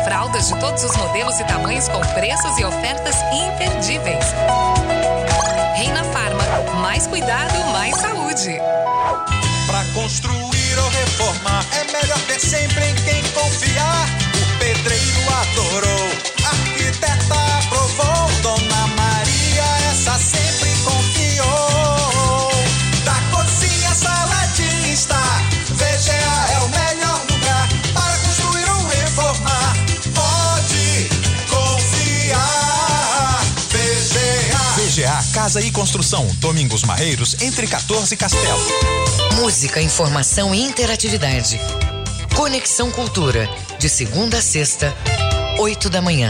Fraldas 0.04 0.50
de 0.50 0.60
todos 0.60 0.84
os 0.84 0.96
modelos 0.98 1.40
e 1.40 1.44
tamanhos 1.46 1.88
com 1.88 2.00
preços 2.14 2.58
e 2.60 2.66
ofertas 2.66 3.16
imperdíveis. 3.34 4.26
Reina 5.76 6.04
Farma, 6.06 6.44
mais 6.82 7.08
cuidado, 7.08 7.58
mais 7.72 7.96
saúde. 7.96 8.60
Pra 9.66 9.84
construir 9.94 10.78
ou 10.78 10.90
reformar 10.90 11.66
é 11.74 11.84
melhor 11.92 12.20
ter 12.28 12.40
sempre 12.40 12.86
em 12.86 12.96
quem 12.96 13.24
confiar. 13.32 14.06
O 14.36 14.60
pedreiro 14.60 15.22
adorou, 15.42 16.10
arquiteta 16.46 17.41
sempre 20.32 20.72
confiou. 20.84 22.52
Da 23.04 23.16
cozinha 23.32 23.94
sala 23.94 24.46
de 24.56 24.92
estar, 24.92 25.50
VGA 25.72 26.54
é 26.54 26.60
o 26.60 26.70
melhor 26.70 27.20
lugar 27.30 27.68
para 27.94 28.18
construir 28.20 28.70
ou 28.70 28.88
reformar. 28.88 29.76
Pode 30.16 31.10
confiar, 31.50 33.44
VGA. 33.70 34.64
VGA 34.78 35.24
Casa 35.34 35.62
e 35.62 35.72
Construção, 35.72 36.26
Domingos 36.40 36.84
Marreiros, 36.84 37.36
entre 37.42 37.68
14 37.68 38.14
e 38.14 38.18
Castelo. 38.18 38.62
Música, 39.36 39.82
informação 39.82 40.54
e 40.54 40.62
interatividade. 40.62 41.60
Conexão 42.36 42.90
Cultura, 42.92 43.50
de 43.78 43.90
segunda 43.90 44.38
a 44.38 44.42
sexta, 44.42 44.96
oito 45.60 45.90
da 45.90 46.02
manhã. 46.02 46.30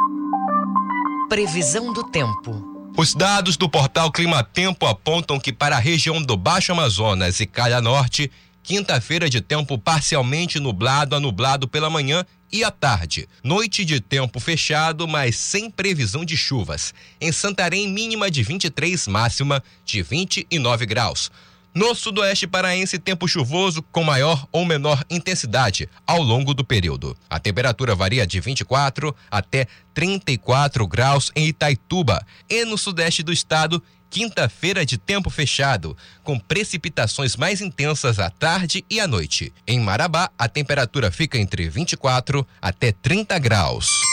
Previsão 1.31 1.93
do 1.93 2.03
tempo. 2.03 2.91
Os 2.97 3.15
dados 3.15 3.55
do 3.55 3.69
portal 3.69 4.11
Clima 4.11 4.43
Tempo 4.43 4.85
apontam 4.85 5.39
que 5.39 5.53
para 5.53 5.77
a 5.77 5.79
região 5.79 6.21
do 6.21 6.35
Baixo 6.35 6.73
Amazonas 6.73 7.39
e 7.39 7.45
Calha 7.45 7.79
Norte, 7.79 8.29
Quinta-feira 8.63 9.29
de 9.29 9.41
tempo 9.41 9.77
parcialmente 9.77 10.59
nublado 10.59 11.15
a 11.15 11.19
nublado 11.19 11.67
pela 11.67 11.89
manhã 11.89 12.23
e 12.51 12.63
à 12.63 12.69
tarde. 12.69 13.27
Noite 13.43 13.83
de 13.83 13.99
tempo 13.99 14.39
fechado, 14.39 15.07
mas 15.07 15.35
sem 15.35 15.71
previsão 15.71 16.23
de 16.23 16.37
chuvas. 16.37 16.93
Em 17.19 17.31
Santarém, 17.31 17.87
mínima 17.87 18.29
de 18.29 18.43
23, 18.43 19.07
máxima 19.07 19.63
de 19.83 20.03
29 20.03 20.85
graus. 20.85 21.31
No 21.73 21.95
sudoeste 21.95 22.45
paraense, 22.45 22.99
tempo 22.99 23.29
chuvoso 23.29 23.81
com 23.81 24.03
maior 24.03 24.45
ou 24.51 24.65
menor 24.65 25.05
intensidade 25.09 25.87
ao 26.05 26.21
longo 26.21 26.53
do 26.53 26.65
período. 26.65 27.15
A 27.29 27.39
temperatura 27.39 27.95
varia 27.95 28.27
de 28.27 28.41
24 28.41 29.15
até 29.29 29.65
34 29.93 30.85
graus 30.85 31.31
em 31.33 31.47
Itaituba. 31.47 32.25
E 32.49 32.65
no 32.65 32.77
sudeste 32.77 33.23
do 33.23 33.31
estado, 33.31 33.81
quinta-feira 34.09 34.85
de 34.85 34.97
tempo 34.97 35.29
fechado, 35.29 35.95
com 36.25 36.37
precipitações 36.37 37.37
mais 37.37 37.61
intensas 37.61 38.19
à 38.19 38.29
tarde 38.29 38.83
e 38.89 38.99
à 38.99 39.07
noite. 39.07 39.53
Em 39.65 39.79
Marabá, 39.79 40.29
a 40.37 40.49
temperatura 40.49 41.09
fica 41.09 41.37
entre 41.37 41.69
24 41.69 42.45
até 42.61 42.91
30 42.91 43.39
graus. 43.39 44.10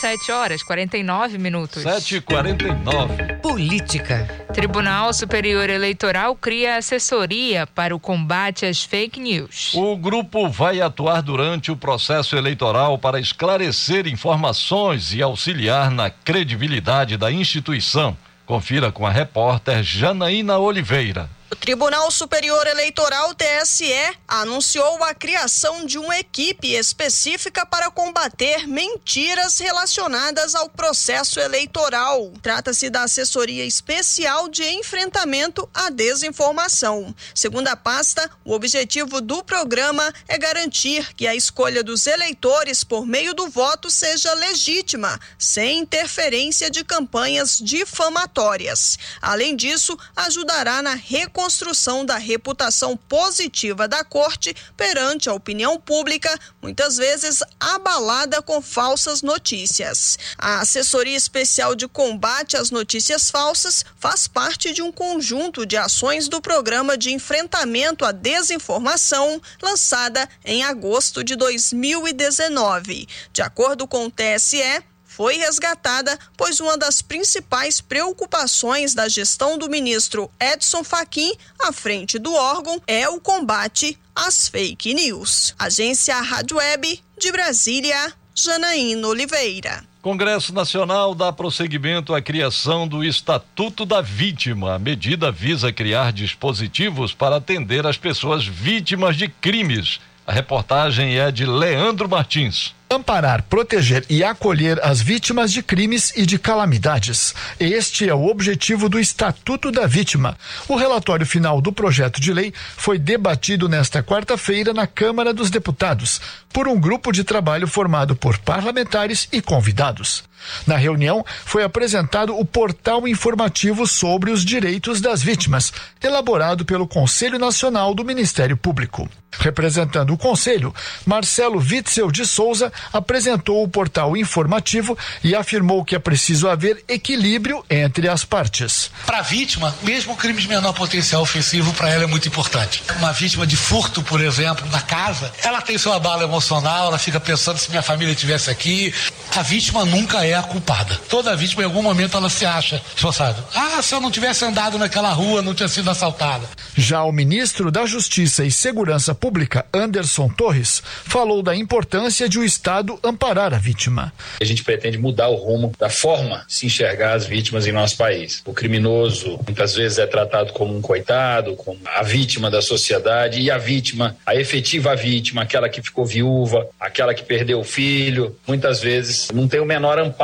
7 0.00 0.30
horas 0.30 0.62
49 0.62 1.38
minutos. 1.38 1.82
7 1.82 2.16
e 2.16 2.20
49 2.20 3.34
Política. 3.40 4.28
Tribunal 4.52 5.12
Superior 5.14 5.70
Eleitoral 5.70 6.36
cria 6.36 6.76
assessoria 6.76 7.66
para 7.66 7.96
o 7.96 8.00
combate 8.00 8.66
às 8.66 8.84
fake 8.84 9.18
news. 9.18 9.72
O 9.74 9.96
grupo 9.96 10.50
vai 10.50 10.82
atuar 10.82 11.22
durante 11.22 11.72
o 11.72 11.76
processo 11.76 12.36
eleitoral 12.36 12.98
para 12.98 13.18
esclarecer 13.18 14.06
informações 14.06 15.14
e 15.14 15.22
auxiliar 15.22 15.90
na 15.90 16.10
credibilidade 16.10 17.16
da 17.16 17.32
instituição. 17.32 18.14
Confira 18.44 18.92
com 18.92 19.06
a 19.06 19.10
repórter 19.10 19.82
Janaína 19.82 20.58
Oliveira. 20.58 21.28
O 21.48 21.54
Tribunal 21.54 22.10
Superior 22.10 22.66
Eleitoral 22.66 23.32
TSE 23.32 23.94
anunciou 24.26 25.04
a 25.04 25.14
criação 25.14 25.86
de 25.86 25.96
uma 25.96 26.18
equipe 26.18 26.74
específica 26.74 27.64
para 27.64 27.88
combater 27.88 28.66
mentiras 28.66 29.56
relacionadas 29.60 30.56
ao 30.56 30.68
processo 30.68 31.38
eleitoral. 31.38 32.32
Trata-se 32.42 32.90
da 32.90 33.04
Assessoria 33.04 33.64
Especial 33.64 34.48
de 34.48 34.64
Enfrentamento 34.64 35.68
à 35.72 35.88
Desinformação. 35.88 37.14
Segundo 37.32 37.68
a 37.68 37.76
pasta, 37.76 38.28
o 38.44 38.52
objetivo 38.52 39.20
do 39.20 39.44
programa 39.44 40.12
é 40.26 40.36
garantir 40.36 41.14
que 41.14 41.28
a 41.28 41.36
escolha 41.36 41.84
dos 41.84 42.08
eleitores 42.08 42.82
por 42.82 43.06
meio 43.06 43.32
do 43.32 43.48
voto 43.48 43.88
seja 43.88 44.34
legítima, 44.34 45.16
sem 45.38 45.78
interferência 45.78 46.68
de 46.68 46.82
campanhas 46.82 47.60
difamatórias. 47.62 48.98
Além 49.22 49.54
disso, 49.54 49.96
ajudará 50.16 50.82
na 50.82 50.94
reconstrução 50.94 51.35
construção 51.36 52.02
da 52.02 52.16
reputação 52.16 52.96
positiva 52.96 53.86
da 53.86 54.02
corte 54.02 54.56
perante 54.74 55.28
a 55.28 55.34
opinião 55.34 55.78
pública, 55.78 56.34
muitas 56.62 56.96
vezes 56.96 57.42
abalada 57.60 58.40
com 58.40 58.62
falsas 58.62 59.20
notícias. 59.20 60.18
A 60.38 60.60
Assessoria 60.60 61.14
Especial 61.14 61.74
de 61.74 61.86
Combate 61.86 62.56
às 62.56 62.70
Notícias 62.70 63.30
Falsas 63.30 63.84
faz 63.98 64.26
parte 64.26 64.72
de 64.72 64.80
um 64.80 64.90
conjunto 64.90 65.66
de 65.66 65.76
ações 65.76 66.26
do 66.26 66.40
Programa 66.40 66.96
de 66.96 67.12
Enfrentamento 67.12 68.06
à 68.06 68.12
Desinformação, 68.12 69.38
lançada 69.60 70.26
em 70.42 70.64
agosto 70.64 71.22
de 71.22 71.36
2019. 71.36 73.06
De 73.30 73.42
acordo 73.42 73.86
com 73.86 74.06
o 74.06 74.10
TSE, 74.10 74.82
foi 75.16 75.38
resgatada, 75.38 76.18
pois 76.36 76.60
uma 76.60 76.76
das 76.76 77.00
principais 77.00 77.80
preocupações 77.80 78.92
da 78.92 79.08
gestão 79.08 79.56
do 79.56 79.66
ministro 79.66 80.30
Edson 80.38 80.84
Fachin 80.84 81.32
à 81.58 81.72
frente 81.72 82.18
do 82.18 82.34
órgão 82.34 82.82
é 82.86 83.08
o 83.08 83.18
combate 83.18 83.98
às 84.14 84.46
fake 84.46 84.92
news. 84.92 85.54
Agência 85.58 86.20
Rádio 86.20 86.58
Web 86.58 87.02
de 87.18 87.32
Brasília, 87.32 88.12
Janaína 88.34 89.08
Oliveira. 89.08 89.82
Congresso 90.02 90.52
Nacional 90.52 91.14
dá 91.14 91.32
prosseguimento 91.32 92.14
à 92.14 92.20
criação 92.20 92.86
do 92.86 93.02
Estatuto 93.02 93.86
da 93.86 94.02
Vítima. 94.02 94.74
A 94.74 94.78
medida 94.78 95.32
visa 95.32 95.72
criar 95.72 96.12
dispositivos 96.12 97.14
para 97.14 97.36
atender 97.36 97.86
as 97.86 97.96
pessoas 97.96 98.46
vítimas 98.46 99.16
de 99.16 99.28
crimes. 99.28 99.98
A 100.26 100.32
reportagem 100.32 101.18
é 101.18 101.32
de 101.32 101.46
Leandro 101.46 102.06
Martins 102.06 102.75
amparar, 102.88 103.42
proteger 103.42 104.04
e 104.08 104.22
acolher 104.22 104.80
as 104.82 105.00
vítimas 105.00 105.52
de 105.52 105.62
crimes 105.62 106.12
e 106.16 106.24
de 106.24 106.38
calamidades. 106.38 107.34
Este 107.58 108.08
é 108.08 108.14
o 108.14 108.26
objetivo 108.26 108.88
do 108.88 108.98
Estatuto 108.98 109.72
da 109.72 109.86
Vítima. 109.86 110.36
O 110.68 110.76
relatório 110.76 111.26
final 111.26 111.60
do 111.60 111.72
projeto 111.72 112.20
de 112.20 112.32
lei 112.32 112.52
foi 112.76 112.98
debatido 112.98 113.68
nesta 113.68 114.02
quarta-feira 114.02 114.72
na 114.72 114.86
Câmara 114.86 115.34
dos 115.34 115.50
Deputados 115.50 116.20
por 116.52 116.68
um 116.68 116.78
grupo 116.78 117.12
de 117.12 117.24
trabalho 117.24 117.66
formado 117.66 118.14
por 118.16 118.38
parlamentares 118.38 119.28
e 119.32 119.42
convidados. 119.42 120.24
Na 120.66 120.76
reunião, 120.76 121.24
foi 121.44 121.62
apresentado 121.62 122.38
o 122.38 122.44
portal 122.44 123.06
informativo 123.06 123.86
sobre 123.86 124.30
os 124.30 124.44
direitos 124.44 125.00
das 125.00 125.22
vítimas, 125.22 125.72
elaborado 126.02 126.64
pelo 126.64 126.86
Conselho 126.86 127.38
Nacional 127.38 127.94
do 127.94 128.04
Ministério 128.04 128.56
Público. 128.56 129.08
Representando 129.38 130.14
o 130.14 130.16
Conselho, 130.16 130.74
Marcelo 131.04 131.58
Witzel 131.58 132.10
de 132.10 132.24
Souza 132.24 132.72
apresentou 132.92 133.62
o 133.62 133.68
portal 133.68 134.16
informativo 134.16 134.96
e 135.22 135.34
afirmou 135.34 135.84
que 135.84 135.94
é 135.94 135.98
preciso 135.98 136.48
haver 136.48 136.82
equilíbrio 136.88 137.62
entre 137.68 138.08
as 138.08 138.24
partes. 138.24 138.90
Para 139.04 139.18
a 139.18 139.22
vítima, 139.22 139.74
mesmo 139.82 140.16
crime 140.16 140.40
de 140.40 140.48
menor 140.48 140.72
potencial 140.72 141.20
ofensivo, 141.20 141.72
para 141.74 141.90
ela 141.90 142.04
é 142.04 142.06
muito 142.06 142.28
importante. 142.28 142.82
Uma 142.98 143.12
vítima 143.12 143.46
de 143.46 143.56
furto, 143.56 144.02
por 144.02 144.22
exemplo, 144.22 144.66
na 144.70 144.80
casa, 144.80 145.30
ela 145.42 145.60
tem 145.60 145.76
sua 145.76 145.98
bala 145.98 146.24
emocional, 146.24 146.88
ela 146.88 146.98
fica 146.98 147.20
pensando 147.20 147.58
se 147.58 147.68
minha 147.68 147.82
família 147.82 148.12
estivesse 148.12 148.50
aqui. 148.50 148.94
A 149.34 149.42
vítima 149.42 149.84
nunca 149.84 150.24
é 150.24 150.25
a 150.34 150.42
culpada. 150.42 150.98
Toda 151.08 151.36
vítima, 151.36 151.62
em 151.62 151.66
algum 151.66 151.82
momento, 151.82 152.16
ela 152.16 152.28
se 152.28 152.44
acha 152.44 152.80
esforçada. 152.94 153.44
Ah, 153.54 153.82
se 153.82 153.94
eu 153.94 154.00
não 154.00 154.10
tivesse 154.10 154.44
andado 154.44 154.78
naquela 154.78 155.12
rua, 155.12 155.42
não 155.42 155.54
tinha 155.54 155.68
sido 155.68 155.90
assaltada. 155.90 156.46
Já 156.76 157.02
o 157.04 157.12
ministro 157.12 157.70
da 157.70 157.86
Justiça 157.86 158.44
e 158.44 158.50
Segurança 158.50 159.14
Pública, 159.14 159.64
Anderson 159.72 160.28
Torres, 160.28 160.82
falou 161.04 161.42
da 161.42 161.54
importância 161.54 162.28
de 162.28 162.38
o 162.38 162.44
Estado 162.44 162.98
amparar 163.02 163.54
a 163.54 163.58
vítima. 163.58 164.12
A 164.40 164.44
gente 164.44 164.62
pretende 164.62 164.98
mudar 164.98 165.28
o 165.28 165.36
rumo 165.36 165.72
da 165.78 165.88
forma 165.88 166.44
de 166.46 166.54
se 166.54 166.66
enxergar 166.66 167.14
as 167.14 167.26
vítimas 167.26 167.66
em 167.66 167.72
nosso 167.72 167.96
país. 167.96 168.42
O 168.44 168.52
criminoso 168.52 169.38
muitas 169.46 169.74
vezes 169.74 169.98
é 169.98 170.06
tratado 170.06 170.52
como 170.52 170.76
um 170.76 170.80
coitado, 170.80 171.54
como 171.56 171.78
a 171.96 172.02
vítima 172.02 172.50
da 172.50 172.60
sociedade, 172.60 173.40
e 173.40 173.50
a 173.50 173.58
vítima, 173.58 174.16
a 174.26 174.34
efetiva 174.34 174.94
vítima, 174.94 175.42
aquela 175.42 175.68
que 175.68 175.80
ficou 175.80 176.04
viúva, 176.04 176.66
aquela 176.78 177.14
que 177.14 177.22
perdeu 177.22 177.60
o 177.60 177.64
filho, 177.64 178.36
muitas 178.46 178.80
vezes 178.80 179.30
não 179.32 179.48
tem 179.48 179.60
o 179.60 179.64
menor 179.64 179.98
amparo 179.98 180.15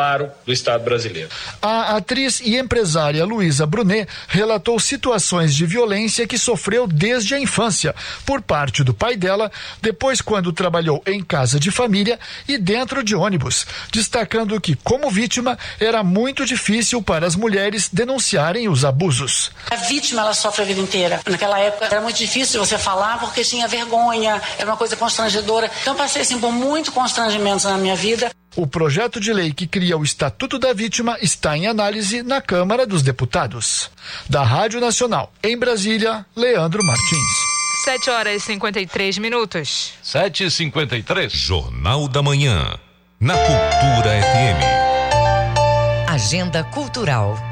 do 0.46 0.52
Estado 0.52 0.84
brasileiro. 0.84 1.28
A 1.60 1.96
atriz 1.96 2.40
e 2.40 2.56
empresária 2.56 3.24
Luísa 3.24 3.66
Brunet 3.66 4.08
relatou 4.28 4.78
situações 4.80 5.54
de 5.54 5.66
violência 5.66 6.26
que 6.26 6.38
sofreu 6.38 6.86
desde 6.86 7.34
a 7.34 7.40
infância 7.40 7.94
por 8.24 8.40
parte 8.40 8.82
do 8.82 8.94
pai 8.94 9.16
dela, 9.16 9.50
depois 9.80 10.20
quando 10.20 10.52
trabalhou 10.52 11.02
em 11.06 11.22
casa 11.22 11.60
de 11.60 11.70
família 11.70 12.18
e 12.48 12.58
dentro 12.58 13.02
de 13.02 13.14
ônibus, 13.14 13.66
destacando 13.92 14.60
que, 14.60 14.74
como 14.76 15.10
vítima, 15.10 15.58
era 15.78 16.02
muito 16.02 16.44
difícil 16.44 17.02
para 17.02 17.26
as 17.26 17.36
mulheres 17.36 17.88
denunciarem 17.92 18.68
os 18.68 18.84
abusos. 18.84 19.50
A 19.70 19.76
vítima 19.76 20.22
ela 20.22 20.34
sofre 20.34 20.62
a 20.62 20.64
vida 20.64 20.80
inteira. 20.80 21.20
Naquela 21.28 21.58
época 21.58 21.86
era 21.86 22.00
muito 22.00 22.16
difícil 22.16 22.64
você 22.64 22.78
falar 22.78 23.18
porque 23.18 23.42
tinha 23.42 23.68
vergonha, 23.68 24.40
era 24.58 24.70
uma 24.70 24.76
coisa 24.76 24.96
constrangedora. 24.96 25.70
Então 25.80 25.94
passei 25.94 26.22
assim 26.22 26.38
por 26.38 26.52
muitos 26.52 26.92
constrangimentos 26.92 27.64
na 27.64 27.76
minha 27.76 27.96
vida. 27.96 28.30
O 28.54 28.66
projeto 28.66 29.18
de 29.18 29.32
lei 29.32 29.52
que 29.52 29.66
cria 29.66 29.96
o 29.96 30.04
Estatuto 30.04 30.58
da 30.58 30.74
Vítima 30.74 31.16
está 31.22 31.56
em 31.56 31.66
análise 31.66 32.22
na 32.22 32.40
Câmara 32.40 32.86
dos 32.86 33.02
Deputados. 33.02 33.90
Da 34.28 34.42
Rádio 34.42 34.78
Nacional, 34.80 35.32
em 35.42 35.56
Brasília, 35.56 36.26
Leandro 36.36 36.84
Martins. 36.84 37.52
7 37.84 38.10
horas 38.10 38.42
e 38.42 38.46
53 38.46 39.18
minutos. 39.18 39.94
7 40.02 40.44
e 40.44 40.50
53 40.50 41.32
Jornal 41.32 42.06
da 42.06 42.22
Manhã. 42.22 42.78
Na 43.18 43.34
Cultura 43.34 44.10
FM. 44.20 44.82
Agenda 46.08 46.62
Cultural. 46.64 47.51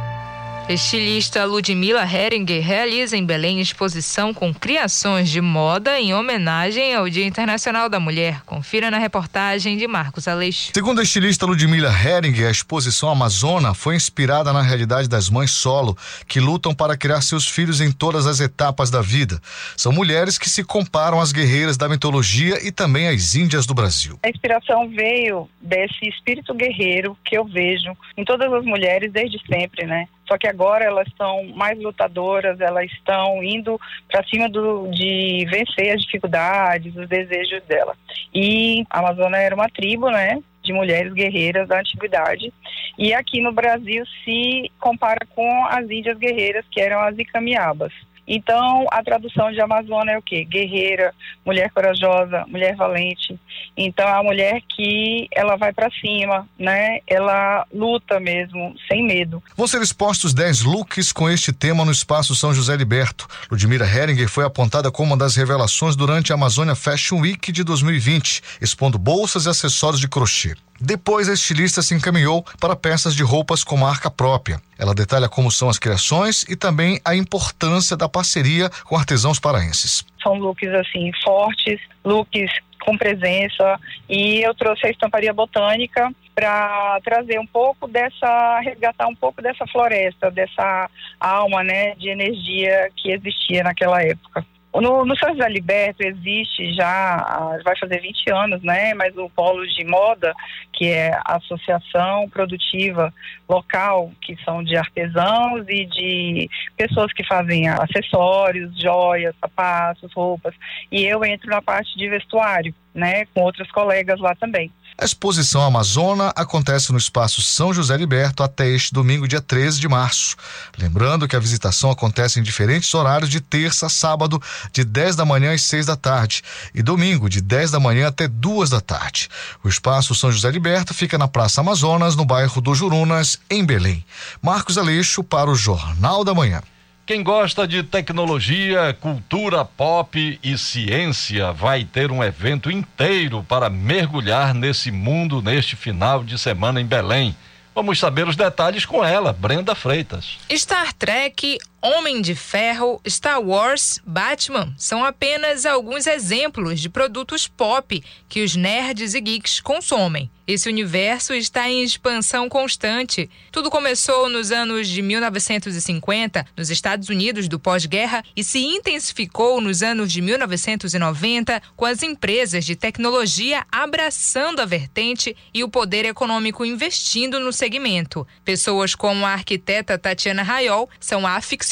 Estilista 0.72 1.44
Ludmila 1.44 2.04
Heringer 2.04 2.64
realiza 2.64 3.16
em 3.16 3.26
Belém 3.26 3.60
exposição 3.60 4.32
com 4.32 4.54
criações 4.54 5.28
de 5.28 5.40
moda 5.40 5.98
em 5.98 6.14
homenagem 6.14 6.94
ao 6.94 7.10
Dia 7.10 7.26
Internacional 7.26 7.88
da 7.88 7.98
Mulher. 7.98 8.42
Confira 8.46 8.88
na 8.88 8.98
reportagem 8.98 9.76
de 9.76 9.88
Marcos 9.88 10.28
Aleixo. 10.28 10.70
Segundo 10.72 11.00
a 11.00 11.02
estilista 11.02 11.44
Ludmila 11.44 11.90
Heringer, 11.90 12.46
a 12.46 12.52
exposição 12.52 13.10
Amazona 13.10 13.74
foi 13.74 13.96
inspirada 13.96 14.52
na 14.52 14.62
realidade 14.62 15.08
das 15.08 15.28
mães 15.28 15.50
solo 15.50 15.98
que 16.28 16.38
lutam 16.38 16.72
para 16.72 16.96
criar 16.96 17.20
seus 17.20 17.48
filhos 17.48 17.80
em 17.80 17.90
todas 17.90 18.24
as 18.24 18.38
etapas 18.38 18.92
da 18.92 19.02
vida. 19.02 19.40
São 19.76 19.90
mulheres 19.90 20.38
que 20.38 20.48
se 20.48 20.62
comparam 20.62 21.20
às 21.20 21.32
guerreiras 21.32 21.76
da 21.76 21.88
mitologia 21.88 22.64
e 22.64 22.70
também 22.70 23.08
às 23.08 23.34
índias 23.34 23.66
do 23.66 23.74
Brasil. 23.74 24.20
A 24.22 24.28
inspiração 24.28 24.88
veio 24.88 25.48
desse 25.60 26.08
espírito 26.08 26.54
guerreiro 26.54 27.18
que 27.24 27.36
eu 27.36 27.44
vejo 27.44 27.90
em 28.16 28.24
todas 28.24 28.52
as 28.52 28.64
mulheres 28.64 29.10
desde 29.10 29.36
sempre, 29.48 29.84
né? 29.84 30.06
Só 30.30 30.38
que 30.38 30.46
agora 30.46 30.84
elas 30.84 31.08
são 31.18 31.44
mais 31.56 31.76
lutadoras, 31.82 32.60
elas 32.60 32.84
estão 32.92 33.42
indo 33.42 33.80
para 34.08 34.24
cima 34.28 34.48
do, 34.48 34.86
de 34.92 35.44
vencer 35.50 35.90
as 35.92 36.02
dificuldades, 36.02 36.94
os 36.94 37.08
desejos 37.08 37.60
dela. 37.64 37.96
E 38.32 38.84
a 38.88 39.00
Amazônia 39.00 39.38
era 39.38 39.56
uma 39.56 39.68
tribo, 39.68 40.08
né? 40.08 40.40
de 40.62 40.72
mulheres 40.72 41.12
guerreiras 41.12 41.66
da 41.68 41.80
antiguidade. 41.80 42.52
E 42.98 43.14
aqui 43.14 43.40
no 43.40 43.50
Brasil 43.50 44.04
se 44.24 44.70
compara 44.78 45.26
com 45.34 45.66
as 45.66 45.88
índias 45.90 46.18
guerreiras, 46.18 46.64
que 46.70 46.80
eram 46.80 47.00
as 47.00 47.18
icamiabas. 47.18 47.92
Então, 48.32 48.86
a 48.92 49.02
tradução 49.02 49.50
de 49.50 49.60
Amazônia 49.60 50.12
é 50.12 50.18
o 50.18 50.22
quê? 50.22 50.44
Guerreira, 50.44 51.12
mulher 51.44 51.68
corajosa, 51.72 52.44
mulher 52.46 52.76
valente. 52.76 53.36
Então, 53.76 54.06
a 54.06 54.22
mulher 54.22 54.62
que 54.68 55.26
ela 55.32 55.56
vai 55.56 55.72
para 55.72 55.90
cima, 55.90 56.48
né? 56.56 57.00
Ela 57.08 57.66
luta 57.74 58.20
mesmo, 58.20 58.72
sem 58.86 59.04
medo. 59.04 59.42
Vão 59.56 59.66
ser 59.66 59.82
expostos 59.82 60.32
10 60.32 60.62
looks 60.62 61.10
com 61.10 61.28
este 61.28 61.52
tema 61.52 61.84
no 61.84 61.90
Espaço 61.90 62.36
São 62.36 62.54
José 62.54 62.76
Liberto. 62.76 63.26
Ludmira 63.50 63.84
Heringer 63.84 64.28
foi 64.28 64.44
apontada 64.44 64.92
como 64.92 65.08
uma 65.08 65.16
das 65.16 65.34
revelações 65.34 65.96
durante 65.96 66.30
a 66.30 66.36
Amazônia 66.36 66.76
Fashion 66.76 67.18
Week 67.18 67.50
de 67.50 67.64
2020, 67.64 68.42
expondo 68.60 68.96
bolsas 68.96 69.46
e 69.46 69.48
acessórios 69.48 70.00
de 70.00 70.08
crochê. 70.08 70.54
Depois, 70.80 71.28
a 71.28 71.34
estilista 71.34 71.82
se 71.82 71.94
encaminhou 71.94 72.42
para 72.58 72.74
peças 72.74 73.14
de 73.14 73.22
roupas 73.22 73.62
com 73.62 73.76
marca 73.76 74.10
própria. 74.10 74.60
Ela 74.78 74.94
detalha 74.94 75.28
como 75.28 75.50
são 75.50 75.68
as 75.68 75.78
criações 75.78 76.44
e 76.48 76.56
também 76.56 76.98
a 77.04 77.14
importância 77.14 77.96
da 77.96 78.08
parceria 78.08 78.70
com 78.84 78.96
artesãos 78.96 79.38
paraenses. 79.38 80.04
São 80.22 80.34
looks 80.34 80.70
assim 80.70 81.10
fortes, 81.22 81.78
looks 82.02 82.50
com 82.80 82.96
presença 82.96 83.78
e 84.08 84.40
eu 84.40 84.54
trouxe 84.54 84.86
a 84.86 84.90
estamparia 84.90 85.34
botânica 85.34 86.10
para 86.34 86.98
trazer 87.04 87.38
um 87.38 87.46
pouco 87.46 87.86
dessa 87.86 88.60
resgatar 88.60 89.06
um 89.06 89.14
pouco 89.14 89.42
dessa 89.42 89.66
floresta, 89.66 90.30
dessa 90.30 90.88
alma, 91.18 91.62
né, 91.62 91.94
de 91.96 92.08
energia 92.08 92.88
que 92.96 93.12
existia 93.12 93.62
naquela 93.62 94.02
época. 94.02 94.44
No, 94.72 95.04
no 95.04 95.16
José 95.16 95.48
Liberto 95.48 96.02
existe 96.02 96.72
já, 96.74 97.58
vai 97.64 97.76
fazer 97.76 98.00
20 98.00 98.30
anos, 98.30 98.62
né? 98.62 98.94
Mas 98.94 99.16
o 99.16 99.28
Polo 99.28 99.66
de 99.66 99.84
Moda, 99.84 100.32
que 100.72 100.88
é 100.88 101.12
a 101.24 101.36
associação 101.36 102.28
produtiva 102.28 103.12
local, 103.48 104.12
que 104.22 104.36
são 104.44 104.62
de 104.62 104.76
artesãos 104.76 105.66
e 105.68 105.86
de 105.86 106.50
pessoas 106.76 107.12
que 107.12 107.26
fazem 107.26 107.68
acessórios, 107.68 108.80
joias, 108.80 109.34
sapatos, 109.40 110.12
roupas. 110.12 110.54
E 110.90 111.04
eu 111.04 111.24
entro 111.24 111.50
na 111.50 111.60
parte 111.60 111.96
de 111.98 112.08
vestuário, 112.08 112.72
né? 112.94 113.24
Com 113.34 113.42
outros 113.42 113.68
colegas 113.72 114.20
lá 114.20 114.36
também. 114.36 114.70
A 114.98 115.04
exposição 115.04 115.62
Amazona 115.62 116.32
acontece 116.36 116.92
no 116.92 116.98
Espaço 116.98 117.40
São 117.40 117.72
José 117.72 117.96
Liberto 117.96 118.42
até 118.42 118.68
este 118.68 118.92
domingo, 118.92 119.26
dia 119.26 119.40
13 119.40 119.80
de 119.80 119.88
março. 119.88 120.36
Lembrando 120.78 121.26
que 121.26 121.34
a 121.34 121.40
visitação 121.40 121.90
acontece 121.90 122.38
em 122.38 122.42
diferentes 122.42 122.92
horários 122.92 123.30
de 123.30 123.40
terça 123.40 123.86
a 123.86 123.88
sábado, 123.88 124.40
de 124.72 124.84
10 124.84 125.16
da 125.16 125.24
manhã 125.24 125.54
às 125.54 125.62
6 125.62 125.86
da 125.86 125.96
tarde, 125.96 126.42
e 126.74 126.82
domingo, 126.82 127.30
de 127.30 127.40
10 127.40 127.70
da 127.70 127.80
manhã 127.80 128.08
até 128.08 128.28
2 128.28 128.70
da 128.70 128.80
tarde. 128.80 129.28
O 129.64 129.68
Espaço 129.68 130.14
São 130.14 130.30
José 130.30 130.50
Liberto 130.50 130.92
fica 130.92 131.16
na 131.16 131.28
Praça 131.28 131.62
Amazonas, 131.62 132.14
no 132.14 132.24
bairro 132.24 132.60
do 132.60 132.74
Jurunas, 132.74 133.38
em 133.48 133.64
Belém. 133.64 134.04
Marcos 134.42 134.76
Aleixo 134.76 135.24
para 135.24 135.50
o 135.50 135.54
Jornal 135.54 136.24
da 136.24 136.34
Manhã. 136.34 136.62
Quem 137.10 137.24
gosta 137.24 137.66
de 137.66 137.82
tecnologia, 137.82 138.96
cultura 139.00 139.64
pop 139.64 140.38
e 140.40 140.56
ciência 140.56 141.52
vai 141.52 141.82
ter 141.82 142.12
um 142.12 142.22
evento 142.22 142.70
inteiro 142.70 143.44
para 143.48 143.68
mergulhar 143.68 144.54
nesse 144.54 144.92
mundo 144.92 145.42
neste 145.42 145.74
final 145.74 146.22
de 146.22 146.38
semana 146.38 146.80
em 146.80 146.86
Belém. 146.86 147.34
Vamos 147.74 147.98
saber 147.98 148.28
os 148.28 148.36
detalhes 148.36 148.84
com 148.84 149.04
ela, 149.04 149.32
Brenda 149.32 149.74
Freitas. 149.74 150.38
Star 150.52 150.92
Trek, 150.92 151.58
Homem 151.82 152.20
de 152.20 152.34
Ferro, 152.34 153.00
Star 153.08 153.40
Wars, 153.40 154.00
Batman 154.04 154.74
são 154.76 155.02
apenas 155.02 155.64
alguns 155.64 156.06
exemplos 156.06 156.78
de 156.78 156.90
produtos 156.90 157.48
pop 157.48 158.04
que 158.28 158.42
os 158.42 158.54
nerds 158.54 159.14
e 159.14 159.20
geeks 159.20 159.60
consomem. 159.60 160.30
Esse 160.46 160.68
universo 160.68 161.32
está 161.32 161.70
em 161.70 161.84
expansão 161.84 162.48
constante. 162.48 163.30
Tudo 163.52 163.70
começou 163.70 164.28
nos 164.28 164.50
anos 164.50 164.88
de 164.88 165.00
1950, 165.00 166.44
nos 166.56 166.70
Estados 166.70 167.08
Unidos 167.08 167.46
do 167.46 167.58
pós-guerra, 167.58 168.24
e 168.34 168.42
se 168.42 168.58
intensificou 168.58 169.60
nos 169.60 169.80
anos 169.80 170.12
de 170.12 170.20
1990, 170.20 171.62
com 171.76 171.86
as 171.86 172.02
empresas 172.02 172.64
de 172.64 172.74
tecnologia 172.74 173.64
abraçando 173.70 174.60
a 174.60 174.66
vertente 174.66 175.36
e 175.54 175.62
o 175.62 175.68
poder 175.68 176.04
econômico 176.04 176.64
investindo 176.64 177.38
no 177.38 177.52
segmento. 177.52 178.26
Pessoas 178.44 178.96
como 178.96 179.24
a 179.24 179.30
arquiteta 179.30 179.96
Tatiana 179.96 180.42
Rayol 180.42 180.90
são 180.98 181.24
aficionadas. 181.26 181.69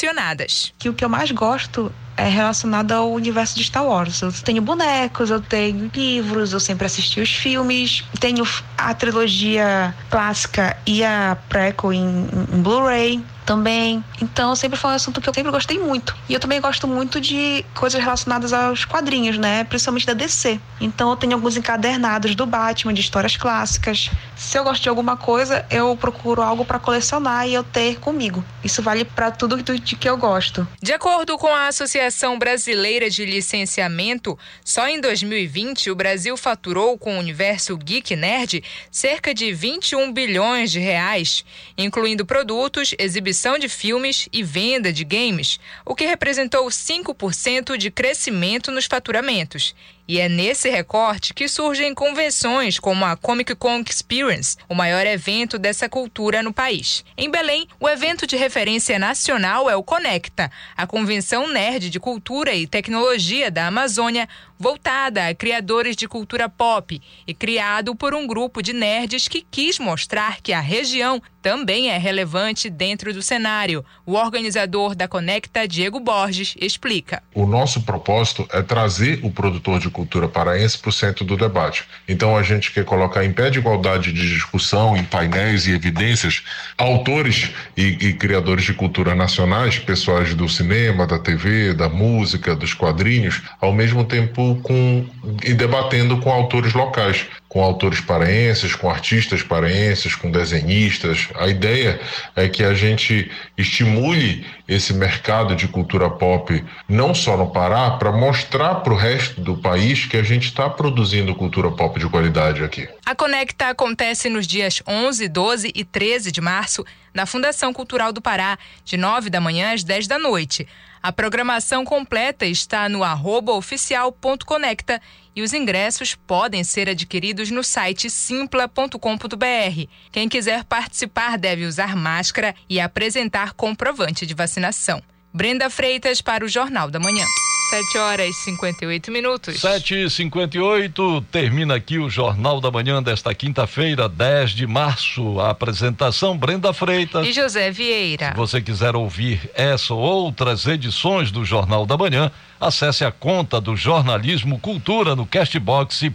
Que 0.77 0.89
o 0.89 0.93
que 0.93 1.03
eu 1.03 1.09
mais 1.09 1.31
gosto 1.31 1.91
é 2.15 2.27
relacionado 2.27 2.91
ao 2.91 3.11
universo 3.11 3.57
de 3.57 3.63
Star 3.63 3.85
Wars. 3.85 4.21
Eu 4.21 4.31
tenho 4.31 4.61
bonecos, 4.61 5.29
eu 5.29 5.41
tenho 5.41 5.89
livros, 5.93 6.51
eu 6.51 6.59
sempre 6.59 6.85
assisti 6.85 7.21
os 7.21 7.33
filmes, 7.33 8.03
tenho 8.19 8.45
a 8.77 8.93
trilogia 8.93 9.95
clássica 10.09 10.75
e 10.85 11.03
a 11.03 11.37
prequel 11.47 11.93
em, 11.93 12.27
em 12.53 12.61
Blu-ray 12.61 13.23
também. 13.49 14.03
Então, 14.21 14.55
sempre 14.55 14.77
foi 14.77 14.91
um 14.91 14.93
assunto 14.93 15.19
que 15.19 15.27
eu 15.27 15.33
sempre 15.33 15.51
gostei 15.51 15.79
muito. 15.79 16.15
E 16.29 16.35
eu 16.35 16.39
também 16.39 16.61
gosto 16.61 16.87
muito 16.87 17.19
de 17.19 17.65
coisas 17.73 17.99
relacionadas 17.99 18.53
aos 18.53 18.85
quadrinhos, 18.85 19.39
né? 19.39 19.63
Principalmente 19.63 20.05
da 20.05 20.13
DC. 20.13 20.59
Então, 20.79 21.09
eu 21.09 21.15
tenho 21.15 21.33
alguns 21.33 21.57
encadernados 21.57 22.35
do 22.35 22.45
Batman, 22.45 22.93
de 22.93 23.01
histórias 23.01 23.35
clássicas. 23.35 24.11
Se 24.35 24.55
eu 24.55 24.63
gosto 24.63 24.83
de 24.83 24.89
alguma 24.89 25.17
coisa, 25.17 25.65
eu 25.71 25.97
procuro 25.97 26.43
algo 26.43 26.63
para 26.63 26.77
colecionar 26.77 27.47
e 27.47 27.55
eu 27.55 27.63
ter 27.63 27.99
comigo. 27.99 28.45
Isso 28.63 28.83
vale 28.83 29.03
para 29.03 29.31
tudo 29.31 29.57
de 29.63 29.95
que 29.95 30.07
eu 30.07 30.15
gosto. 30.15 30.67
De 30.79 30.93
acordo 30.93 31.35
com 31.35 31.47
a 31.47 31.69
Associação 31.69 32.37
Brasileira 32.37 33.09
de 33.09 33.25
Licenciamento, 33.25 34.37
só 34.63 34.87
em 34.87 35.01
2020 35.01 35.89
o 35.89 35.95
Brasil 35.95 36.37
faturou 36.37 36.99
com 36.99 37.15
o 37.15 37.19
universo 37.19 37.75
Geek 37.75 38.15
Nerd 38.15 38.63
cerca 38.91 39.33
de 39.33 39.51
21 39.51 40.13
bilhões 40.13 40.71
de 40.71 40.79
reais, 40.79 41.43
incluindo 41.75 42.25
produtos, 42.27 42.93
exibições 42.99 43.38
exibição 43.39 43.57
de 43.57 43.69
filmes 43.69 44.27
e 44.33 44.43
venda 44.43 44.91
de 44.91 45.05
games, 45.05 45.59
o 45.85 45.95
que 45.95 46.05
representou 46.05 46.67
5% 46.67 47.77
de 47.77 47.89
crescimento 47.89 48.69
nos 48.69 48.85
faturamentos. 48.85 49.73
E 50.09 50.19
é 50.19 50.27
nesse 50.27 50.71
recorte 50.71 51.35
que 51.35 51.47
surgem 51.47 51.93
convenções 51.93 52.79
como 52.79 53.05
a 53.05 53.15
Comic 53.15 53.53
Con 53.53 53.83
Experience, 53.87 54.57
o 54.67 54.73
maior 54.73 55.05
evento 55.05 55.59
dessa 55.59 55.87
cultura 55.87 56.41
no 56.41 56.51
país. 56.51 57.05
Em 57.15 57.29
Belém, 57.29 57.67
o 57.79 57.87
evento 57.87 58.25
de 58.25 58.35
referência 58.35 58.97
nacional 58.97 59.69
é 59.69 59.75
o 59.75 59.83
Conecta, 59.83 60.51
a 60.75 60.87
convenção 60.87 61.47
nerd 61.47 61.91
de 61.91 61.99
cultura 61.99 62.55
e 62.55 62.65
tecnologia 62.65 63.51
da 63.51 63.67
Amazônia, 63.67 64.27
voltada 64.57 65.27
a 65.27 65.35
criadores 65.35 65.95
de 65.95 66.07
cultura 66.07 66.49
pop 66.49 66.99
e 67.25 67.33
criado 67.33 67.95
por 67.95 68.13
um 68.15 68.27
grupo 68.27 68.61
de 68.61 68.73
nerds 68.73 69.27
que 69.27 69.45
quis 69.49 69.77
mostrar 69.79 70.41
que 70.41 70.51
a 70.51 70.59
região 70.59 71.21
também 71.41 71.89
é 71.89 71.97
relevante 71.97 72.69
dentro 72.69 73.13
do 73.13 73.21
cenário. 73.21 73.85
O 74.05 74.15
organizador 74.15 74.93
da 74.95 75.07
Conecta, 75.07 75.65
Diego 75.65 75.99
Borges, 75.99 76.55
explica. 76.59 77.23
O 77.33 77.45
nosso 77.45 77.81
propósito 77.83 78.45
é 78.51 78.61
trazer 78.61 79.23
o 79.23 79.31
produtor 79.31 79.79
de 79.79 79.89
cultura 79.99 80.29
paraense 80.29 80.77
para 80.77 80.89
o 80.89 80.93
centro 80.93 81.25
do 81.25 81.35
debate. 81.35 81.83
Então 82.07 82.37
a 82.37 82.41
gente 82.41 82.71
quer 82.71 82.85
colocar 82.85 83.25
em 83.25 83.33
pé 83.33 83.49
de 83.49 83.59
igualdade 83.59 84.13
de 84.13 84.29
discussão, 84.33 84.95
em 84.95 85.03
painéis 85.03 85.67
e 85.67 85.71
evidências, 85.71 86.41
autores 86.77 87.51
e, 87.75 87.97
e 87.99 88.13
criadores 88.13 88.63
de 88.63 88.73
cultura 88.73 89.13
nacionais, 89.13 89.77
pessoas 89.77 90.33
do 90.33 90.47
cinema, 90.47 91.05
da 91.05 91.19
TV, 91.19 91.73
da 91.73 91.89
música, 91.89 92.55
dos 92.55 92.73
quadrinhos, 92.73 93.41
ao 93.59 93.73
mesmo 93.73 94.05
tempo 94.05 94.57
com 94.63 95.05
e 95.43 95.53
debatendo 95.53 96.17
com 96.21 96.31
autores 96.31 96.73
locais 96.73 97.25
com 97.49 97.63
autores 97.63 97.99
paraenses, 97.99 98.75
com 98.75 98.87
artistas 98.89 99.41
paraenses, 99.41 100.13
com 100.13 100.29
desenhistas. 100.29 101.27
A 101.35 101.47
ideia 101.47 101.99
é 102.35 102.47
que 102.47 102.63
a 102.63 102.75
gente 102.75 103.29
estimule 103.57 104.45
esse 104.67 104.93
mercado 104.93 105.55
de 105.55 105.67
cultura 105.67 106.11
pop 106.11 106.63
não 106.87 107.13
só 107.15 107.35
no 107.35 107.49
Pará, 107.51 107.91
para 107.91 108.11
mostrar 108.11 108.75
para 108.75 108.93
o 108.93 108.95
resto 108.95 109.41
do 109.41 109.57
país 109.57 110.05
que 110.05 110.15
a 110.15 110.21
gente 110.21 110.45
está 110.45 110.69
produzindo 110.69 111.33
cultura 111.33 111.71
pop 111.71 111.99
de 111.99 112.07
qualidade 112.07 112.63
aqui. 112.63 112.87
A 113.03 113.15
Conecta 113.15 113.69
acontece 113.69 114.29
nos 114.29 114.45
dias 114.45 114.83
11, 114.87 115.27
12 115.27 115.71
e 115.73 115.83
13 115.83 116.31
de 116.31 116.41
março 116.41 116.85
na 117.11 117.25
Fundação 117.25 117.73
Cultural 117.73 118.13
do 118.13 118.21
Pará, 118.21 118.59
de 118.85 118.95
9 118.95 119.31
da 119.31 119.41
manhã 119.41 119.73
às 119.73 119.83
10 119.83 120.05
da 120.05 120.19
noite. 120.19 120.67
A 121.01 121.11
programação 121.13 121.85
completa 121.85 122.45
está 122.45 122.89
no 122.89 123.01
oficial.conecta 123.47 125.01
e 125.35 125.41
os 125.41 125.53
ingressos 125.53 126.15
podem 126.15 126.63
ser 126.63 126.89
adquiridos 126.89 127.49
no 127.51 127.63
site 127.63 128.09
simpla.com.br. 128.09 129.87
Quem 130.11 130.27
quiser 130.27 130.63
participar 130.63 131.37
deve 131.37 131.65
usar 131.65 131.95
máscara 131.95 132.55
e 132.69 132.79
apresentar 132.79 133.53
comprovante 133.53 134.25
de 134.25 134.33
vacinação. 134.33 135.01
Brenda 135.33 135.69
Freitas 135.69 136.21
para 136.21 136.43
o 136.43 136.47
Jornal 136.47 136.89
da 136.89 136.99
Manhã. 136.99 137.25
7 137.69 137.97
horas 137.99 138.29
e 138.29 138.33
58 138.45 139.11
minutos. 139.11 139.59
7 139.61 140.05
e 140.05 140.09
58 140.09 141.21
termina 141.31 141.75
aqui 141.75 141.99
o 141.99 142.09
Jornal 142.09 142.59
da 142.59 142.71
Manhã 142.71 143.01
desta 143.01 143.33
quinta-feira, 143.35 144.09
10 144.09 144.51
de 144.51 144.65
março. 144.65 145.39
A 145.39 145.51
apresentação 145.51 146.35
Brenda 146.35 146.73
Freitas. 146.73 147.27
E 147.27 147.31
José 147.31 147.69
Vieira. 147.69 148.31
Se 148.31 148.37
você 148.37 148.59
quiser 148.59 148.95
ouvir 148.95 149.51
essa 149.53 149.93
ou 149.93 149.99
outras 149.99 150.65
edições 150.65 151.29
do 151.29 151.45
Jornal 151.45 151.85
da 151.85 151.95
Manhã, 151.95 152.31
acesse 152.59 153.05
a 153.05 153.11
conta 153.11 153.61
do 153.61 153.75
Jornalismo 153.75 154.59
Cultura 154.59 155.15
no 155.15 155.25
castbox.fm. 155.25 156.13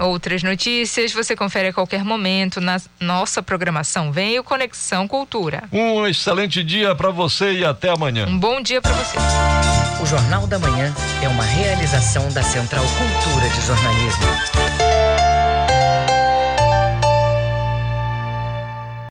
Outras 0.00 0.42
notícias 0.42 1.12
você 1.12 1.36
confere 1.36 1.68
a 1.68 1.72
qualquer 1.72 2.04
momento 2.04 2.60
na 2.60 2.80
nossa 3.00 3.42
programação. 3.42 4.10
Vem 4.10 4.38
o 4.38 4.44
Conexão 4.44 5.06
Cultura. 5.06 5.64
Um 5.72 6.06
excelente 6.06 6.64
dia 6.64 6.94
para 6.94 7.10
você 7.10 7.52
e 7.52 7.64
até 7.64 7.90
amanhã. 7.90 8.26
Um 8.26 8.38
bom 8.38 8.60
dia 8.60 8.82
para 8.82 8.92
você. 8.92 9.16
O 10.02 10.06
Jornal 10.06 10.46
da 10.46 10.58
Manhã 10.58 10.94
é 11.22 11.28
uma 11.28 11.44
realização 11.44 12.28
da 12.32 12.42
Central 12.42 12.84
Cultura 12.84 13.48
de 13.48 13.60
Jornalismo. 13.66 14.65